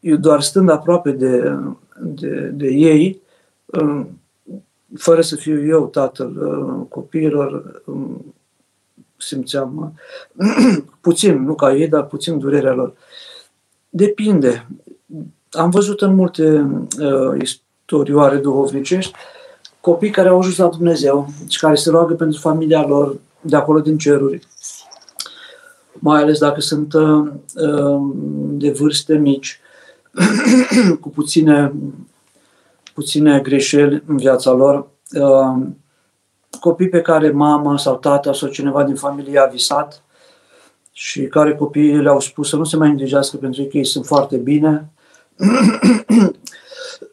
e 0.00 0.16
doar 0.16 0.40
stând 0.40 0.68
aproape 0.68 1.10
de, 1.10 1.58
de, 2.00 2.50
de 2.54 2.66
ei, 2.66 3.22
fără 4.96 5.20
să 5.20 5.36
fiu 5.36 5.66
eu 5.66 5.86
tatăl 5.86 6.36
uh, 6.36 6.86
copiilor, 6.88 7.82
um, 7.86 8.34
simțeam 9.16 9.94
uh, 10.34 10.76
puțin, 11.00 11.42
nu 11.42 11.54
ca 11.54 11.74
ei, 11.74 11.88
dar 11.88 12.06
puțin 12.06 12.38
durerea 12.38 12.72
lor. 12.72 12.94
Depinde. 13.88 14.66
Am 15.50 15.70
văzut 15.70 16.00
în 16.00 16.14
multe 16.14 16.68
uh, 17.00 17.42
istorioare 17.84 18.36
duhovnicești 18.36 19.12
copii 19.80 20.10
care 20.10 20.28
au 20.28 20.38
ajuns 20.38 20.56
la 20.56 20.68
Dumnezeu 20.68 21.28
și 21.48 21.58
care 21.58 21.74
se 21.74 21.90
roagă 21.90 22.14
pentru 22.14 22.40
familia 22.40 22.86
lor 22.86 23.16
de 23.40 23.56
acolo 23.56 23.80
din 23.80 23.98
ceruri, 23.98 24.46
mai 25.92 26.22
ales 26.22 26.38
dacă 26.38 26.60
sunt 26.60 26.92
uh, 26.92 27.26
uh 27.54 28.12
de 28.56 28.70
vârste 28.70 29.14
mici, 29.14 29.60
cu 31.00 31.08
puține 31.08 31.72
puține 32.94 33.40
greșeli 33.40 34.02
în 34.06 34.16
viața 34.16 34.50
lor, 34.50 34.86
uh, 35.12 35.66
copii 36.60 36.88
pe 36.88 37.00
care 37.00 37.30
mama 37.30 37.76
sau 37.76 37.96
tata 37.96 38.32
sau 38.32 38.48
cineva 38.48 38.84
din 38.84 38.94
familie 38.94 39.38
a 39.38 39.46
visat 39.46 40.02
și 40.92 41.22
care 41.22 41.54
copiii 41.54 42.02
le-au 42.02 42.20
spus 42.20 42.48
să 42.48 42.56
nu 42.56 42.64
se 42.64 42.76
mai 42.76 42.88
îngrijească 42.88 43.36
pentru 43.36 43.62
că 43.62 43.76
ei 43.76 43.84
sunt 43.84 44.06
foarte 44.06 44.36
bine. 44.36 44.92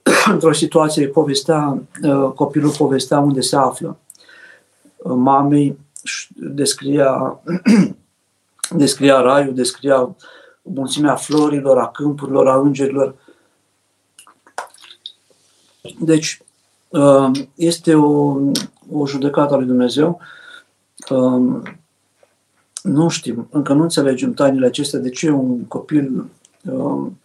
Într-o 0.33 0.53
situație 0.53 1.07
povestea, 1.07 1.81
uh, 2.03 2.31
copilul 2.35 2.71
povestea 2.71 3.19
unde 3.19 3.41
se 3.41 3.55
află. 3.55 3.97
Uh, 4.97 5.13
mamei 5.15 5.77
descria, 6.35 7.39
descria 8.83 9.21
raiul, 9.21 9.53
descria 9.53 10.15
mulțimea 10.61 11.15
florilor, 11.15 11.77
a 11.77 11.87
câmpurilor, 11.87 12.47
a 12.47 12.59
îngerilor 12.59 13.15
deci, 15.99 16.41
uh, 16.89 17.31
este 17.55 17.95
o, 17.95 18.37
o 18.91 19.07
judecată 19.07 19.53
a 19.53 19.57
lui 19.57 19.65
Dumnezeu. 19.65 20.19
Um, 21.09 21.63
nu 22.83 23.09
știm, 23.09 23.47
încă 23.51 23.73
nu 23.73 23.81
înțelegem 23.81 24.33
tainele 24.33 24.65
acestea, 24.65 24.99
de 24.99 25.09
ce 25.09 25.29
un 25.29 25.63
copil 25.63 26.29
um, 26.63 27.19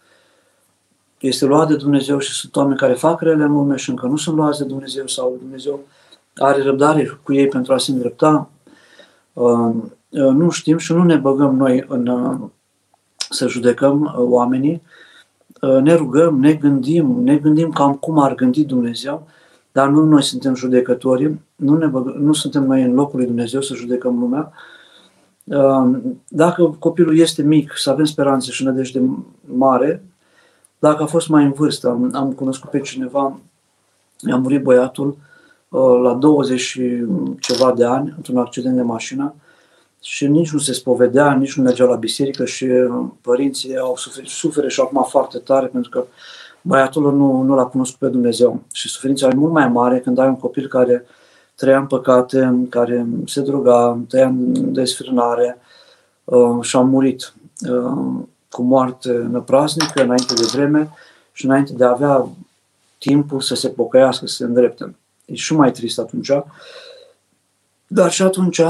este 1.19 1.45
luat 1.45 1.67
de 1.67 1.75
Dumnezeu 1.75 2.19
și 2.19 2.31
sunt 2.31 2.55
oameni 2.55 2.77
care 2.77 2.93
fac 2.93 3.21
rele 3.21 3.43
în 3.43 3.51
lume 3.51 3.75
și 3.75 3.89
încă 3.89 4.07
nu 4.07 4.15
sunt 4.15 4.35
luați 4.35 4.59
de 4.59 4.65
Dumnezeu 4.65 5.07
sau 5.07 5.37
Dumnezeu 5.39 5.79
are 6.35 6.61
răbdare 6.61 7.19
cu 7.23 7.33
ei 7.33 7.47
pentru 7.47 7.73
a 7.73 7.77
se 7.77 7.91
îndrepta. 7.91 8.49
Um, 9.33 9.93
uh, 10.09 10.21
nu 10.21 10.49
știm 10.49 10.77
și 10.77 10.93
nu 10.93 11.03
ne 11.03 11.15
băgăm 11.15 11.55
noi 11.55 11.85
în 11.87 12.07
uh, 12.07 12.49
să 13.29 13.47
judecăm 13.47 14.13
oamenii, 14.17 14.81
Uh, 15.61 15.81
ne 15.81 15.93
rugăm, 15.93 16.39
ne 16.39 16.53
gândim, 16.53 17.19
ne 17.23 17.37
gândim 17.37 17.71
cam 17.71 17.93
cum 17.93 18.19
ar 18.19 18.35
gândi 18.35 18.65
Dumnezeu, 18.65 19.27
dar 19.71 19.89
nu 19.89 20.03
noi 20.03 20.23
suntem 20.23 20.55
judecători, 20.55 21.35
nu, 21.55 21.77
ne 21.77 21.87
băg- 21.87 22.15
nu 22.15 22.33
suntem 22.33 22.63
noi 22.63 22.81
în 22.81 22.93
locul 22.93 23.17
lui 23.17 23.27
Dumnezeu 23.27 23.61
să 23.61 23.75
judecăm 23.75 24.19
lumea. 24.19 24.51
Uh, 25.43 25.99
dacă 26.27 26.75
copilul 26.79 27.17
este 27.17 27.41
mic, 27.41 27.73
să 27.75 27.89
avem 27.89 28.05
speranțe 28.05 28.51
și 28.51 28.63
nădejde 28.63 29.01
mare, 29.45 30.03
dacă 30.79 31.03
a 31.03 31.05
fost 31.05 31.27
mai 31.27 31.43
în 31.43 31.51
vârstă, 31.51 31.87
am, 31.87 32.11
am 32.13 32.31
cunoscut 32.31 32.69
pe 32.69 32.79
cineva, 32.79 33.39
i-a 34.27 34.37
murit 34.37 34.63
băiatul 34.63 35.17
uh, 35.69 35.99
la 36.01 36.13
20 36.13 36.59
și 36.59 37.05
ceva 37.39 37.71
de 37.71 37.85
ani 37.85 38.13
într-un 38.15 38.37
accident 38.37 38.75
de 38.75 38.81
mașină, 38.81 39.33
și 40.01 40.27
nici 40.27 40.51
nu 40.51 40.59
se 40.59 40.73
spovedea, 40.73 41.33
nici 41.33 41.55
nu 41.55 41.63
mergea 41.63 41.85
la 41.85 41.95
biserică 41.95 42.45
și 42.45 42.63
uh, 42.63 43.05
părinții 43.21 43.77
au 43.77 43.95
suferit, 43.95 44.29
suferă 44.29 44.67
și 44.67 44.79
acum 44.79 45.05
foarte 45.09 45.37
tare 45.37 45.65
pentru 45.65 45.89
că 45.89 46.05
băiatul 46.61 47.15
nu, 47.15 47.41
nu 47.41 47.55
l-a 47.55 47.65
cunoscut 47.65 47.99
pe 47.99 48.07
Dumnezeu. 48.07 48.61
Și 48.71 48.89
suferința 48.89 49.27
e 49.27 49.33
mult 49.33 49.51
mai 49.51 49.67
mare 49.67 49.99
când 49.99 50.17
ai 50.17 50.27
un 50.27 50.37
copil 50.37 50.67
care 50.67 51.05
trăia 51.55 51.77
în 51.77 51.87
păcate, 51.87 52.67
care 52.69 53.05
se 53.25 53.41
droga, 53.41 53.99
trăia 54.07 54.27
în 54.27 54.73
desfrânare 54.73 55.57
uh, 56.23 56.57
și 56.61 56.75
a 56.75 56.81
murit 56.81 57.33
uh, 57.69 58.23
cu 58.49 58.61
moarte 58.61 59.11
năprasnică 59.11 60.03
înainte 60.03 60.33
de 60.33 60.45
vreme 60.51 60.89
și 61.31 61.45
înainte 61.45 61.73
de 61.73 61.83
a 61.83 61.89
avea 61.89 62.27
timpul 62.97 63.41
să 63.41 63.55
se 63.55 63.69
pocăiască, 63.69 64.25
să 64.25 64.35
se 64.35 64.43
îndrepte. 64.43 64.95
E 65.25 65.35
și 65.35 65.53
mai 65.53 65.71
trist 65.71 65.99
atunci. 65.99 66.31
Dar 67.87 68.11
și 68.11 68.21
atunci 68.21 68.61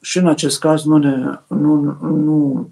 și 0.00 0.18
în 0.18 0.28
acest 0.28 0.58
caz 0.58 0.84
nu, 0.84 0.96
ne, 0.96 1.38
nu, 1.46 1.96
nu, 2.00 2.70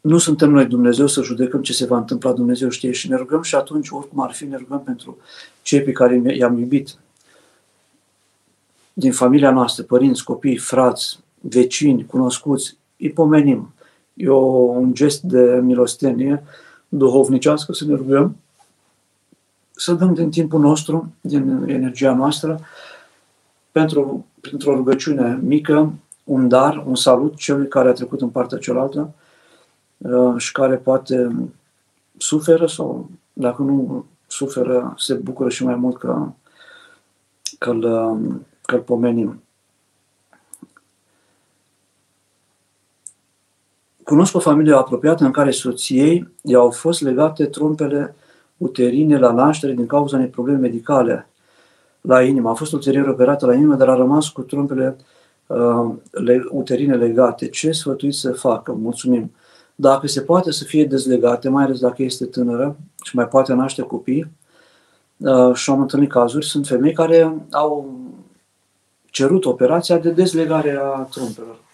nu 0.00 0.18
suntem 0.18 0.50
noi 0.50 0.66
Dumnezeu 0.66 1.06
să 1.06 1.22
judecăm 1.22 1.62
ce 1.62 1.72
se 1.72 1.86
va 1.86 1.96
întâmpla, 1.96 2.32
Dumnezeu 2.32 2.68
știe 2.68 2.92
și 2.92 3.08
ne 3.08 3.16
rugăm 3.16 3.42
și 3.42 3.54
atunci, 3.54 3.90
oricum 3.90 4.20
ar 4.20 4.32
fi, 4.32 4.44
ne 4.44 4.56
rugăm 4.56 4.82
pentru 4.82 5.16
cei 5.62 5.82
pe 5.82 5.92
care 5.92 6.22
i-am 6.36 6.58
iubit 6.58 6.94
din 8.92 9.12
familia 9.12 9.50
noastră, 9.50 9.82
părinți, 9.82 10.24
copii, 10.24 10.56
frați, 10.56 11.18
vecini, 11.40 12.06
cunoscuți, 12.06 12.76
îi 12.98 13.10
pomenim. 13.10 13.74
E 14.16 14.28
o, 14.28 14.36
un 14.62 14.94
gest 14.94 15.22
de 15.22 15.60
milostenie 15.62 16.42
duhovnicească 16.88 17.72
să 17.72 17.84
ne 17.84 17.94
rugăm, 17.94 18.36
să 19.70 19.92
dăm 19.92 20.14
din 20.14 20.30
timpul 20.30 20.60
nostru, 20.60 21.12
din 21.20 21.64
energia 21.66 22.14
noastră, 22.14 22.60
pentru, 23.72 24.26
printr-o 24.40 24.74
rugăciune 24.74 25.38
mică, 25.42 25.92
un 26.24 26.48
dar, 26.48 26.84
un 26.86 26.94
salut 26.94 27.36
celui 27.36 27.68
care 27.68 27.88
a 27.88 27.92
trecut 27.92 28.20
în 28.20 28.28
partea 28.28 28.58
cealaltă 28.58 29.14
uh, 29.96 30.34
și 30.36 30.52
care 30.52 30.76
poate 30.76 31.48
suferă 32.16 32.66
sau, 32.66 33.10
dacă 33.32 33.62
nu 33.62 34.04
suferă, 34.26 34.94
se 34.98 35.14
bucură 35.14 35.48
și 35.48 35.64
mai 35.64 35.74
mult 35.74 35.98
că, 35.98 36.28
că-l, 37.58 37.80
că-l 38.62 38.80
pomenim. 38.80 39.42
Cunosc 44.06 44.34
o 44.34 44.38
familie 44.38 44.74
apropiată 44.74 45.24
în 45.24 45.30
care 45.30 45.50
soției 45.50 46.28
i-au 46.42 46.70
fost 46.70 47.02
legate 47.02 47.46
trompele 47.46 48.14
uterine 48.56 49.18
la 49.18 49.32
naștere 49.32 49.72
din 49.72 49.86
cauza 49.86 50.16
unei 50.16 50.28
probleme 50.28 50.58
medicale 50.58 51.28
la 52.00 52.22
inimă. 52.22 52.50
A 52.50 52.54
fost 52.54 52.72
ulterior 52.72 53.08
operată 53.08 53.46
la 53.46 53.54
inimă, 53.54 53.74
dar 53.74 53.88
a 53.88 53.94
rămas 53.94 54.28
cu 54.28 54.42
trompele 54.42 54.96
uh, 55.46 56.44
uterine 56.50 56.96
legate. 56.96 57.48
Ce 57.48 57.70
sfătuiți 57.70 58.18
să 58.18 58.32
facă? 58.32 58.72
Mulțumim. 58.72 59.32
Dacă 59.74 60.06
se 60.06 60.20
poate 60.20 60.50
să 60.50 60.64
fie 60.64 60.84
dezlegate, 60.84 61.48
mai 61.48 61.64
ales 61.64 61.78
dacă 61.78 62.02
este 62.02 62.24
tânără 62.24 62.76
și 63.02 63.16
mai 63.16 63.28
poate 63.28 63.52
naște 63.52 63.82
copii, 63.82 64.30
uh, 65.16 65.54
și 65.54 65.70
am 65.70 65.80
întâlnit 65.80 66.10
cazuri, 66.10 66.46
sunt 66.46 66.66
femei 66.66 66.92
care 66.92 67.46
au 67.50 68.00
cerut 69.10 69.44
operația 69.44 69.98
de 69.98 70.10
dezlegare 70.10 70.78
a 70.82 71.02
trompelor. 71.10 71.64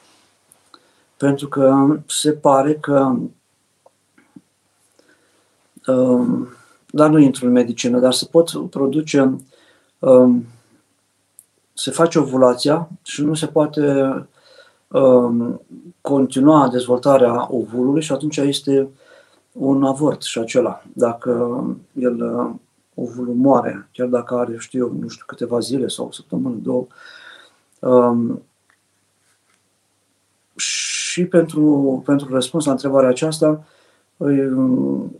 Pentru 1.22 1.48
că 1.48 1.96
se 2.06 2.32
pare 2.32 2.74
că 2.74 3.16
uh, 5.86 6.48
dar 6.90 7.10
nu 7.10 7.18
intru 7.18 7.46
în 7.46 7.52
medicină, 7.52 7.98
dar 7.98 8.12
se 8.12 8.28
pot 8.30 8.70
produce 8.70 9.36
um, 9.98 10.44
se 11.72 11.90
face 11.90 12.18
ovulația 12.18 12.88
și 13.02 13.22
nu 13.22 13.34
se 13.34 13.46
poate 13.46 14.14
um, 14.88 15.60
continua 16.00 16.68
dezvoltarea 16.68 17.54
ovulului 17.54 18.02
și 18.02 18.12
atunci 18.12 18.36
este 18.36 18.88
un 19.52 19.84
avort 19.84 20.22
și 20.22 20.38
acela. 20.38 20.82
Dacă 20.92 21.30
el, 21.92 22.22
uh, 22.22 22.54
ovulul 22.94 23.34
moare, 23.34 23.88
chiar 23.92 24.06
dacă 24.06 24.34
are, 24.34 24.56
știu 24.58 24.86
eu, 24.86 24.96
nu 25.00 25.08
știu, 25.08 25.24
câteva 25.26 25.58
zile 25.58 25.88
sau 25.88 26.06
o 26.06 26.12
săptămână, 26.12 26.56
două, 26.62 26.86
um, 27.78 28.42
și 30.56 30.81
pentru, 31.20 32.02
pentru 32.04 32.32
răspuns 32.32 32.64
la 32.64 32.70
întrebarea 32.70 33.08
aceasta, 33.08 33.64
um, 34.16 35.16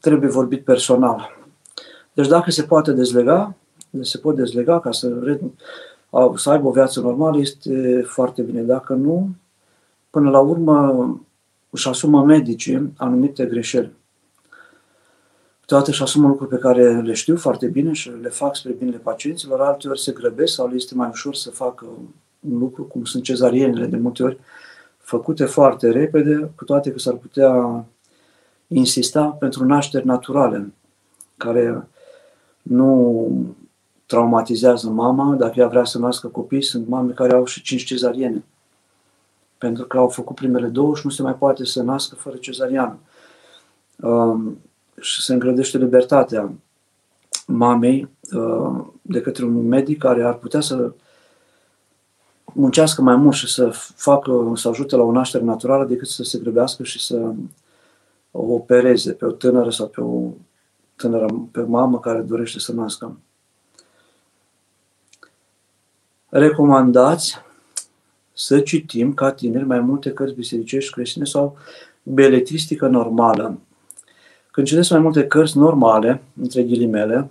trebuie 0.00 0.30
vorbit 0.30 0.64
personal 0.64 1.36
Deci 2.12 2.28
dacă 2.28 2.50
se 2.50 2.62
poate 2.62 2.92
dezlega, 2.92 3.54
se 4.00 4.18
pot 4.18 4.36
dezlega 4.36 4.80
ca 4.80 4.92
să, 4.92 5.38
să 6.36 6.50
aibă 6.50 6.68
o 6.68 6.72
viață 6.72 7.00
normală, 7.00 7.38
este 7.38 8.04
foarte 8.06 8.42
bine. 8.42 8.60
Dacă 8.60 8.94
nu, 8.94 9.30
până 10.10 10.30
la 10.30 10.40
urmă 10.40 11.20
își 11.70 11.88
asumă 11.88 12.24
medicii 12.24 12.92
anumite 12.96 13.44
greșeli. 13.44 13.92
Toate 15.66 15.90
își 15.90 16.02
asumă 16.02 16.28
lucruri 16.28 16.50
pe 16.50 16.58
care 16.58 17.00
le 17.00 17.12
știu 17.12 17.36
foarte 17.36 17.66
bine 17.66 17.92
și 17.92 18.10
le 18.10 18.28
fac 18.28 18.56
spre 18.56 18.72
binele 18.72 18.96
pacienților, 18.96 19.60
alteori 19.60 20.00
se 20.00 20.12
grăbesc 20.12 20.54
sau 20.54 20.68
le 20.68 20.74
este 20.74 20.94
mai 20.94 21.08
ușor 21.10 21.34
să 21.34 21.50
facă 21.50 21.86
un 22.50 22.58
lucru, 22.58 22.82
cum 22.82 23.04
sunt 23.04 23.22
cezarienele 23.22 23.86
de 23.86 23.96
multe 23.96 24.22
ori, 24.22 24.38
făcute 25.04 25.44
foarte 25.44 25.90
repede, 25.90 26.50
cu 26.56 26.64
toate 26.64 26.90
că 26.90 26.98
s-ar 26.98 27.14
putea 27.14 27.84
insista 28.66 29.24
pentru 29.24 29.64
nașteri 29.64 30.06
naturale, 30.06 30.72
care 31.36 31.88
nu 32.62 33.28
traumatizează 34.06 34.88
mama, 34.88 35.34
dacă 35.34 35.60
ea 35.60 35.68
vrea 35.68 35.84
să 35.84 35.98
nască 35.98 36.26
copii, 36.26 36.62
sunt 36.62 36.88
mame 36.88 37.12
care 37.12 37.34
au 37.34 37.44
și 37.44 37.62
cinci 37.62 37.84
cezariene, 37.84 38.44
pentru 39.58 39.84
că 39.84 39.98
au 39.98 40.08
făcut 40.08 40.36
primele 40.36 40.66
două 40.66 40.94
și 40.94 41.02
nu 41.04 41.10
se 41.10 41.22
mai 41.22 41.34
poate 41.34 41.64
să 41.64 41.82
nască 41.82 42.14
fără 42.14 42.36
cezariană. 42.36 42.98
Um, 43.96 44.58
și 45.00 45.22
se 45.22 45.32
îngrădește 45.32 45.78
libertatea 45.78 46.52
mamei 47.46 48.08
uh, 48.32 48.84
de 49.02 49.20
către 49.20 49.44
un 49.44 49.68
medic 49.68 49.98
care 49.98 50.22
ar 50.24 50.34
putea 50.34 50.60
să 50.60 50.92
muncească 52.54 53.02
mai 53.02 53.16
mult 53.16 53.34
și 53.34 53.52
să 53.52 53.70
facă, 53.94 54.52
să 54.54 54.68
ajute 54.68 54.96
la 54.96 55.02
o 55.02 55.12
naștere 55.12 55.44
naturală 55.44 55.84
decât 55.84 56.08
să 56.08 56.22
se 56.22 56.38
grăbească 56.38 56.82
și 56.82 57.04
să 57.04 57.32
o 58.30 58.42
opereze 58.42 59.12
pe 59.12 59.24
o 59.24 59.30
tânără 59.30 59.70
sau 59.70 59.86
pe 59.86 60.00
o 60.00 60.30
tânără, 60.96 61.26
pe 61.50 61.60
o 61.60 61.66
mamă 61.66 62.00
care 62.00 62.20
dorește 62.20 62.58
să 62.58 62.72
nască. 62.72 63.18
Recomandați 66.28 67.42
să 68.32 68.60
citim 68.60 69.14
ca 69.14 69.32
tineri 69.32 69.64
mai 69.64 69.80
multe 69.80 70.12
cărți 70.12 70.34
bisericești 70.34 70.92
creștine 70.92 71.24
sau 71.24 71.56
beletristică 72.02 72.86
normală. 72.86 73.58
Când 74.50 74.66
citesc 74.66 74.90
mai 74.90 75.00
multe 75.00 75.26
cărți 75.26 75.58
normale, 75.58 76.22
între 76.40 76.62
ghilimele, 76.62 77.30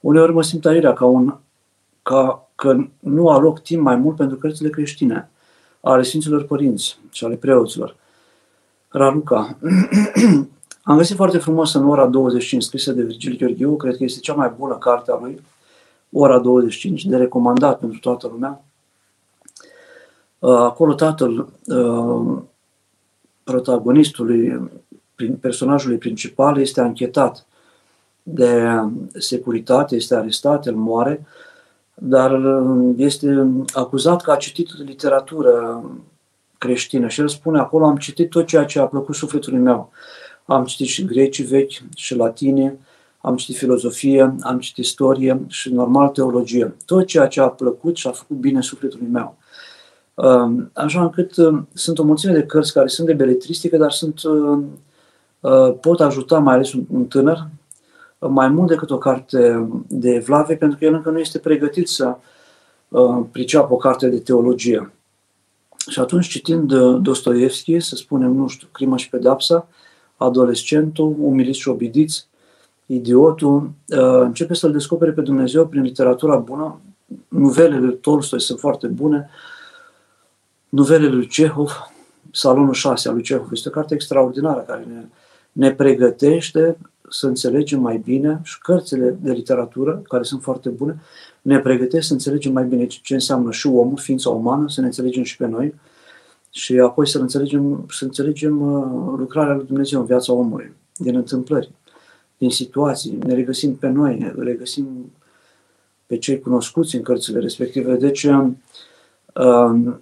uneori 0.00 0.32
mă 0.32 0.42
simt 0.42 0.66
airea 0.66 0.92
ca, 0.92 1.04
un, 1.04 1.34
ca 2.02 2.48
că 2.54 2.76
nu 2.98 3.28
aloc 3.28 3.62
timp 3.62 3.82
mai 3.82 3.96
mult 3.96 4.16
pentru 4.16 4.36
cărțile 4.36 4.68
creștine 4.68 5.30
ale 5.80 6.02
Sfinților 6.02 6.44
Părinți 6.44 6.98
și 7.10 7.24
ale 7.24 7.34
preoților. 7.34 7.96
Raluca. 8.88 9.56
Am 10.82 10.96
găsit 10.96 11.16
foarte 11.16 11.38
frumos 11.38 11.74
în 11.74 11.88
ora 11.88 12.06
25 12.06 12.62
scrisă 12.62 12.92
de 12.92 13.02
Virgil 13.02 13.36
Gheorghiu, 13.36 13.76
cred 13.76 13.96
că 13.96 14.04
este 14.04 14.20
cea 14.20 14.34
mai 14.34 14.52
bună 14.58 14.74
carte 14.74 15.10
a 15.10 15.18
lui, 15.20 15.42
ora 16.12 16.38
25, 16.38 17.04
de 17.04 17.16
recomandat 17.16 17.78
pentru 17.78 17.98
toată 17.98 18.28
lumea. 18.32 18.64
Uh, 20.38 20.56
acolo 20.56 20.94
tatăl 20.94 21.48
uh, 21.66 22.42
protagonistului, 23.44 24.70
personajului 25.40 25.96
principal, 25.96 26.58
este 26.58 26.80
anchetat 26.80 27.46
de 28.22 28.80
securitate, 29.12 29.94
este 29.94 30.14
arestat, 30.14 30.66
el 30.66 30.74
moare, 30.74 31.26
dar 32.04 32.32
uh, 32.32 32.94
este 32.96 33.50
acuzat 33.72 34.22
că 34.22 34.30
a 34.30 34.36
citit 34.36 34.68
literatură 34.84 35.84
creștină 36.58 37.08
și 37.08 37.20
el 37.20 37.28
spune 37.28 37.58
acolo 37.58 37.86
am 37.86 37.96
citit 37.96 38.30
tot 38.30 38.46
ceea 38.46 38.64
ce 38.64 38.78
a 38.78 38.86
plăcut 38.86 39.14
sufletului 39.14 39.58
meu. 39.58 39.90
Am 40.44 40.64
citit 40.64 40.86
și 40.86 41.04
grecii 41.04 41.44
vechi 41.44 41.82
și 41.94 42.16
latine, 42.16 42.78
am 43.20 43.36
citit 43.36 43.56
filozofie, 43.56 44.34
am 44.40 44.58
citit 44.58 44.84
istorie 44.84 45.40
și 45.48 45.72
normal 45.72 46.08
teologie. 46.08 46.74
Tot 46.86 47.06
ceea 47.06 47.26
ce 47.26 47.40
a 47.40 47.48
plăcut 47.48 47.96
și 47.96 48.06
a 48.06 48.10
făcut 48.10 48.36
bine 48.36 48.60
sufletului 48.60 49.06
meu. 49.06 49.36
Um, 50.14 50.70
așa 50.72 51.02
încât 51.02 51.36
um, 51.36 51.68
sunt 51.72 51.98
o 51.98 52.04
mulțime 52.04 52.32
de 52.32 52.42
cărți 52.42 52.72
care 52.72 52.86
sunt 52.86 53.06
de 53.06 53.12
beletristică, 53.12 53.76
dar 53.76 53.90
sunt, 53.90 54.22
um, 54.22 54.78
uh, 55.40 55.74
pot 55.80 56.00
ajuta 56.00 56.38
mai 56.38 56.54
ales 56.54 56.72
un 56.72 57.04
tânăr 57.08 57.46
mai 58.28 58.48
mult 58.48 58.68
decât 58.68 58.90
o 58.90 58.98
carte 58.98 59.68
de 59.88 60.10
evlave, 60.10 60.56
pentru 60.56 60.78
că 60.78 60.84
el 60.84 60.94
încă 60.94 61.10
nu 61.10 61.18
este 61.18 61.38
pregătit 61.38 61.88
să 61.88 62.16
uh, 62.88 63.24
priceapă 63.32 63.72
o 63.72 63.76
carte 63.76 64.08
de 64.08 64.18
teologie. 64.18 64.92
Și 65.88 66.00
atunci, 66.00 66.28
citind 66.28 66.72
uh, 66.72 66.98
Dostoevski, 67.02 67.80
să 67.80 67.96
spunem, 67.96 68.32
nu 68.32 68.46
știu, 68.46 68.68
Crimă 68.72 68.96
și 68.96 69.08
pedapsa, 69.08 69.68
adolescentul, 70.16 71.14
umilit 71.18 71.54
și 71.54 71.68
obidiți, 71.68 72.26
idiotul, 72.86 73.70
uh, 73.88 74.20
începe 74.20 74.54
să-L 74.54 74.72
descopere 74.72 75.12
pe 75.12 75.20
Dumnezeu 75.20 75.66
prin 75.66 75.82
literatura 75.82 76.36
bună. 76.36 76.80
Nuvelele 77.28 77.78
lui 77.78 77.96
Tolstoi 77.96 78.40
sunt 78.40 78.58
foarte 78.58 78.86
bune. 78.86 79.30
Nuvelele 80.68 81.14
lui 81.14 81.26
Cehov, 81.26 81.72
Salonul 82.30 82.72
6 82.72 83.08
al 83.08 83.14
lui 83.14 83.22
Cehov, 83.22 83.48
este 83.52 83.68
o 83.68 83.72
carte 83.72 83.94
extraordinară 83.94 84.60
care 84.60 84.86
ne, 84.88 85.04
ne 85.52 85.72
pregătește 85.72 86.76
să 87.12 87.26
înțelegem 87.26 87.80
mai 87.80 87.98
bine 87.98 88.40
și 88.42 88.58
cărțile 88.58 89.18
de 89.20 89.32
literatură, 89.32 90.02
care 90.08 90.22
sunt 90.22 90.42
foarte 90.42 90.68
bune, 90.68 91.00
ne 91.42 91.58
pregătesc 91.58 92.06
să 92.06 92.12
înțelegem 92.12 92.52
mai 92.52 92.64
bine 92.64 92.86
ce 92.86 93.14
înseamnă 93.14 93.50
și 93.50 93.66
omul, 93.66 93.98
ființa 93.98 94.30
umană, 94.30 94.68
să 94.68 94.80
ne 94.80 94.86
înțelegem 94.86 95.22
și 95.22 95.36
pe 95.36 95.46
noi 95.46 95.74
și 96.50 96.78
apoi 96.78 97.08
să 97.08 97.18
înțelegem, 97.18 97.86
să 97.90 98.04
înțelegem 98.04 98.60
uh, 98.60 99.14
lucrarea 99.16 99.54
lui 99.54 99.66
Dumnezeu 99.66 100.00
în 100.00 100.06
viața 100.06 100.32
omului, 100.32 100.72
din 100.96 101.16
întâmplări, 101.16 101.70
din 102.38 102.50
situații. 102.50 103.18
Ne 103.26 103.34
regăsim 103.34 103.76
pe 103.76 103.88
noi, 103.88 104.18
ne 104.18 104.32
regăsim 104.36 105.12
pe 106.06 106.18
cei 106.18 106.40
cunoscuți 106.40 106.96
în 106.96 107.02
cărțile 107.02 107.38
respective. 107.38 107.94
Deci, 107.94 108.22
um, 108.22 108.62
um 109.34 110.00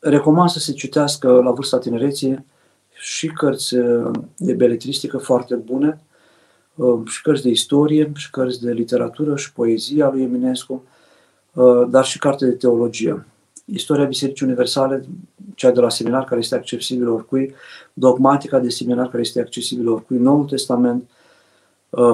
recomand 0.00 0.48
să 0.48 0.58
se 0.58 0.72
citească 0.72 1.28
la 1.28 1.50
vârsta 1.50 1.78
tinereții 1.78 2.44
și 2.98 3.28
cărți 3.28 3.74
uh, 3.74 4.10
de 4.36 4.52
beletristică 4.52 5.18
foarte 5.18 5.54
bune, 5.54 6.00
uh, 6.74 7.00
și 7.06 7.22
cărți 7.22 7.42
de 7.42 7.48
istorie, 7.48 8.12
și 8.14 8.30
cărți 8.30 8.60
de 8.60 8.72
literatură 8.72 9.36
și 9.36 9.52
poezie 9.52 10.02
a 10.02 10.10
lui 10.10 10.22
Eminescu, 10.22 10.84
uh, 11.52 11.86
dar 11.88 12.04
și 12.04 12.18
carte 12.18 12.44
de 12.44 12.52
teologie. 12.52 13.26
Istoria 13.64 14.04
Bisericii 14.04 14.46
Universale, 14.46 15.04
cea 15.54 15.70
de 15.70 15.80
la 15.80 15.88
seminar 15.88 16.24
care 16.24 16.40
este 16.40 16.54
accesibilă 16.54 17.10
oricui, 17.10 17.54
dogmatica 17.92 18.58
de 18.58 18.68
seminar 18.68 19.08
care 19.08 19.22
este 19.22 19.40
accesibilă 19.40 19.90
oricui, 19.90 20.18
Noul 20.18 20.44
Testament, 20.44 21.10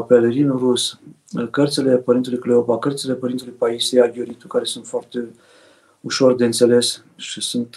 Pelerinul 0.06 0.58
Rus, 0.58 1.00
cărțile 1.50 1.96
Părintului 1.96 2.38
Cleopa, 2.38 2.78
cărțile 2.78 3.14
Părintului 3.14 3.52
Paisie 3.52 4.02
Aghioritu, 4.02 4.46
care 4.46 4.64
sunt 4.64 4.86
foarte 4.86 5.28
ușor 6.00 6.34
de 6.34 6.44
înțeles 6.44 7.04
și 7.16 7.40
sunt 7.40 7.76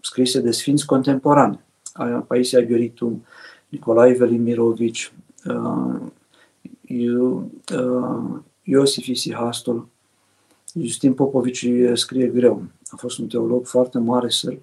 scrise 0.00 0.40
de 0.40 0.50
sfinți 0.50 0.86
contemporani. 0.86 1.65
Paisia 2.26 2.60
Ghioritu, 2.60 3.24
Nicolae 3.68 4.16
Velimirovici, 4.16 5.12
uh, 5.44 6.00
uh, 6.88 8.40
Iosif 8.62 9.06
Isihastol, 9.06 9.86
Justin 10.74 11.14
Popovici 11.14 11.68
scrie 11.94 12.26
greu. 12.26 12.62
A 12.90 12.96
fost 12.96 13.18
un 13.18 13.26
teolog 13.26 13.66
foarte 13.66 13.98
mare 13.98 14.28
săr, 14.28 14.56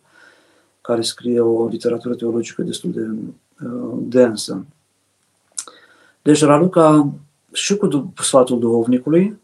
care 0.82 1.02
scrie 1.02 1.40
o 1.40 1.68
literatură 1.68 2.16
teologică 2.16 2.62
destul 2.62 2.92
de 2.92 3.10
uh, 3.66 3.98
densă. 4.00 4.66
Deci 6.22 6.44
Raluca, 6.44 7.14
și 7.52 7.78
cu 7.78 8.14
sfatul 8.22 8.60
duhovnicului, 8.60 9.40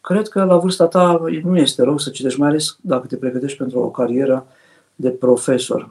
cred 0.00 0.28
că 0.28 0.44
la 0.44 0.56
vârsta 0.56 0.86
ta 0.86 1.20
nu 1.42 1.56
este 1.56 1.82
rău 1.82 1.98
să 1.98 2.10
citești, 2.10 2.38
mai 2.38 2.48
ales 2.48 2.76
dacă 2.80 3.06
te 3.06 3.16
pregătești 3.16 3.58
pentru 3.58 3.78
o 3.78 3.90
carieră 3.90 4.46
de 4.94 5.10
profesor. 5.10 5.90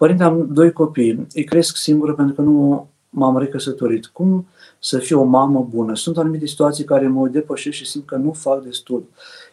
Părinte, 0.00 0.22
am 0.22 0.48
doi 0.52 0.72
copii, 0.72 1.26
îi 1.34 1.44
cresc 1.44 1.76
singură 1.76 2.14
pentru 2.14 2.34
că 2.34 2.40
nu 2.42 2.88
m-am 3.10 3.38
recăsătorit. 3.38 4.06
Cum 4.06 4.46
să 4.78 4.98
fiu 4.98 5.20
o 5.20 5.24
mamă 5.24 5.66
bună? 5.70 5.96
Sunt 5.96 6.18
anumite 6.18 6.46
situații 6.46 6.84
care 6.84 7.08
mă 7.08 7.28
depășesc 7.28 7.76
și 7.76 7.86
simt 7.86 8.06
că 8.06 8.16
nu 8.16 8.32
fac 8.32 8.62
destul. 8.62 9.04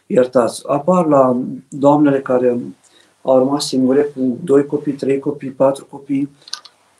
Iertați, 0.06 0.62
apar 0.66 1.06
la 1.06 1.40
doamnele 1.68 2.20
care 2.20 2.58
au 3.22 3.38
rămas 3.38 3.66
singure 3.66 4.02
cu 4.02 4.38
doi 4.44 4.66
copii, 4.66 4.92
trei 4.92 5.18
copii, 5.18 5.50
patru 5.50 5.86
copii, 5.90 6.30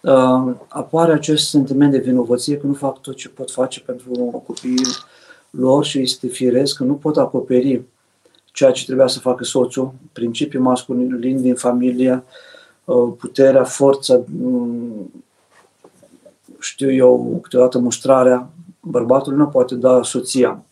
uh, 0.02 0.54
apare 0.68 1.12
acest 1.12 1.48
sentiment 1.48 1.90
de 1.90 1.98
vinovăție 1.98 2.56
că 2.56 2.66
nu 2.66 2.74
fac 2.74 3.00
tot 3.00 3.16
ce 3.16 3.28
pot 3.28 3.50
face 3.50 3.80
pentru 3.80 4.42
copiii 4.46 4.86
lor 5.50 5.84
și 5.84 6.00
este 6.00 6.26
firesc 6.26 6.76
că 6.76 6.84
nu 6.84 6.94
pot 6.94 7.16
acoperi 7.16 7.82
ceea 8.44 8.70
ce 8.70 8.84
trebuia 8.84 9.06
să 9.06 9.18
facă 9.18 9.44
soțul, 9.44 9.92
principiul 10.12 10.62
masculin 10.62 11.40
din 11.40 11.54
familie, 11.54 12.12
uh, 12.12 12.22
Uh, 12.22 12.47
puterea, 12.94 13.64
forța, 13.64 14.20
mm, 14.26 15.10
știu 16.58 16.92
eu, 16.92 17.38
câteodată 17.42 17.78
mustrarea 17.78 18.50
bărbatului 18.80 19.38
nu 19.38 19.46
poate 19.46 19.74
da 19.74 20.02
soția. 20.02 20.64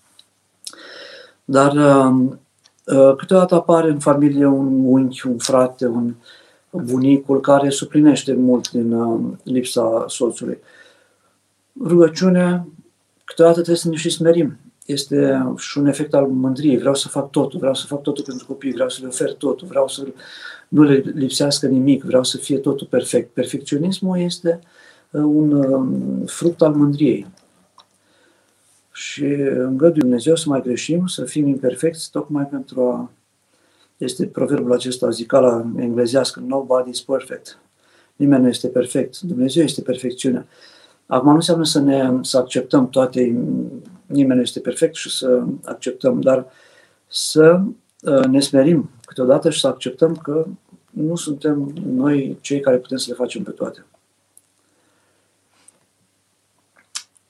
Dar 1.45 1.73
uh, 1.73 2.31
uh, 2.85 3.17
câteodată 3.17 3.55
apare 3.55 3.91
în 3.91 3.99
familie 3.99 4.47
un 4.47 4.85
unchi, 4.85 5.27
un 5.27 5.39
frate, 5.39 5.87
un 5.87 6.14
bunicul 6.71 7.41
care 7.41 7.71
suplinește 7.71 8.35
mult 8.35 8.71
din 8.71 8.97
lipsa 9.43 10.05
soțului. 10.09 10.59
Rugăciune, 11.85 12.67
câteodată 13.25 13.57
trebuie 13.57 13.77
să 13.77 13.89
ne 13.89 13.97
și 13.97 14.11
smerim. 14.11 14.57
Este 14.87 15.47
și 15.57 15.78
un 15.78 15.87
efect 15.87 16.14
al 16.14 16.26
mândriei. 16.26 16.78
Vreau 16.78 16.95
să 16.95 17.09
fac 17.09 17.30
totul, 17.30 17.59
vreau 17.59 17.74
să 17.74 17.87
fac 17.87 18.03
totul 18.03 18.24
pentru 18.24 18.47
copii, 18.47 18.72
vreau 18.72 18.89
să 18.89 18.99
le 19.01 19.07
ofer 19.07 19.32
totul, 19.32 19.66
vreau 19.68 19.89
să 19.89 20.07
nu 20.68 20.82
le 20.82 20.95
lipsească 20.95 21.66
nimic, 21.66 22.05
vreau 22.05 22.24
să 22.24 22.37
fie 22.37 22.59
totul 22.59 22.87
perfect. 22.87 23.32
Perfecționismul 23.32 24.18
este 24.18 24.59
uh, 25.11 25.20
un 25.20 25.53
um, 25.53 26.24
fruct 26.24 26.62
al 26.62 26.72
mândriei. 26.72 27.26
Și 28.93 29.24
îngăduie 29.59 30.01
Dumnezeu 30.01 30.37
să 30.37 30.49
mai 30.49 30.62
greșim, 30.62 31.07
să 31.07 31.24
fim 31.24 31.47
imperfecți, 31.47 32.11
tocmai 32.11 32.45
pentru 32.45 32.80
a... 32.80 33.11
Este 33.97 34.26
proverbul 34.26 34.72
acesta 34.72 35.11
zicala 35.11 35.66
englezească, 35.76 36.43
nobody 36.47 36.91
is 36.91 37.01
perfect. 37.01 37.59
Nimeni 38.16 38.43
nu 38.43 38.49
este 38.49 38.68
perfect. 38.68 39.20
Dumnezeu 39.20 39.62
este 39.62 39.82
perfecțiunea. 39.82 40.47
Acum 41.07 41.28
nu 41.28 41.34
înseamnă 41.34 41.64
să 41.64 41.80
ne 41.80 42.11
să 42.22 42.39
acceptăm 42.39 42.89
toate, 42.89 43.39
nimeni 44.07 44.36
nu 44.36 44.42
este 44.42 44.61
perfect 44.61 44.94
și 44.94 45.11
să 45.11 45.42
acceptăm, 45.64 46.20
dar 46.20 46.46
să 47.07 47.61
uh, 48.02 48.24
ne 48.24 48.40
smerim 48.40 48.90
câteodată 49.07 49.50
și 49.50 49.61
să 49.61 49.66
acceptăm 49.66 50.14
că 50.14 50.46
nu 50.90 51.16
suntem 51.16 51.72
noi 51.84 52.38
cei 52.40 52.61
care 52.61 52.76
putem 52.76 52.96
să 52.96 53.07
le 53.09 53.14
facem 53.14 53.42
pe 53.42 53.50
toate. 53.50 53.84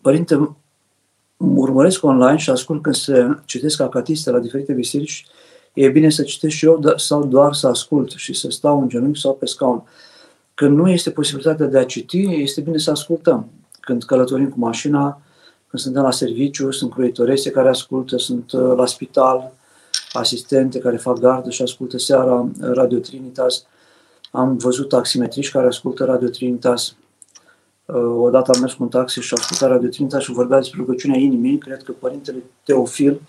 Părinte, 0.00 0.56
urmăresc 1.36 2.04
online 2.04 2.36
și 2.36 2.50
ascult 2.50 2.82
când 2.82 2.94
se 2.94 3.38
citesc 3.44 3.80
acatiste 3.80 4.30
la 4.30 4.38
diferite 4.38 4.72
biserici, 4.72 5.26
e 5.72 5.88
bine 5.88 6.10
să 6.10 6.22
citesc 6.22 6.54
și 6.54 6.64
eu 6.64 6.80
sau 6.96 7.26
doar 7.26 7.54
să 7.54 7.66
ascult 7.66 8.10
și 8.10 8.32
să 8.32 8.50
stau 8.50 8.80
în 8.80 8.88
genunchi 8.88 9.20
sau 9.20 9.34
pe 9.34 9.46
scaun. 9.46 9.82
Când 10.54 10.76
nu 10.76 10.90
este 10.90 11.10
posibilitatea 11.10 11.66
de 11.66 11.78
a 11.78 11.84
citi, 11.84 12.42
este 12.42 12.60
bine 12.60 12.78
să 12.78 12.90
ascultăm. 12.90 13.50
Când 13.80 14.04
călătorim 14.04 14.48
cu 14.48 14.58
mașina, 14.58 15.20
când 15.76 15.88
suntem 15.88 16.10
la 16.10 16.16
serviciu, 16.16 16.70
sunt 16.70 16.92
croitorese 16.92 17.50
care 17.50 17.68
ascultă, 17.68 18.16
sunt 18.16 18.52
uh, 18.52 18.72
la 18.76 18.86
spital, 18.86 19.52
asistente 20.12 20.78
care 20.78 20.96
fac 20.96 21.18
gardă 21.18 21.50
și 21.50 21.62
ascultă 21.62 21.98
seara 21.98 22.48
Radio 22.60 22.98
Trinitas. 22.98 23.64
Am 24.30 24.56
văzut 24.56 24.88
taximetriști 24.88 25.52
care 25.52 25.66
ascultă 25.66 26.04
Radio 26.04 26.28
Trinitas. 26.28 26.96
Uh, 27.84 27.96
odată 28.18 28.50
am 28.54 28.60
mers 28.60 28.72
cu 28.72 28.82
un 28.82 28.88
taxi 28.88 29.20
și 29.20 29.34
ascultat 29.34 29.68
Radio 29.68 29.88
Trinitas 29.88 30.22
și 30.22 30.32
vorbea 30.32 30.58
despre 30.58 30.78
rugăciunea 30.80 31.18
inimii. 31.18 31.58
Cred 31.58 31.82
că 31.82 31.92
părintele 31.92 32.42
Teofil, 32.64 33.20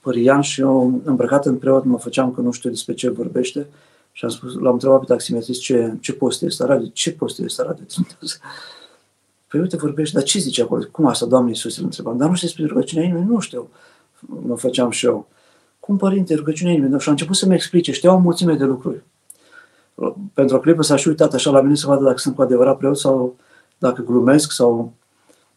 Părian 0.00 0.40
și 0.40 0.60
eu 0.60 1.00
îmbrăcat 1.04 1.46
în 1.46 1.56
preot 1.56 1.84
mă 1.84 1.98
făceam 1.98 2.32
că 2.32 2.40
nu 2.40 2.50
știu 2.50 2.70
despre 2.70 2.94
ce 2.94 3.10
vorbește 3.10 3.66
și 4.12 4.24
am 4.24 4.30
spus, 4.30 4.54
l-am 4.54 4.72
întrebat 4.72 4.98
pe 4.98 5.04
taximetrist 5.06 5.60
ce, 5.60 5.96
ce 6.00 6.12
post 6.12 6.42
este 6.42 6.64
radio, 6.64 6.88
ce 6.92 7.12
post 7.12 7.38
este 7.38 7.62
radio 7.62 7.84
Trinitas. 7.84 8.38
Păi 9.50 9.60
uite, 9.60 9.76
vorbește, 9.76 10.18
dar 10.18 10.26
ce 10.26 10.38
zice 10.38 10.62
acolo? 10.62 10.84
Cum 10.90 11.06
asta, 11.06 11.26
Doamne 11.26 11.48
Iisus, 11.48 11.76
îl 11.76 11.84
întrebam. 11.84 12.16
Dar 12.16 12.28
nu 12.28 12.34
știu 12.34 12.46
despre 12.46 12.66
rugăciunea 12.66 13.04
inimii? 13.04 13.24
Nu 13.28 13.40
știu. 13.40 13.68
Mă 14.20 14.56
făceam 14.56 14.90
și 14.90 15.06
eu. 15.06 15.28
Cum, 15.80 15.96
părinte, 15.96 16.34
rugăciunea 16.34 16.72
inimii? 16.72 17.00
Și 17.00 17.08
a 17.08 17.10
început 17.10 17.36
să-mi 17.36 17.54
explice. 17.54 17.92
Știau 17.92 18.16
o 18.16 18.18
mulțime 18.18 18.54
de 18.54 18.64
lucruri. 18.64 19.02
Pentru 20.34 20.56
o 20.56 20.60
clipă 20.60 20.82
s-a 20.82 20.96
și 20.96 21.08
uitat 21.08 21.34
așa 21.34 21.50
la 21.50 21.60
mine 21.60 21.74
să 21.74 21.86
vadă 21.86 22.04
dacă 22.04 22.18
sunt 22.18 22.34
cu 22.34 22.42
adevărat 22.42 22.76
preot 22.76 22.98
sau 22.98 23.36
dacă 23.78 24.02
glumesc 24.02 24.52
sau... 24.52 24.92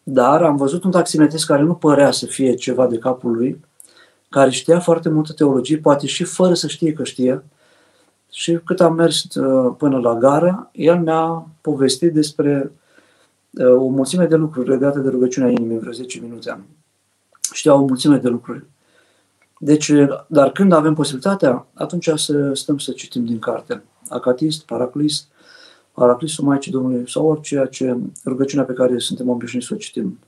Dar 0.02 0.42
am 0.42 0.56
văzut 0.56 0.84
un 0.84 0.90
taximetrist 0.90 1.46
care 1.46 1.62
nu 1.62 1.74
părea 1.74 2.10
să 2.10 2.26
fie 2.26 2.54
ceva 2.54 2.86
de 2.86 2.98
capul 2.98 3.32
lui, 3.36 3.60
care 4.28 4.50
știa 4.50 4.80
foarte 4.80 5.08
multă 5.08 5.32
teologie, 5.32 5.78
poate 5.78 6.06
și 6.06 6.24
fără 6.24 6.54
să 6.54 6.66
știe 6.66 6.92
că 6.92 7.04
știe. 7.04 7.44
Și 8.30 8.58
cât 8.64 8.80
am 8.80 8.94
mers 8.94 9.34
uh, 9.34 9.74
până 9.78 9.98
la 9.98 10.14
gară, 10.14 10.70
el 10.72 10.98
mi-a 10.98 11.48
povestit 11.60 12.12
despre 12.12 12.62
uh, 12.64 12.82
o 13.58 13.88
mulțime 13.88 14.26
de 14.26 14.36
lucruri 14.36 14.68
legate 14.68 14.98
de 14.98 15.08
rugăciunea 15.08 15.50
inimii, 15.50 15.78
vreo 15.78 15.92
10 15.92 16.20
minute. 16.20 16.60
Știa 17.52 17.74
o 17.74 17.84
mulțime 17.84 18.16
de 18.16 18.28
lucruri. 18.28 18.64
Deci, 19.58 19.92
dar 20.26 20.52
când 20.52 20.72
avem 20.72 20.94
posibilitatea, 20.94 21.66
atunci 21.74 22.10
să 22.14 22.54
stăm 22.54 22.78
să 22.78 22.92
citim 22.92 23.24
din 23.24 23.38
carte. 23.38 23.82
Acatist, 24.08 24.64
paraclist, 24.64 25.26
Paraclisul 25.94 26.44
Maicii 26.44 26.72
Domnului 26.72 27.10
sau 27.10 27.26
orice 27.26 27.68
ce 27.70 27.96
rugăciunea 28.24 28.64
pe 28.64 28.72
care 28.72 28.98
suntem 28.98 29.28
obișnuiți 29.28 29.66
să 29.66 29.74
o 29.74 29.76
citim. 29.76 30.18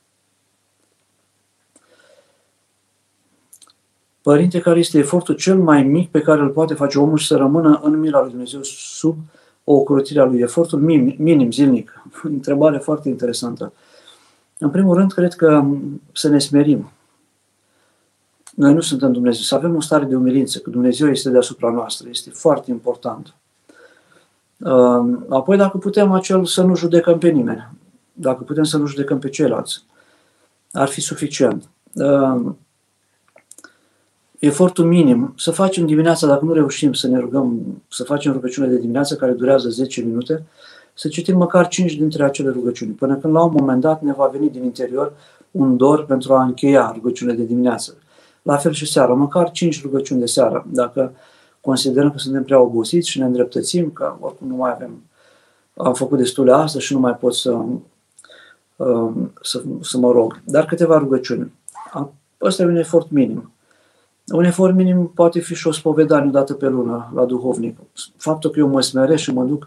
Părinte, 4.22 4.60
care 4.60 4.78
este 4.78 4.98
efortul 4.98 5.34
cel 5.34 5.58
mai 5.58 5.82
mic 5.82 6.10
pe 6.10 6.20
care 6.20 6.40
îl 6.40 6.48
poate 6.48 6.74
face 6.74 6.98
omul 6.98 7.16
și 7.16 7.26
să 7.26 7.36
rămână 7.36 7.80
în 7.82 7.98
mila 7.98 8.20
lui 8.20 8.30
Dumnezeu 8.30 8.62
sub 8.62 9.16
o 9.68 9.74
ocrotire 9.74 10.20
a 10.20 10.24
lui? 10.24 10.40
Efortul 10.40 10.80
minim, 10.80 11.14
minim 11.18 11.50
zilnic. 11.50 12.02
Întrebare 12.22 12.78
foarte 12.78 13.08
interesantă. 13.08 13.72
În 14.58 14.70
primul 14.70 14.96
rând, 14.96 15.12
cred 15.12 15.34
că 15.34 15.64
să 16.12 16.28
ne 16.28 16.38
smerim. 16.38 16.90
Noi 18.54 18.74
nu 18.74 18.80
suntem 18.80 19.12
Dumnezeu. 19.12 19.42
Să 19.42 19.54
avem 19.54 19.76
o 19.76 19.80
stare 19.80 20.04
de 20.04 20.16
umilință, 20.16 20.58
că 20.58 20.70
Dumnezeu 20.70 21.08
este 21.08 21.30
deasupra 21.30 21.70
noastră. 21.70 22.08
Este 22.08 22.30
foarte 22.30 22.70
important. 22.70 23.34
Apoi, 25.28 25.56
dacă 25.56 25.78
putem 25.78 26.12
acel 26.12 26.44
să 26.44 26.62
nu 26.62 26.76
judecăm 26.76 27.18
pe 27.18 27.28
nimeni, 27.28 27.68
dacă 28.12 28.42
putem 28.42 28.64
să 28.64 28.76
nu 28.76 28.86
judecăm 28.86 29.18
pe 29.18 29.28
ceilalți, 29.28 29.84
ar 30.72 30.88
fi 30.88 31.00
suficient. 31.00 31.68
Efortul 34.38 34.84
minim, 34.84 35.34
să 35.36 35.50
facem 35.50 35.86
dimineața, 35.86 36.26
dacă 36.26 36.44
nu 36.44 36.52
reușim 36.52 36.92
să 36.92 37.08
ne 37.08 37.18
rugăm, 37.18 37.60
să 37.88 38.04
facem 38.04 38.32
rugăciune 38.32 38.66
de 38.66 38.78
dimineață 38.78 39.16
care 39.16 39.32
durează 39.32 39.68
10 39.68 40.00
minute, 40.00 40.46
să 40.94 41.08
citim 41.08 41.36
măcar 41.36 41.68
5 41.68 41.94
dintre 41.94 42.24
acele 42.24 42.50
rugăciuni, 42.50 42.92
până 42.92 43.16
când 43.16 43.34
la 43.34 43.42
un 43.42 43.52
moment 43.58 43.80
dat 43.80 44.02
ne 44.02 44.12
va 44.12 44.26
veni 44.26 44.50
din 44.50 44.64
interior 44.64 45.12
un 45.50 45.76
dor 45.76 46.04
pentru 46.04 46.34
a 46.34 46.42
încheia 46.42 46.90
rugăciunile 46.94 47.36
de 47.36 47.44
dimineață. 47.44 47.94
La 48.42 48.56
fel 48.56 48.72
și 48.72 48.86
seara, 48.86 49.12
măcar 49.12 49.50
5 49.50 49.82
rugăciuni 49.82 50.20
de 50.20 50.26
seară. 50.26 50.66
Dacă 50.72 51.12
considerăm 51.60 52.10
că 52.10 52.18
suntem 52.18 52.44
prea 52.44 52.60
obosiți 52.60 53.08
și 53.08 53.18
ne 53.18 53.24
îndreptățim, 53.24 53.90
că 53.90 54.16
oricum 54.20 54.48
nu 54.48 54.54
mai 54.54 54.70
avem, 54.70 55.02
am 55.76 55.94
făcut 55.94 56.18
destule 56.18 56.52
astăzi 56.52 56.84
și 56.84 56.92
nu 56.92 56.98
mai 56.98 57.16
pot 57.16 57.34
să, 57.34 57.50
um, 58.76 59.32
să, 59.42 59.62
să 59.80 59.98
mă 59.98 60.10
rog. 60.12 60.40
Dar 60.44 60.64
câteva 60.64 60.98
rugăciuni. 60.98 61.52
Ăsta 62.40 62.62
e 62.62 62.66
un 62.66 62.76
efort 62.76 63.10
minim. 63.10 63.50
Un 64.32 64.44
efort 64.44 64.74
minim 64.74 65.06
poate 65.14 65.40
fi 65.40 65.54
și 65.54 65.66
o 65.66 65.72
spovedanie 65.72 66.30
dată 66.30 66.54
pe 66.54 66.66
lună 66.66 67.10
la 67.14 67.24
duhovnic. 67.24 67.78
Faptul 68.16 68.50
că 68.50 68.58
eu 68.58 68.68
mă 68.68 68.80
smeresc 68.80 69.22
și 69.22 69.32
mă 69.32 69.44
duc 69.44 69.66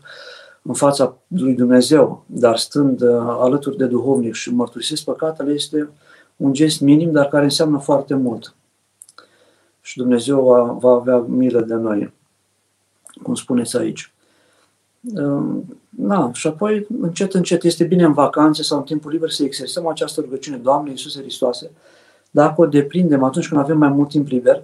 în 0.62 0.74
fața 0.74 1.18
lui 1.28 1.54
Dumnezeu, 1.54 2.24
dar 2.26 2.58
stând 2.58 3.02
uh, 3.02 3.10
alături 3.20 3.78
de 3.78 3.86
duhovnic 3.86 4.34
și 4.34 4.54
mărturisesc 4.54 5.04
păcatele, 5.04 5.52
este 5.52 5.90
un 6.36 6.54
gest 6.54 6.82
minim, 6.82 7.12
dar 7.12 7.28
care 7.28 7.44
înseamnă 7.44 7.78
foarte 7.78 8.14
mult 8.14 8.56
și 9.82 9.98
Dumnezeu 9.98 10.44
va, 10.44 10.62
va 10.64 10.92
avea 10.92 11.18
milă 11.18 11.62
de 11.62 11.74
noi, 11.74 12.14
cum 13.24 13.36
spuneți 13.36 13.78
aici. 13.78 14.14
Na, 15.90 16.32
și 16.34 16.48
apoi, 16.48 16.88
încet, 17.02 17.34
încet, 17.34 17.64
este 17.64 17.84
bine 17.84 18.04
în 18.04 18.14
vacanțe 18.14 18.64
sau 18.64 18.78
în 18.78 18.84
timpul 18.84 19.12
liber 19.12 19.30
să 19.30 19.44
exersăm 19.44 19.88
această 19.88 20.22
rugăciune, 20.22 20.58
Doamne 20.58 20.90
Iisuse 20.90 21.20
Hristoase, 21.20 21.72
dacă 22.30 22.62
o 22.62 22.66
deprindem 22.66 23.24
atunci 23.24 23.48
când 23.48 23.62
avem 23.62 23.78
mai 23.78 23.90
mult 23.90 24.10
timp 24.10 24.28
liber, 24.28 24.64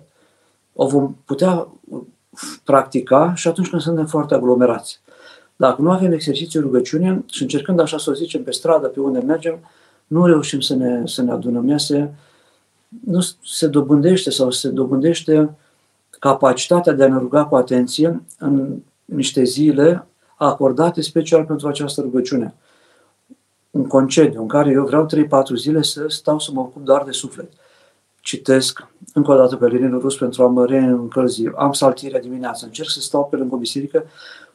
o 0.73 0.87
vom 0.87 1.15
putea 1.25 1.67
practica 2.63 3.33
și 3.35 3.47
atunci 3.47 3.69
când 3.69 3.81
suntem 3.81 4.05
foarte 4.05 4.33
aglomerați. 4.33 4.99
Dacă 5.55 5.81
nu 5.81 5.91
avem 5.91 6.11
exercițiu 6.11 6.61
rugăciune 6.61 7.23
și 7.31 7.41
încercând 7.41 7.79
așa 7.79 7.97
să 7.97 8.09
o 8.09 8.13
zicem 8.13 8.43
pe 8.43 8.51
stradă, 8.51 8.87
pe 8.87 8.99
unde 8.99 9.19
mergem, 9.19 9.59
nu 10.07 10.25
reușim 10.25 10.59
să 10.59 10.75
ne, 10.75 11.01
să 11.05 11.21
ne 11.21 11.31
adunăm. 11.31 11.69
Ea 11.69 11.77
se, 11.77 12.09
nu 13.05 13.19
se 13.43 13.67
dobândește 13.67 14.29
sau 14.29 14.51
se 14.51 14.69
dobândește 14.69 15.55
capacitatea 16.19 16.93
de 16.93 17.03
a 17.03 17.07
ne 17.07 17.17
ruga 17.17 17.45
cu 17.45 17.55
atenție 17.55 18.21
în 18.39 18.75
niște 19.05 19.43
zile 19.43 20.07
acordate 20.35 21.01
special 21.01 21.43
pentru 21.43 21.67
această 21.67 22.01
rugăciune. 22.01 22.53
Un 23.75 23.87
concediu 23.87 24.41
în 24.41 24.47
care 24.47 24.71
eu 24.71 24.85
vreau 24.85 25.05
3-4 25.05 25.07
zile 25.55 25.81
să 25.81 26.05
stau 26.07 26.39
să 26.39 26.51
mă 26.53 26.59
ocup 26.59 26.83
doar 26.83 27.03
de 27.03 27.11
suflet. 27.11 27.51
Citesc 28.21 28.87
încă 29.13 29.31
o 29.31 29.35
dată 29.35 29.55
pe 29.55 29.67
Leninul 29.67 29.99
Rus 29.99 30.17
pentru 30.17 30.43
a 30.43 30.47
mă 30.47 30.65
reîncălzi. 30.65 31.43
Am 31.55 31.73
saltirea 31.73 32.19
dimineața. 32.19 32.65
Încerc 32.65 32.89
să 32.89 32.99
stau 32.99 33.25
pe 33.25 33.35
lângă 33.35 33.55
o 33.55 33.57
biserică 33.57 34.05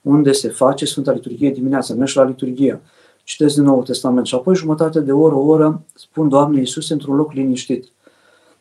unde 0.02 0.32
se 0.32 0.48
face 0.48 0.84
Sfânta 0.84 1.12
Liturghie 1.12 1.50
dimineața. 1.50 1.94
Merg 1.94 2.14
la 2.14 2.24
liturghie. 2.24 2.80
Citesc 3.24 3.54
din 3.54 3.64
Noul 3.64 3.82
Testament 3.82 4.26
și 4.26 4.34
apoi 4.34 4.54
jumătate 4.54 5.00
de 5.00 5.12
oră, 5.12 5.34
o 5.34 5.46
oră, 5.46 5.82
spun 5.94 6.28
Doamne 6.28 6.58
Iisus 6.58 6.90
într-un 6.90 7.16
loc 7.16 7.32
liniștit 7.32 7.92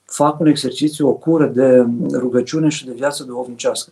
fac 0.10 0.40
un 0.40 0.48
exercițiu, 0.48 1.08
o 1.08 1.14
cură 1.14 1.46
de 1.46 1.86
rugăciune 2.12 2.70
și 2.70 2.86
de 2.86 2.92
viață 2.94 3.24
duhovnicească. 3.24 3.92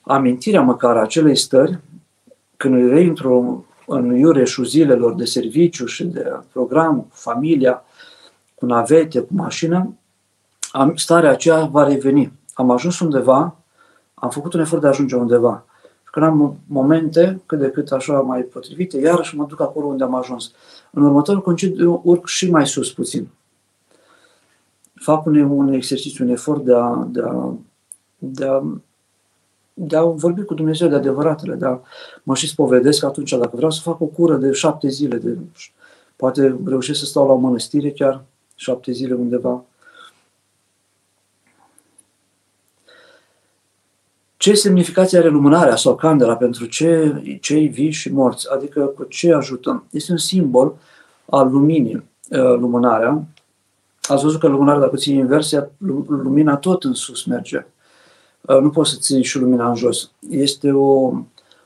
Amintirea 0.00 0.62
măcar 0.62 0.96
a 0.96 1.00
acelei 1.00 1.36
stări, 1.36 1.78
când 2.56 2.90
reintru 2.90 3.64
în 3.90 4.14
iureșul 4.14 4.64
zilelor 4.64 5.14
de 5.14 5.24
serviciu 5.24 5.86
și 5.86 6.04
de 6.04 6.40
program, 6.52 6.96
cu 7.00 7.08
familia, 7.10 7.84
cu 8.54 8.66
navete, 8.66 9.20
cu 9.20 9.34
mașină, 9.34 9.94
starea 10.94 11.30
aceea 11.30 11.64
va 11.64 11.88
reveni. 11.88 12.32
Am 12.54 12.70
ajuns 12.70 13.00
undeva, 13.00 13.56
am 14.14 14.30
făcut 14.30 14.52
un 14.52 14.60
efort 14.60 14.80
de 14.80 14.86
a 14.86 14.90
ajunge 14.90 15.16
undeva. 15.16 15.64
Și 16.04 16.10
când 16.10 16.26
am 16.26 16.58
momente, 16.66 17.40
cât 17.46 17.58
de 17.58 17.70
cât 17.70 17.90
așa 17.90 18.20
mai 18.20 18.40
potrivite, 18.40 18.98
iarăși 18.98 19.36
mă 19.36 19.44
duc 19.44 19.60
acolo 19.60 19.86
unde 19.86 20.04
am 20.04 20.14
ajuns. 20.14 20.52
În 20.90 21.02
următorul 21.02 21.42
concediu 21.42 22.00
urc 22.04 22.26
și 22.26 22.50
mai 22.50 22.66
sus 22.66 22.92
puțin 22.92 23.28
fac 25.00 25.26
un, 25.26 25.36
un 25.40 25.72
exercițiu, 25.72 26.24
un 26.24 26.30
efort 26.30 26.64
de 26.64 26.74
a, 26.74 27.06
de, 27.10 27.20
a, 27.20 27.54
de, 28.18 28.46
a, 28.46 28.62
de 29.82 29.96
a 29.96 30.02
vorbi 30.02 30.42
cu 30.42 30.54
Dumnezeu 30.54 30.88
de 30.88 30.94
adevăratele, 30.94 31.54
de 31.54 31.66
a 31.66 31.80
mă 32.22 32.34
și 32.34 32.48
spovedesc 32.48 33.04
atunci, 33.04 33.30
dacă 33.30 33.50
vreau 33.52 33.70
să 33.70 33.80
fac 33.80 34.00
o 34.00 34.06
cură 34.06 34.36
de 34.36 34.52
șapte 34.52 34.88
zile, 34.88 35.16
de, 35.16 35.38
poate 36.16 36.58
reușesc 36.64 36.98
să 36.98 37.04
stau 37.04 37.26
la 37.26 37.32
o 37.32 37.36
mănăstire 37.36 37.90
chiar 37.90 38.24
șapte 38.54 38.92
zile 38.92 39.14
undeva. 39.14 39.64
Ce 44.36 44.54
semnificație 44.54 45.18
are 45.18 45.28
lumânarea 45.28 45.76
sau 45.76 45.94
candela 45.94 46.36
pentru 46.36 46.66
ce, 46.66 47.22
cei 47.40 47.68
vii 47.68 47.90
și 47.90 48.12
morți? 48.12 48.52
Adică 48.52 48.80
cu 48.80 49.04
ce 49.04 49.32
ajutăm? 49.32 49.86
Este 49.90 50.12
un 50.12 50.18
simbol 50.18 50.76
al 51.24 51.50
luminii, 51.50 51.96
uh, 52.30 52.56
lumânarea. 52.58 53.24
Ați 54.02 54.22
văzut 54.22 54.40
că 54.40 54.46
lumânarea, 54.46 54.80
dacă 54.80 54.96
ții 54.96 55.14
inversia, 55.14 55.70
lumina 56.08 56.56
tot 56.56 56.84
în 56.84 56.94
sus 56.94 57.24
merge. 57.24 57.66
Uh, 58.40 58.58
nu 58.60 58.70
poți 58.70 58.90
să 58.90 58.96
ții 59.00 59.22
și 59.22 59.38
lumina 59.38 59.68
în 59.68 59.74
jos. 59.76 60.10
Este 60.30 60.70
o, 60.72 61.12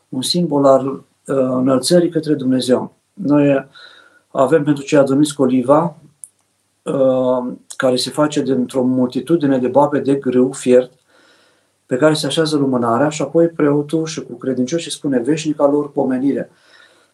un 0.08 0.22
simbol 0.22 0.64
al 0.64 0.86
uh, 0.86 1.02
înălțării 1.36 2.10
către 2.10 2.34
Dumnezeu. 2.34 2.94
Noi 3.12 3.68
avem 4.30 4.64
pentru 4.64 4.84
cei 4.84 4.98
adormiți 4.98 5.34
coliva, 5.34 5.96
care 7.76 7.96
se 7.96 8.10
face 8.10 8.42
dintr-o 8.42 8.82
multitudine 8.82 9.58
de 9.58 9.68
babe 9.68 9.98
de 9.98 10.14
grâu 10.14 10.52
fiert, 10.52 10.92
pe 11.86 11.96
care 11.96 12.14
se 12.14 12.26
așează 12.26 12.56
lumânarea 12.56 13.08
și 13.08 13.22
apoi 13.22 13.48
preotul 13.48 14.06
și 14.06 14.22
cu 14.22 14.32
credincioși 14.32 14.90
spune 14.90 15.18
veșnica 15.18 15.66
lor 15.66 15.90
pomenire. 15.90 16.50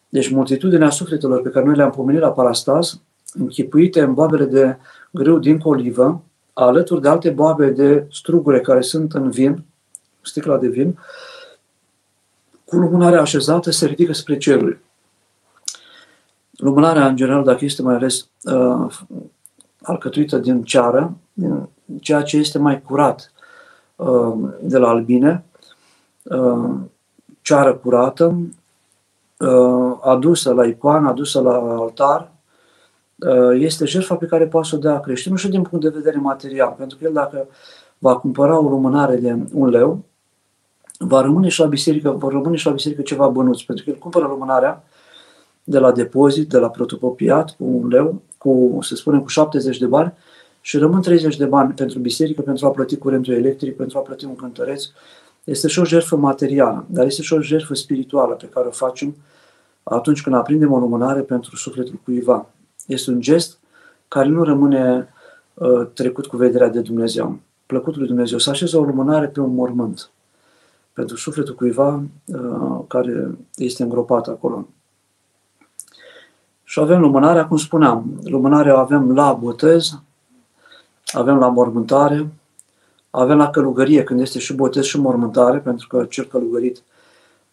Deci 0.09 0.29
multitudinea 0.29 0.89
sufletelor 0.89 1.41
pe 1.41 1.49
care 1.49 1.65
noi 1.65 1.75
le-am 1.75 1.91
pomenit 1.91 2.21
la 2.21 2.31
parastas, 2.31 3.01
închipuite 3.33 4.01
în 4.01 4.13
babele 4.13 4.45
de 4.45 4.77
grâu 5.11 5.39
din 5.39 5.57
colivă, 5.57 6.21
alături 6.53 7.01
de 7.01 7.07
alte 7.07 7.29
babe 7.29 7.69
de 7.69 8.07
strugure 8.11 8.61
care 8.61 8.81
sunt 8.81 9.13
în 9.13 9.29
vin, 9.29 9.63
sticla 10.21 10.57
de 10.57 10.67
vin, 10.67 10.99
cu 12.65 12.75
lumânarea 12.75 13.21
așezată 13.21 13.71
se 13.71 13.85
ridică 13.85 14.13
spre 14.13 14.37
ceruri. 14.37 14.79
Lumânarea, 16.51 17.07
în 17.07 17.15
general, 17.15 17.43
dacă 17.43 17.65
este 17.65 17.81
mai 17.81 17.95
ales 17.95 18.27
uh, 18.43 18.99
alcătuită 19.81 20.37
din 20.37 20.63
ceară, 20.63 21.17
din 21.33 21.69
ceea 21.99 22.21
ce 22.21 22.37
este 22.37 22.57
mai 22.57 22.81
curat, 22.81 23.31
Uh, 24.01 24.33
de 24.61 24.77
la 24.77 24.89
albine, 24.89 25.43
uh, 26.23 26.69
ceară 27.41 27.73
curată, 27.73 28.37
uh, 29.39 29.97
adusă 30.01 30.53
la 30.53 30.65
icoană, 30.65 31.09
adusă 31.09 31.41
la 31.41 31.53
altar, 31.53 32.30
este 33.53 33.85
jertfa 33.85 34.15
pe 34.15 34.25
care 34.25 34.47
poate 34.47 34.67
să 34.67 34.75
o 34.75 34.79
dea 34.79 34.99
creștinul 34.99 35.37
și 35.37 35.49
din 35.49 35.61
punct 35.61 35.85
de 35.85 35.91
vedere 35.91 36.17
material. 36.17 36.75
Pentru 36.77 36.97
că 36.97 37.03
el 37.05 37.13
dacă 37.13 37.47
va 37.97 38.17
cumpăra 38.17 38.59
o 38.59 38.69
lumânare 38.69 39.15
de 39.15 39.37
un 39.53 39.69
leu, 39.69 40.03
va 40.97 41.21
rămâne 41.21 41.47
și 41.47 41.59
la 41.59 41.65
biserică, 41.65 42.09
va 42.11 42.27
rămâne 42.29 42.55
și 42.55 42.65
la 42.65 42.71
biserică 42.71 43.01
ceva 43.01 43.27
bănuți, 43.27 43.65
pentru 43.65 43.83
că 43.83 43.89
el 43.89 43.97
cumpără 43.97 44.25
lumânarea 44.25 44.83
de 45.63 45.79
la 45.79 45.91
depozit, 45.91 46.49
de 46.49 46.57
la 46.57 46.69
protocopiat, 46.69 47.55
cu 47.57 47.63
un 47.63 47.87
leu, 47.87 48.21
cu, 48.37 48.77
să 48.81 48.95
spunem, 48.95 49.21
cu 49.21 49.27
70 49.27 49.77
de 49.77 49.85
bani, 49.85 50.13
și 50.61 50.77
rămân 50.77 51.01
30 51.01 51.37
de 51.37 51.45
bani 51.45 51.73
pentru 51.73 51.99
biserică, 51.99 52.41
pentru 52.41 52.65
a 52.65 52.71
plăti 52.71 52.97
curentul 52.97 53.33
electric, 53.33 53.75
pentru 53.75 53.97
a 53.97 54.01
plăti 54.01 54.25
un 54.25 54.35
cântăreț. 54.35 54.83
Este 55.43 55.67
și 55.67 55.79
o 55.79 55.85
jertfă 55.85 56.15
materială, 56.15 56.85
dar 56.89 57.05
este 57.05 57.21
și 57.21 57.33
o 57.33 57.41
jertfă 57.41 57.73
spirituală 57.73 58.33
pe 58.33 58.49
care 58.53 58.67
o 58.67 58.71
facem 58.71 59.15
atunci 59.83 60.21
când 60.21 60.35
aprindem 60.35 60.71
o 60.71 60.79
lumânare 60.79 61.21
pentru 61.21 61.55
sufletul 61.55 61.99
cuiva. 62.03 62.49
Este 62.87 63.11
un 63.11 63.21
gest 63.21 63.59
care 64.07 64.27
nu 64.27 64.43
rămâne 64.43 65.13
uh, 65.53 65.87
trecut 65.93 66.25
cu 66.25 66.37
vederea 66.37 66.67
de 66.67 66.79
Dumnezeu. 66.79 67.39
Plăcutul 67.65 67.99
lui 67.99 68.07
Dumnezeu 68.07 68.37
să 68.37 68.49
așeze 68.49 68.77
o 68.77 68.83
lumânare 68.83 69.27
pe 69.27 69.39
un 69.39 69.53
mormânt 69.53 70.09
pentru 70.93 71.15
sufletul 71.15 71.55
cuiva 71.55 72.03
uh, 72.25 72.79
care 72.87 73.37
este 73.55 73.83
îngropat 73.83 74.27
acolo. 74.27 74.67
Și 76.63 76.79
avem 76.79 76.99
lumânarea, 76.99 77.47
cum 77.47 77.57
spuneam, 77.57 78.19
lumânarea 78.23 78.75
o 78.75 78.79
avem 78.79 79.13
la 79.13 79.33
botez, 79.33 79.99
avem 81.13 81.37
la 81.37 81.47
mormântare, 81.47 82.29
avem 83.09 83.37
la 83.37 83.49
călugărie, 83.49 84.03
când 84.03 84.19
este 84.19 84.39
și 84.39 84.53
botez 84.53 84.83
și 84.83 84.99
mormântare, 84.99 85.57
pentru 85.57 85.87
că 85.87 86.05
cel 86.09 86.25
călugărit 86.25 86.83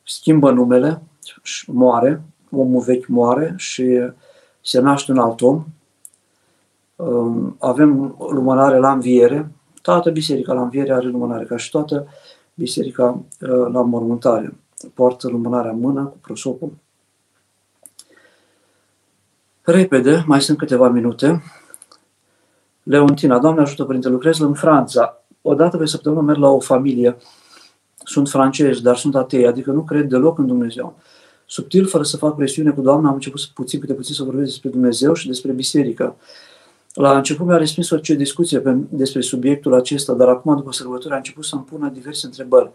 schimbă 0.03 0.51
numele 0.51 1.03
și 1.43 1.71
moare, 1.71 2.23
omul 2.51 2.83
vechi 2.83 3.07
moare 3.07 3.55
și 3.57 4.01
se 4.69 4.81
naște 4.81 5.13
un 5.13 5.19
alt 5.19 5.41
om. 5.41 5.65
Um, 6.97 7.57
avem 7.59 8.17
lumânare 8.19 8.79
la 8.79 8.93
înviere, 8.93 9.51
toată 9.83 10.11
biserica 10.11 10.53
la 10.53 10.63
înviere 10.63 10.93
are 10.93 11.07
lumânare, 11.07 11.45
ca 11.45 11.57
și 11.57 11.71
toată 11.71 12.07
biserica 12.55 13.23
uh, 13.41 13.49
la 13.73 13.83
mormântare. 13.83 14.57
Poartă 14.95 15.29
lumânarea 15.29 15.71
în 15.71 15.81
mână 15.81 16.05
cu 16.05 16.17
prosopul. 16.21 16.73
Repede, 19.63 20.25
mai 20.27 20.41
sunt 20.41 20.59
câteva 20.59 20.89
minute. 20.89 21.43
Leontina, 22.83 23.39
Doamne 23.39 23.61
ajută, 23.61 23.85
Părinte, 23.85 24.09
lucrez 24.09 24.39
în 24.39 24.55
Franța. 24.55 25.23
O 25.43 25.55
dată 25.55 25.77
pe 25.77 25.87
săptămână 25.87 26.21
merg 26.21 26.39
la 26.39 26.49
o 26.49 26.61
familie. 26.61 27.17
Sunt 28.05 28.29
francezi, 28.29 28.83
dar 28.83 28.97
sunt 28.97 29.17
atei, 29.17 29.47
adică 29.47 29.71
nu 29.71 29.85
cred 29.85 30.09
deloc 30.09 30.39
în 30.39 30.47
Dumnezeu. 30.47 30.97
Subtil, 31.51 31.87
fără 31.87 32.03
să 32.03 32.17
fac 32.17 32.37
presiune 32.37 32.71
cu 32.71 32.81
Doamna, 32.81 33.09
am 33.09 33.15
început 33.15 33.41
puțin 33.55 33.81
câte 33.81 33.95
puțin 33.95 34.15
să 34.15 34.23
vorbesc 34.23 34.47
despre 34.47 34.69
Dumnezeu 34.69 35.15
și 35.15 35.27
despre 35.27 35.53
biserică. 35.53 36.17
La 36.95 37.17
început 37.17 37.47
mi-a 37.47 37.57
respins 37.57 37.91
orice 37.91 38.15
discuție 38.15 38.87
despre 38.89 39.21
subiectul 39.21 39.75
acesta, 39.75 40.13
dar 40.13 40.29
acum, 40.29 40.57
după 40.57 40.73
sărbători, 40.73 41.15
a 41.15 41.17
început 41.17 41.45
să-mi 41.45 41.63
pună 41.63 41.89
diverse 41.89 42.27
întrebări. 42.27 42.71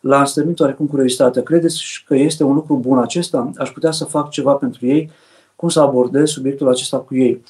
L-a 0.00 0.20
înstărimit 0.20 0.60
oarecum 0.60 0.86
curiozitatea. 0.86 1.42
Credeți 1.42 2.02
că 2.06 2.14
este 2.16 2.44
un 2.44 2.54
lucru 2.54 2.76
bun 2.76 2.98
acesta? 2.98 3.50
Aș 3.56 3.70
putea 3.70 3.90
să 3.90 4.04
fac 4.04 4.30
ceva 4.30 4.52
pentru 4.52 4.86
ei? 4.86 5.10
Cum 5.56 5.68
să 5.68 5.80
abordez 5.80 6.28
subiectul 6.28 6.68
acesta 6.68 6.98
cu 6.98 7.14
ei? 7.14 7.42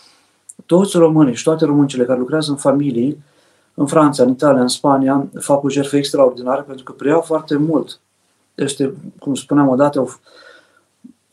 toți 0.66 0.96
românii 0.96 1.34
și 1.34 1.42
toate 1.42 1.64
româncile 1.64 2.04
care 2.04 2.18
lucrează 2.18 2.50
în 2.50 2.56
familii, 2.56 3.24
în 3.74 3.86
Franța, 3.86 4.22
în 4.22 4.30
Italia, 4.30 4.60
în 4.60 4.68
Spania, 4.68 5.28
fac 5.40 5.62
o 5.62 5.68
jertfă 5.68 5.96
extraordinară 5.96 6.62
pentru 6.62 6.84
că 6.84 6.92
preiau 6.92 7.20
foarte 7.20 7.56
mult. 7.56 8.00
Este, 8.54 8.94
cum 9.18 9.34
spuneam 9.34 9.68
odată, 9.68 9.98
au, 9.98 10.10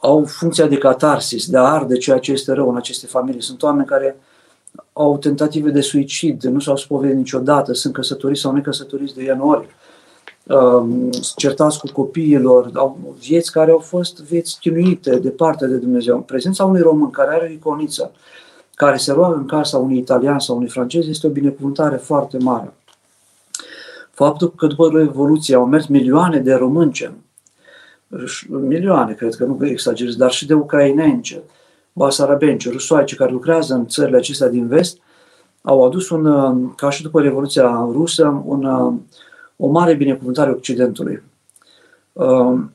au 0.05 0.25
funcția 0.25 0.67
de 0.67 0.77
catarsis, 0.77 1.47
de 1.47 1.57
a 1.57 1.61
arde 1.61 1.97
ceea 1.97 2.17
ce 2.17 2.31
este 2.31 2.53
rău 2.53 2.69
în 2.69 2.75
aceste 2.75 3.07
familii. 3.07 3.41
Sunt 3.41 3.63
oameni 3.63 3.87
care 3.87 4.17
au 4.93 5.17
tentative 5.17 5.69
de 5.69 5.81
suicid, 5.81 6.43
nu 6.43 6.59
s-au 6.59 6.75
spovedit 6.75 7.15
niciodată, 7.15 7.73
sunt 7.73 7.93
căsătoriți 7.93 8.41
sau 8.41 8.51
necăsătoriți 8.51 9.15
de 9.15 9.23
ianori, 9.23 9.67
um, 10.43 11.09
certați 11.35 11.79
cu 11.79 11.91
copiilor, 11.91 12.69
au 12.73 13.15
vieți 13.19 13.51
care 13.51 13.71
au 13.71 13.77
fost 13.77 14.21
vieți 14.23 14.59
chinuite, 14.59 15.15
departe 15.15 15.67
de 15.67 15.75
Dumnezeu. 15.75 16.19
Prezența 16.19 16.65
unui 16.65 16.81
român 16.81 17.09
care 17.09 17.33
are 17.33 17.47
o 17.49 17.53
iconiță, 17.53 18.11
care 18.75 18.97
se 18.97 19.11
roagă 19.11 19.35
în 19.35 19.45
casa 19.45 19.77
unui 19.77 19.97
italian 19.97 20.39
sau 20.39 20.55
unui 20.55 20.69
francez 20.69 21.07
este 21.07 21.27
o 21.27 21.29
binecuvântare 21.29 21.95
foarte 21.95 22.37
mare. 22.37 22.73
Faptul 24.11 24.53
că 24.55 24.67
după 24.67 24.89
Revoluție 24.93 25.55
au 25.55 25.65
mers 25.65 25.85
milioane 25.85 26.39
de 26.39 26.53
românce, 26.53 27.13
milioane, 28.47 29.14
cred 29.14 29.36
că 29.36 29.45
nu 29.45 29.68
exagerez, 29.68 30.16
dar 30.16 30.32
și 30.32 30.45
de 30.45 30.53
ucrainence, 30.53 31.41
basarabence, 31.93 32.70
rusoaice 32.70 33.16
care 33.16 33.32
lucrează 33.32 33.74
în 33.74 33.88
țările 33.88 34.18
acestea 34.18 34.47
din 34.47 34.68
vest, 34.68 34.97
au 35.61 35.86
adus, 35.86 36.09
un, 36.09 36.74
ca 36.76 36.89
și 36.89 37.01
după 37.01 37.22
Revoluția 37.22 37.88
rusă, 37.91 38.43
un, 38.45 38.66
o 39.57 39.68
mare 39.68 39.93
binecuvântare 39.93 40.51
Occidentului. 40.51 41.24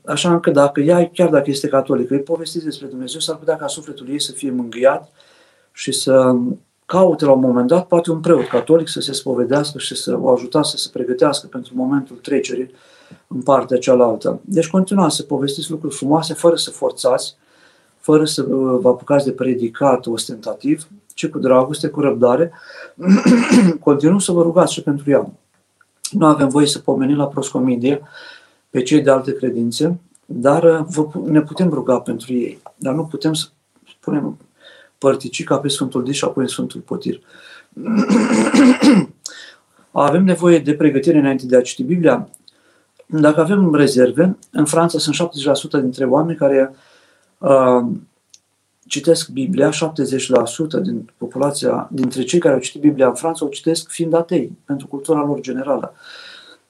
Așa 0.05 0.33
încât 0.33 0.53
dacă 0.53 0.79
ea, 0.79 1.09
chiar 1.13 1.29
dacă 1.29 1.49
este 1.49 1.67
catolică, 1.67 2.13
îi 2.13 2.19
povestiți 2.19 2.65
despre 2.65 2.87
Dumnezeu, 2.87 3.19
s-ar 3.19 3.35
putea 3.35 3.55
ca 3.55 3.67
sufletul 3.67 4.09
ei 4.09 4.21
să 4.21 4.31
fie 4.31 4.51
mângâiat 4.51 5.11
și 5.71 5.91
să 5.91 6.35
caute 6.85 7.25
la 7.25 7.31
un 7.31 7.39
moment 7.39 7.67
dat 7.67 7.87
poate 7.87 8.11
un 8.11 8.19
preot 8.19 8.47
catolic 8.47 8.87
să 8.87 8.99
se 8.99 9.13
spovedească 9.13 9.77
și 9.77 9.95
să 9.95 10.17
o 10.21 10.29
ajutați 10.29 10.69
să 10.69 10.77
se 10.77 10.89
pregătească 10.93 11.47
pentru 11.47 11.73
momentul 11.75 12.15
trecerii 12.15 12.71
în 13.27 13.41
partea 13.41 13.77
cealaltă. 13.77 14.39
Deci 14.41 14.69
continuați 14.69 15.15
să 15.15 15.23
povestiți 15.23 15.71
lucruri 15.71 15.95
frumoase 15.95 16.33
fără 16.33 16.55
să 16.55 16.71
forțați, 16.71 17.35
fără 17.97 18.25
să 18.25 18.43
vă 18.81 18.89
apucați 18.89 19.25
de 19.25 19.31
predicat 19.31 20.05
ostentativ, 20.05 20.87
ci 21.13 21.27
cu 21.27 21.39
dragoste, 21.39 21.87
cu 21.87 22.01
răbdare. 22.01 22.51
Continuăm 23.83 24.19
să 24.19 24.31
vă 24.31 24.41
rugați 24.41 24.73
și 24.73 24.83
pentru 24.83 25.09
ea. 25.09 25.31
Nu 26.11 26.25
avem 26.25 26.47
voie 26.47 26.65
să 26.65 26.79
pomenim 26.79 27.17
la 27.17 27.27
proscomidie 27.27 28.01
pe 28.69 28.81
cei 28.81 29.01
de 29.01 29.09
alte 29.09 29.33
credințe, 29.33 29.99
dar 30.25 30.85
ne 31.25 31.41
putem 31.41 31.69
ruga 31.69 31.99
pentru 31.99 32.33
ei. 32.33 32.61
Dar 32.75 32.93
nu 32.93 33.05
putem 33.05 33.33
să 33.33 33.47
punem 33.99 34.37
părticica 34.97 35.57
pe 35.57 35.67
Sfântul 35.67 36.03
Dis 36.03 36.15
și 36.15 36.23
apoi 36.23 36.43
în 36.43 36.49
Sfântul 36.49 36.81
Potir. 36.81 37.21
avem 39.91 40.23
nevoie 40.23 40.59
de 40.59 40.73
pregătire 40.73 41.17
înainte 41.17 41.45
de 41.45 41.55
a 41.55 41.61
citi 41.61 41.83
Biblia. 41.83 42.29
Dacă 43.11 43.41
avem 43.41 43.75
rezerve, 43.75 44.37
în 44.51 44.65
Franța 44.65 44.99
sunt 44.99 45.15
70% 45.79 45.81
dintre 45.81 46.05
oameni 46.05 46.37
care 46.37 46.75
uh, 47.37 47.85
citesc 48.87 49.29
Biblia, 49.29 49.69
70% 49.69 49.73
din 50.81 51.11
populația, 51.17 51.89
dintre 51.91 52.23
cei 52.23 52.39
care 52.39 52.53
au 52.53 52.59
citit 52.59 52.81
Biblia 52.81 53.07
în 53.07 53.13
Franța, 53.13 53.45
o 53.45 53.49
citesc 53.49 53.89
fiind 53.89 54.13
atei, 54.13 54.57
pentru 54.65 54.87
cultura 54.87 55.23
lor 55.23 55.39
generală. 55.39 55.93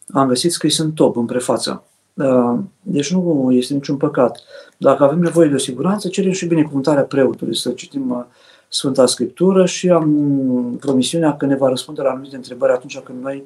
Am 0.10 0.28
găsit 0.28 0.52
scris 0.52 0.78
în 0.78 0.92
top, 0.92 1.16
în 1.18 1.26
prefață. 1.26 1.84
Uh, 2.14 2.60
deci 2.82 3.14
nu 3.14 3.50
este 3.52 3.74
niciun 3.74 3.98
păcat. 3.98 4.40
Dacă 4.78 5.04
avem 5.04 5.20
nevoie 5.20 5.48
de 5.48 5.56
o 5.56 5.58
siguranță, 5.58 6.08
cerem 6.08 6.32
și 6.32 6.46
binecuvântarea 6.46 7.04
preotului, 7.04 7.56
să 7.56 7.72
citim 7.72 8.10
uh, 8.10 8.24
Sfânta 8.70 9.06
Scriptură 9.06 9.66
și 9.66 9.90
am 9.90 10.78
promisiunea 10.80 11.36
că 11.36 11.46
ne 11.46 11.56
va 11.56 11.70
răspunde 11.70 12.02
la 12.02 12.10
anumite 12.10 12.36
întrebări 12.36 12.72
atunci 12.72 13.00
când 13.00 13.24
noi 13.24 13.44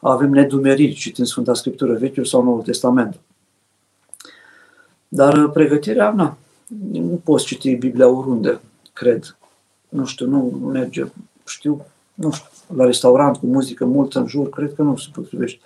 avem 0.00 0.30
nedumeriri 0.30 0.94
citind 0.94 1.26
Sfânta 1.26 1.54
Scriptură, 1.54 1.94
Vechiul 1.94 2.24
sau 2.24 2.42
Noul 2.42 2.62
Testament. 2.62 3.20
Dar 5.08 5.44
uh, 5.44 5.50
pregătirea, 5.52 6.10
na, 6.10 6.36
nu 6.92 7.20
poți 7.24 7.44
citi 7.44 7.74
Biblia 7.74 8.08
oriunde, 8.08 8.60
cred. 8.92 9.36
Nu 9.88 10.04
știu, 10.04 10.26
nu 10.26 10.40
merge. 10.72 11.06
Știu, 11.46 11.84
nu 12.14 12.30
știu, 12.30 12.48
la 12.76 12.84
restaurant 12.84 13.36
cu 13.36 13.46
muzică 13.46 13.84
mult 13.84 14.14
în 14.14 14.26
jur, 14.26 14.48
cred 14.48 14.74
că 14.74 14.82
nu 14.82 14.96
se 14.96 15.08
potrivește. 15.12 15.60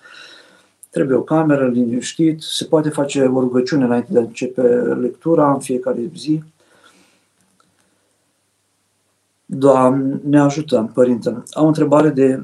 Trebuie 0.91 1.17
o 1.17 1.23
cameră, 1.23 1.69
liniștit, 1.69 2.43
se 2.43 2.65
poate 2.65 2.89
face 2.89 3.23
o 3.25 3.41
rugăciune 3.41 3.85
înainte 3.85 4.13
de 4.13 4.19
a 4.19 4.23
începe 4.23 4.63
lectura 5.01 5.53
în 5.53 5.61
fiecare 5.61 6.11
zi. 6.17 6.43
Doamne, 9.45 10.21
ne 10.25 10.41
ajută, 10.41 10.91
Părinte. 10.95 11.29
Am 11.51 11.65
o 11.65 11.67
întrebare 11.67 12.09
de 12.09 12.43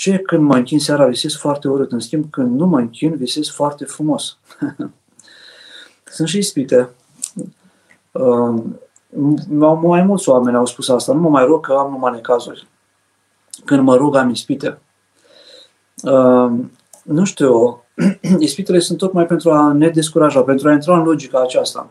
ce 0.00 0.18
când 0.18 0.42
mă 0.42 0.56
închin 0.56 0.78
seara 0.78 1.06
visez 1.06 1.34
foarte 1.34 1.68
urât, 1.68 1.92
în 1.92 1.98
schimb 1.98 2.30
când 2.30 2.58
nu 2.58 2.66
mă 2.66 2.78
închin 2.78 3.16
visez 3.16 3.48
foarte 3.48 3.84
frumos. 3.84 4.38
Sunt 6.14 6.28
și 6.28 6.38
ispite. 6.38 6.88
Uh, 8.12 8.62
mai 9.78 10.02
mulți 10.02 10.28
oameni 10.28 10.56
au 10.56 10.66
spus 10.66 10.88
asta. 10.88 11.12
Nu 11.12 11.20
mă 11.20 11.28
mai 11.28 11.44
rog 11.44 11.66
că 11.66 11.72
am 11.72 11.90
numai 11.90 12.12
necazuri. 12.12 12.66
Când 13.64 13.82
mă 13.82 13.96
rog 13.96 14.16
am 14.16 14.30
ispite. 14.30 14.78
Uh, 16.02 16.52
nu 17.02 17.24
știu, 17.24 17.84
ispitele 18.38 18.78
sunt 18.78 18.98
tocmai 18.98 19.26
pentru 19.26 19.50
a 19.50 19.72
ne 19.72 19.88
descuraja, 19.88 20.42
pentru 20.42 20.68
a 20.68 20.72
intra 20.72 20.98
în 20.98 21.04
logica 21.04 21.40
aceasta. 21.40 21.90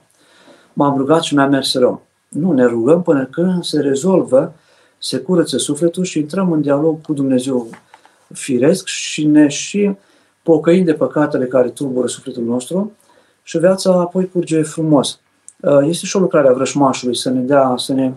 M-am 0.73 0.97
rugat 0.97 1.21
și 1.21 1.35
mi-a 1.35 1.47
mers 1.47 1.73
rău. 1.73 2.01
Nu 2.27 2.51
ne 2.51 2.65
rugăm 2.65 3.01
până 3.01 3.25
când 3.25 3.63
se 3.63 3.79
rezolvă, 3.79 4.53
se 4.97 5.19
curăță 5.19 5.57
sufletul 5.57 6.03
și 6.03 6.19
intrăm 6.19 6.51
în 6.51 6.61
dialog 6.61 7.01
cu 7.01 7.13
Dumnezeu 7.13 7.67
firesc 8.33 8.85
și 8.85 9.25
ne 9.25 9.47
și 9.47 9.95
pocăim 10.43 10.83
de 10.83 10.93
păcatele 10.93 11.45
care 11.45 11.69
tulbură 11.69 12.07
sufletul 12.07 12.43
nostru 12.43 12.91
și 13.43 13.57
viața 13.57 13.91
apoi 13.91 14.29
curge 14.29 14.61
frumos. 14.61 15.19
Uh, 15.59 15.79
este 15.83 16.05
și 16.05 16.15
o 16.15 16.19
lucrare 16.19 16.47
a 16.47 16.53
vrășmașului 16.53 17.15
să 17.15 17.29
ne 17.29 17.39
dea, 17.39 17.73
să 17.77 17.93
ne 17.93 18.13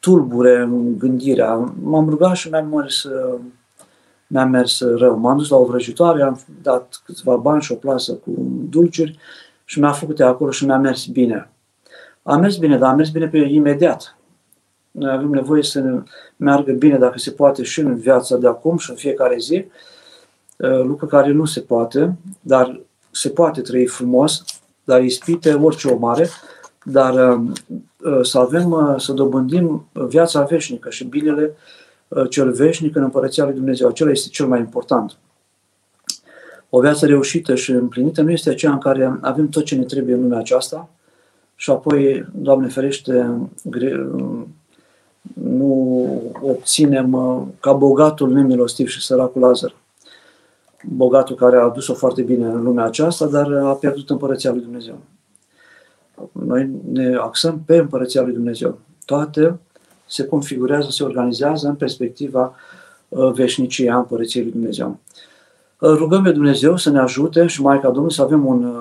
tulbure 0.00 0.68
gândirea. 0.98 1.72
M-am 1.82 2.08
rugat 2.08 2.36
și 2.36 2.48
mi-a 2.48 2.62
mers, 2.62 3.02
uh, 3.02 3.38
mi-a 4.26 4.44
mers 4.44 4.80
rău. 4.80 5.16
M-am 5.16 5.36
dus 5.36 5.48
la 5.48 5.56
o 5.56 5.64
vrăjitoare, 5.64 6.22
am 6.22 6.40
dat 6.62 7.02
câțiva 7.04 7.36
bani 7.36 7.62
și 7.62 7.72
o 7.72 7.74
plasă 7.74 8.12
cu 8.12 8.30
dulciuri 8.68 9.18
și 9.64 9.80
mi-a 9.80 9.92
făcut 9.92 10.20
acolo 10.20 10.50
și 10.50 10.64
mi-a 10.64 10.78
mers 10.78 11.06
bine. 11.06 11.50
A 12.22 12.36
mers 12.36 12.56
bine, 12.56 12.78
dar 12.78 12.90
a 12.90 12.94
mers 12.94 13.10
bine 13.10 13.28
pe 13.28 13.38
imediat. 13.38 14.18
Noi 14.90 15.12
avem 15.12 15.30
nevoie 15.30 15.62
să 15.62 15.80
ne 15.80 16.02
meargă 16.38 16.72
bine, 16.72 16.98
dacă 16.98 17.18
se 17.18 17.30
poate, 17.30 17.62
și 17.62 17.80
în 17.80 17.96
viața 17.96 18.36
de 18.36 18.46
acum 18.46 18.78
și 18.78 18.90
în 18.90 18.96
fiecare 18.96 19.36
zi, 19.38 19.64
uh, 20.56 20.82
lucru 20.82 21.06
care 21.06 21.32
nu 21.32 21.44
se 21.44 21.60
poate, 21.60 22.16
dar 22.40 22.80
se 23.10 23.28
poate 23.28 23.60
trăi 23.60 23.86
frumos, 23.86 24.44
dar 24.84 25.02
ispite 25.02 25.54
orice 25.54 25.88
om 25.88 26.04
are, 26.04 26.28
dar 26.84 27.14
uh, 27.14 27.50
uh, 28.04 28.18
să 28.22 28.38
avem, 28.38 28.94
să 28.98 29.12
dobândim 29.12 29.88
viața 29.92 30.42
veșnică 30.42 30.90
și 30.90 31.04
binele 31.04 31.56
cel 32.30 32.52
veșnic 32.52 32.96
în 32.96 33.02
Împărăția 33.02 33.44
lui 33.44 33.54
Dumnezeu. 33.54 33.88
Acela 33.88 34.10
este 34.10 34.28
cel 34.28 34.46
mai 34.46 34.58
important. 34.58 35.16
O 36.70 36.80
viață 36.80 37.06
reușită 37.06 37.54
și 37.54 37.70
împlinită 37.70 38.22
nu 38.22 38.30
este 38.30 38.50
aceea 38.50 38.72
în 38.72 38.78
care 38.78 39.18
avem 39.20 39.48
tot 39.48 39.64
ce 39.64 39.74
ne 39.74 39.84
trebuie 39.84 40.14
în 40.14 40.20
lumea 40.20 40.38
aceasta 40.38 40.88
și 41.54 41.70
apoi, 41.70 42.26
Doamne 42.34 42.68
ferește, 42.68 43.40
nu 45.42 46.22
obținem 46.42 47.12
uh, 47.12 47.42
ca 47.60 47.72
bogatul 47.72 48.32
nemilostiv 48.32 48.88
și 48.88 49.02
săracul 49.02 49.40
Lazar. 49.40 49.74
Bogatul 50.84 51.36
care 51.36 51.56
a 51.56 51.62
adus-o 51.62 51.94
foarte 51.94 52.22
bine 52.22 52.46
în 52.46 52.62
lumea 52.62 52.84
aceasta, 52.84 53.26
dar 53.26 53.52
a 53.52 53.72
pierdut 53.72 54.10
împărăția 54.10 54.50
lui 54.50 54.60
Dumnezeu. 54.60 54.98
Noi 56.32 56.70
ne 56.92 57.14
axăm 57.14 57.62
pe 57.66 57.76
împărăția 57.76 58.22
lui 58.22 58.32
Dumnezeu. 58.32 58.78
Toate 59.04 59.58
se 60.06 60.24
configurează, 60.24 60.90
se 60.90 61.04
organizează 61.04 61.68
în 61.68 61.74
perspectiva 61.74 62.54
uh, 63.08 63.32
veșniciei 63.32 63.90
a 63.90 63.96
împărăției 63.96 64.42
lui 64.42 64.52
Dumnezeu. 64.52 64.98
Uh, 65.78 65.90
rugăm 65.90 66.22
pe 66.22 66.30
Dumnezeu 66.30 66.76
să 66.76 66.90
ne 66.90 66.98
ajute 66.98 67.46
și 67.46 67.62
Maica 67.62 67.86
Domnului 67.86 68.12
să 68.12 68.22
avem 68.22 68.46
un, 68.46 68.74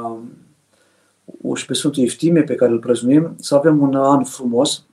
și 1.56 1.64
șpe 1.64 1.74
Sfântul 1.74 2.04
Iftime 2.04 2.42
pe 2.42 2.56
care 2.56 2.72
îl 2.72 2.80
prăznuim, 2.80 3.36
să 3.40 3.56
avem 3.56 3.82
un 3.82 3.96
an 3.96 4.24
frumos, 4.24 4.84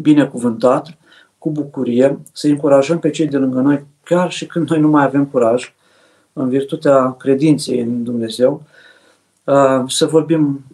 binecuvântat, 0.00 0.96
cu 1.38 1.50
bucurie, 1.50 2.18
să 2.32 2.46
încurajăm 2.46 2.98
pe 2.98 3.10
cei 3.10 3.26
de 3.26 3.36
lângă 3.36 3.60
noi, 3.60 3.86
chiar 4.04 4.30
și 4.30 4.46
când 4.46 4.68
noi 4.68 4.80
nu 4.80 4.88
mai 4.88 5.04
avem 5.04 5.26
curaj, 5.26 5.74
în 6.32 6.48
virtutea 6.48 7.12
credinței 7.12 7.80
în 7.80 8.04
Dumnezeu, 8.04 8.62
uh, 9.44 9.82
să 9.86 10.06
vorbim 10.06 10.64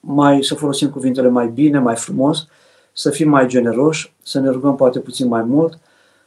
mai, 0.00 0.42
să 0.42 0.54
folosim 0.54 0.90
cuvintele 0.90 1.28
mai 1.28 1.48
bine, 1.48 1.78
mai 1.78 1.96
frumos, 1.96 2.48
să 2.92 3.10
fim 3.10 3.28
mai 3.28 3.46
generoși, 3.46 4.12
să 4.22 4.40
ne 4.40 4.50
rugăm 4.50 4.76
poate 4.76 4.98
puțin 4.98 5.28
mai 5.28 5.42
mult, 5.42 5.78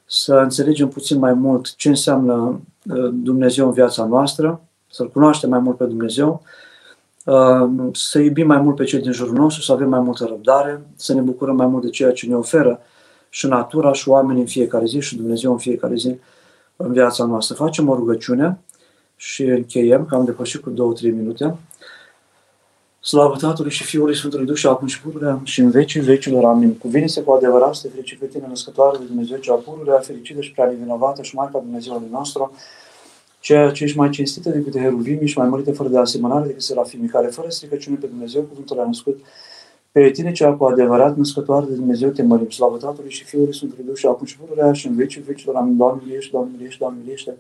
să 0.06 0.36
înțelegem 0.36 0.88
puțin 0.88 1.20
mai 1.20 1.34
mult 1.34 1.76
ce 1.76 1.90
înseamnă 1.90 2.62
uh, 2.86 3.10
Dumnezeu 3.14 3.66
în 3.66 3.74
viața 3.74 4.06
noastră, 4.06 4.62
să-L 4.92 5.10
cunoaștem 5.10 5.50
mai 5.50 5.60
mult 5.60 5.78
pe 5.78 5.86
Dumnezeu, 5.86 6.42
Ehm, 6.42 6.69
să 7.94 8.20
iubim 8.20 8.48
mai 8.48 8.60
mult 8.60 8.76
pe 8.76 8.84
cei 8.84 9.00
din 9.00 9.12
jurul 9.12 9.34
nostru, 9.34 9.62
să 9.62 9.72
avem 9.72 9.90
mai 9.90 10.00
multă 10.00 10.26
răbdare, 10.26 10.82
să 10.96 11.14
ne 11.14 11.22
bucurăm 11.22 11.56
mai 11.56 11.68
mult 11.68 11.84
de 11.84 11.90
ceea 11.90 12.12
ce 12.12 12.28
ne 12.28 12.36
oferă 12.36 12.80
și 13.30 13.48
natura 13.48 13.94
și 13.94 14.10
oamenii 14.10 14.42
în 14.42 14.48
fiecare 14.48 14.86
zi 14.86 15.00
și 15.00 15.16
Dumnezeu 15.16 15.52
în 15.52 15.58
fiecare 15.58 15.96
zi 15.96 16.16
în 16.76 16.92
viața 16.92 17.26
noastră. 17.26 17.56
Facem 17.56 17.90
o 17.90 17.96
rugăciune 17.96 18.60
și 19.16 19.44
încheiem, 19.44 20.06
că 20.06 20.16
am 20.16 20.26
depășit 20.26 20.62
cu 20.62 20.70
două, 20.70 20.94
trei 20.94 21.12
minute. 21.12 21.56
Slavă 23.02 23.36
Tatălui 23.36 23.72
și 23.72 23.84
Fiului 23.84 24.16
Sfântului 24.16 24.46
Duh 24.46 24.56
și 24.56 24.68
acum 24.68 24.88
și 24.88 25.02
pururea 25.02 25.40
și 25.44 25.60
în 25.60 25.70
vecii 25.70 26.00
vecilor. 26.00 26.44
Amin. 26.44 26.78
Cuvine-se 26.78 27.22
cu 27.22 27.32
adevărat 27.32 27.76
să 27.76 27.82
te 27.82 27.94
fericit 27.94 28.20
pe 28.20 28.26
tine, 28.26 28.46
născătoare 28.48 28.98
de 28.98 29.04
Dumnezeu, 29.06 29.38
cea 29.38 29.54
pururea, 29.54 30.00
fericită 30.00 30.42
și 30.42 30.52
prea 30.52 30.66
nevinovată 30.66 31.22
și 31.22 31.36
Maica 31.36 31.60
Dumnezeului 31.60 32.08
nostru, 32.12 32.52
ceea 33.40 33.72
ce 33.72 33.84
ești 33.84 33.98
mai 33.98 34.10
cinstită 34.10 34.50
decât 34.50 34.72
de 34.72 34.80
heruvimi 34.80 35.28
și 35.28 35.38
mai 35.38 35.48
mărită 35.48 35.72
fără 35.74 35.90
de 35.90 35.98
asemănare 35.98 36.46
decât 36.46 36.62
serafimii, 36.62 37.10
care 37.10 37.28
fără 37.28 37.50
stricăciune 37.50 37.98
pe 37.98 38.08
Dumnezeu, 38.08 38.42
cuvântul 38.42 38.80
a 38.80 38.86
născut 38.86 39.20
pe 39.92 40.10
tine 40.10 40.32
cea 40.32 40.54
cu 40.54 40.64
adevărat 40.64 41.18
născătoare 41.18 41.66
de 41.66 41.74
Dumnezeu 41.74 42.10
te 42.10 42.22
mărim. 42.22 42.50
Slavă 42.50 42.78
Tatălui 42.78 43.10
și 43.10 43.24
Fiului 43.24 43.56
Sfântului 43.56 43.86
Duh 43.86 43.96
și 43.96 44.06
acum 44.06 44.26
și 44.26 44.38
pururea 44.38 44.74
și 44.74 44.88
în 44.88 44.96
vecii 44.96 45.22
vecilor. 45.22 45.56
Amin. 45.56 45.78
Doamne 45.78 46.02
miliește, 46.06 46.30
Doamne 46.32 46.52
miliește, 46.54 46.78
Doamne 46.80 47.00
miliește. 47.02 47.38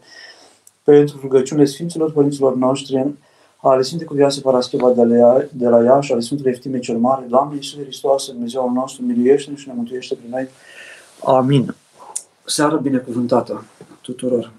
Pentru 0.83 1.17
rugăciunile 1.21 1.65
Sfinților 1.65 2.11
Părinților 2.11 2.55
noștri, 2.55 3.13
ale 3.57 3.81
Sfinte 3.81 4.05
Cuvioase 4.05 4.41
Parascheva 4.41 4.91
de 4.91 5.03
la, 5.03 5.43
de 5.51 5.67
la 5.67 5.83
Iași, 5.83 6.11
ale 6.11 6.21
Sfântului 6.21 6.51
Eftime 6.51 6.79
cel 6.79 6.97
Mare, 6.97 7.25
Doamne 7.29 7.55
Iisuse 7.55 7.81
Hristos, 7.81 8.31
Dumnezeu 8.31 8.71
nostru, 8.73 9.03
miliește 9.03 9.55
și 9.55 9.67
ne 9.67 9.73
mântuiește 9.75 10.15
prin 10.15 10.29
noi. 10.29 10.47
Amin. 11.23 11.75
Seară 12.45 12.77
binecuvântată 12.77 13.65
tuturor! 14.01 14.58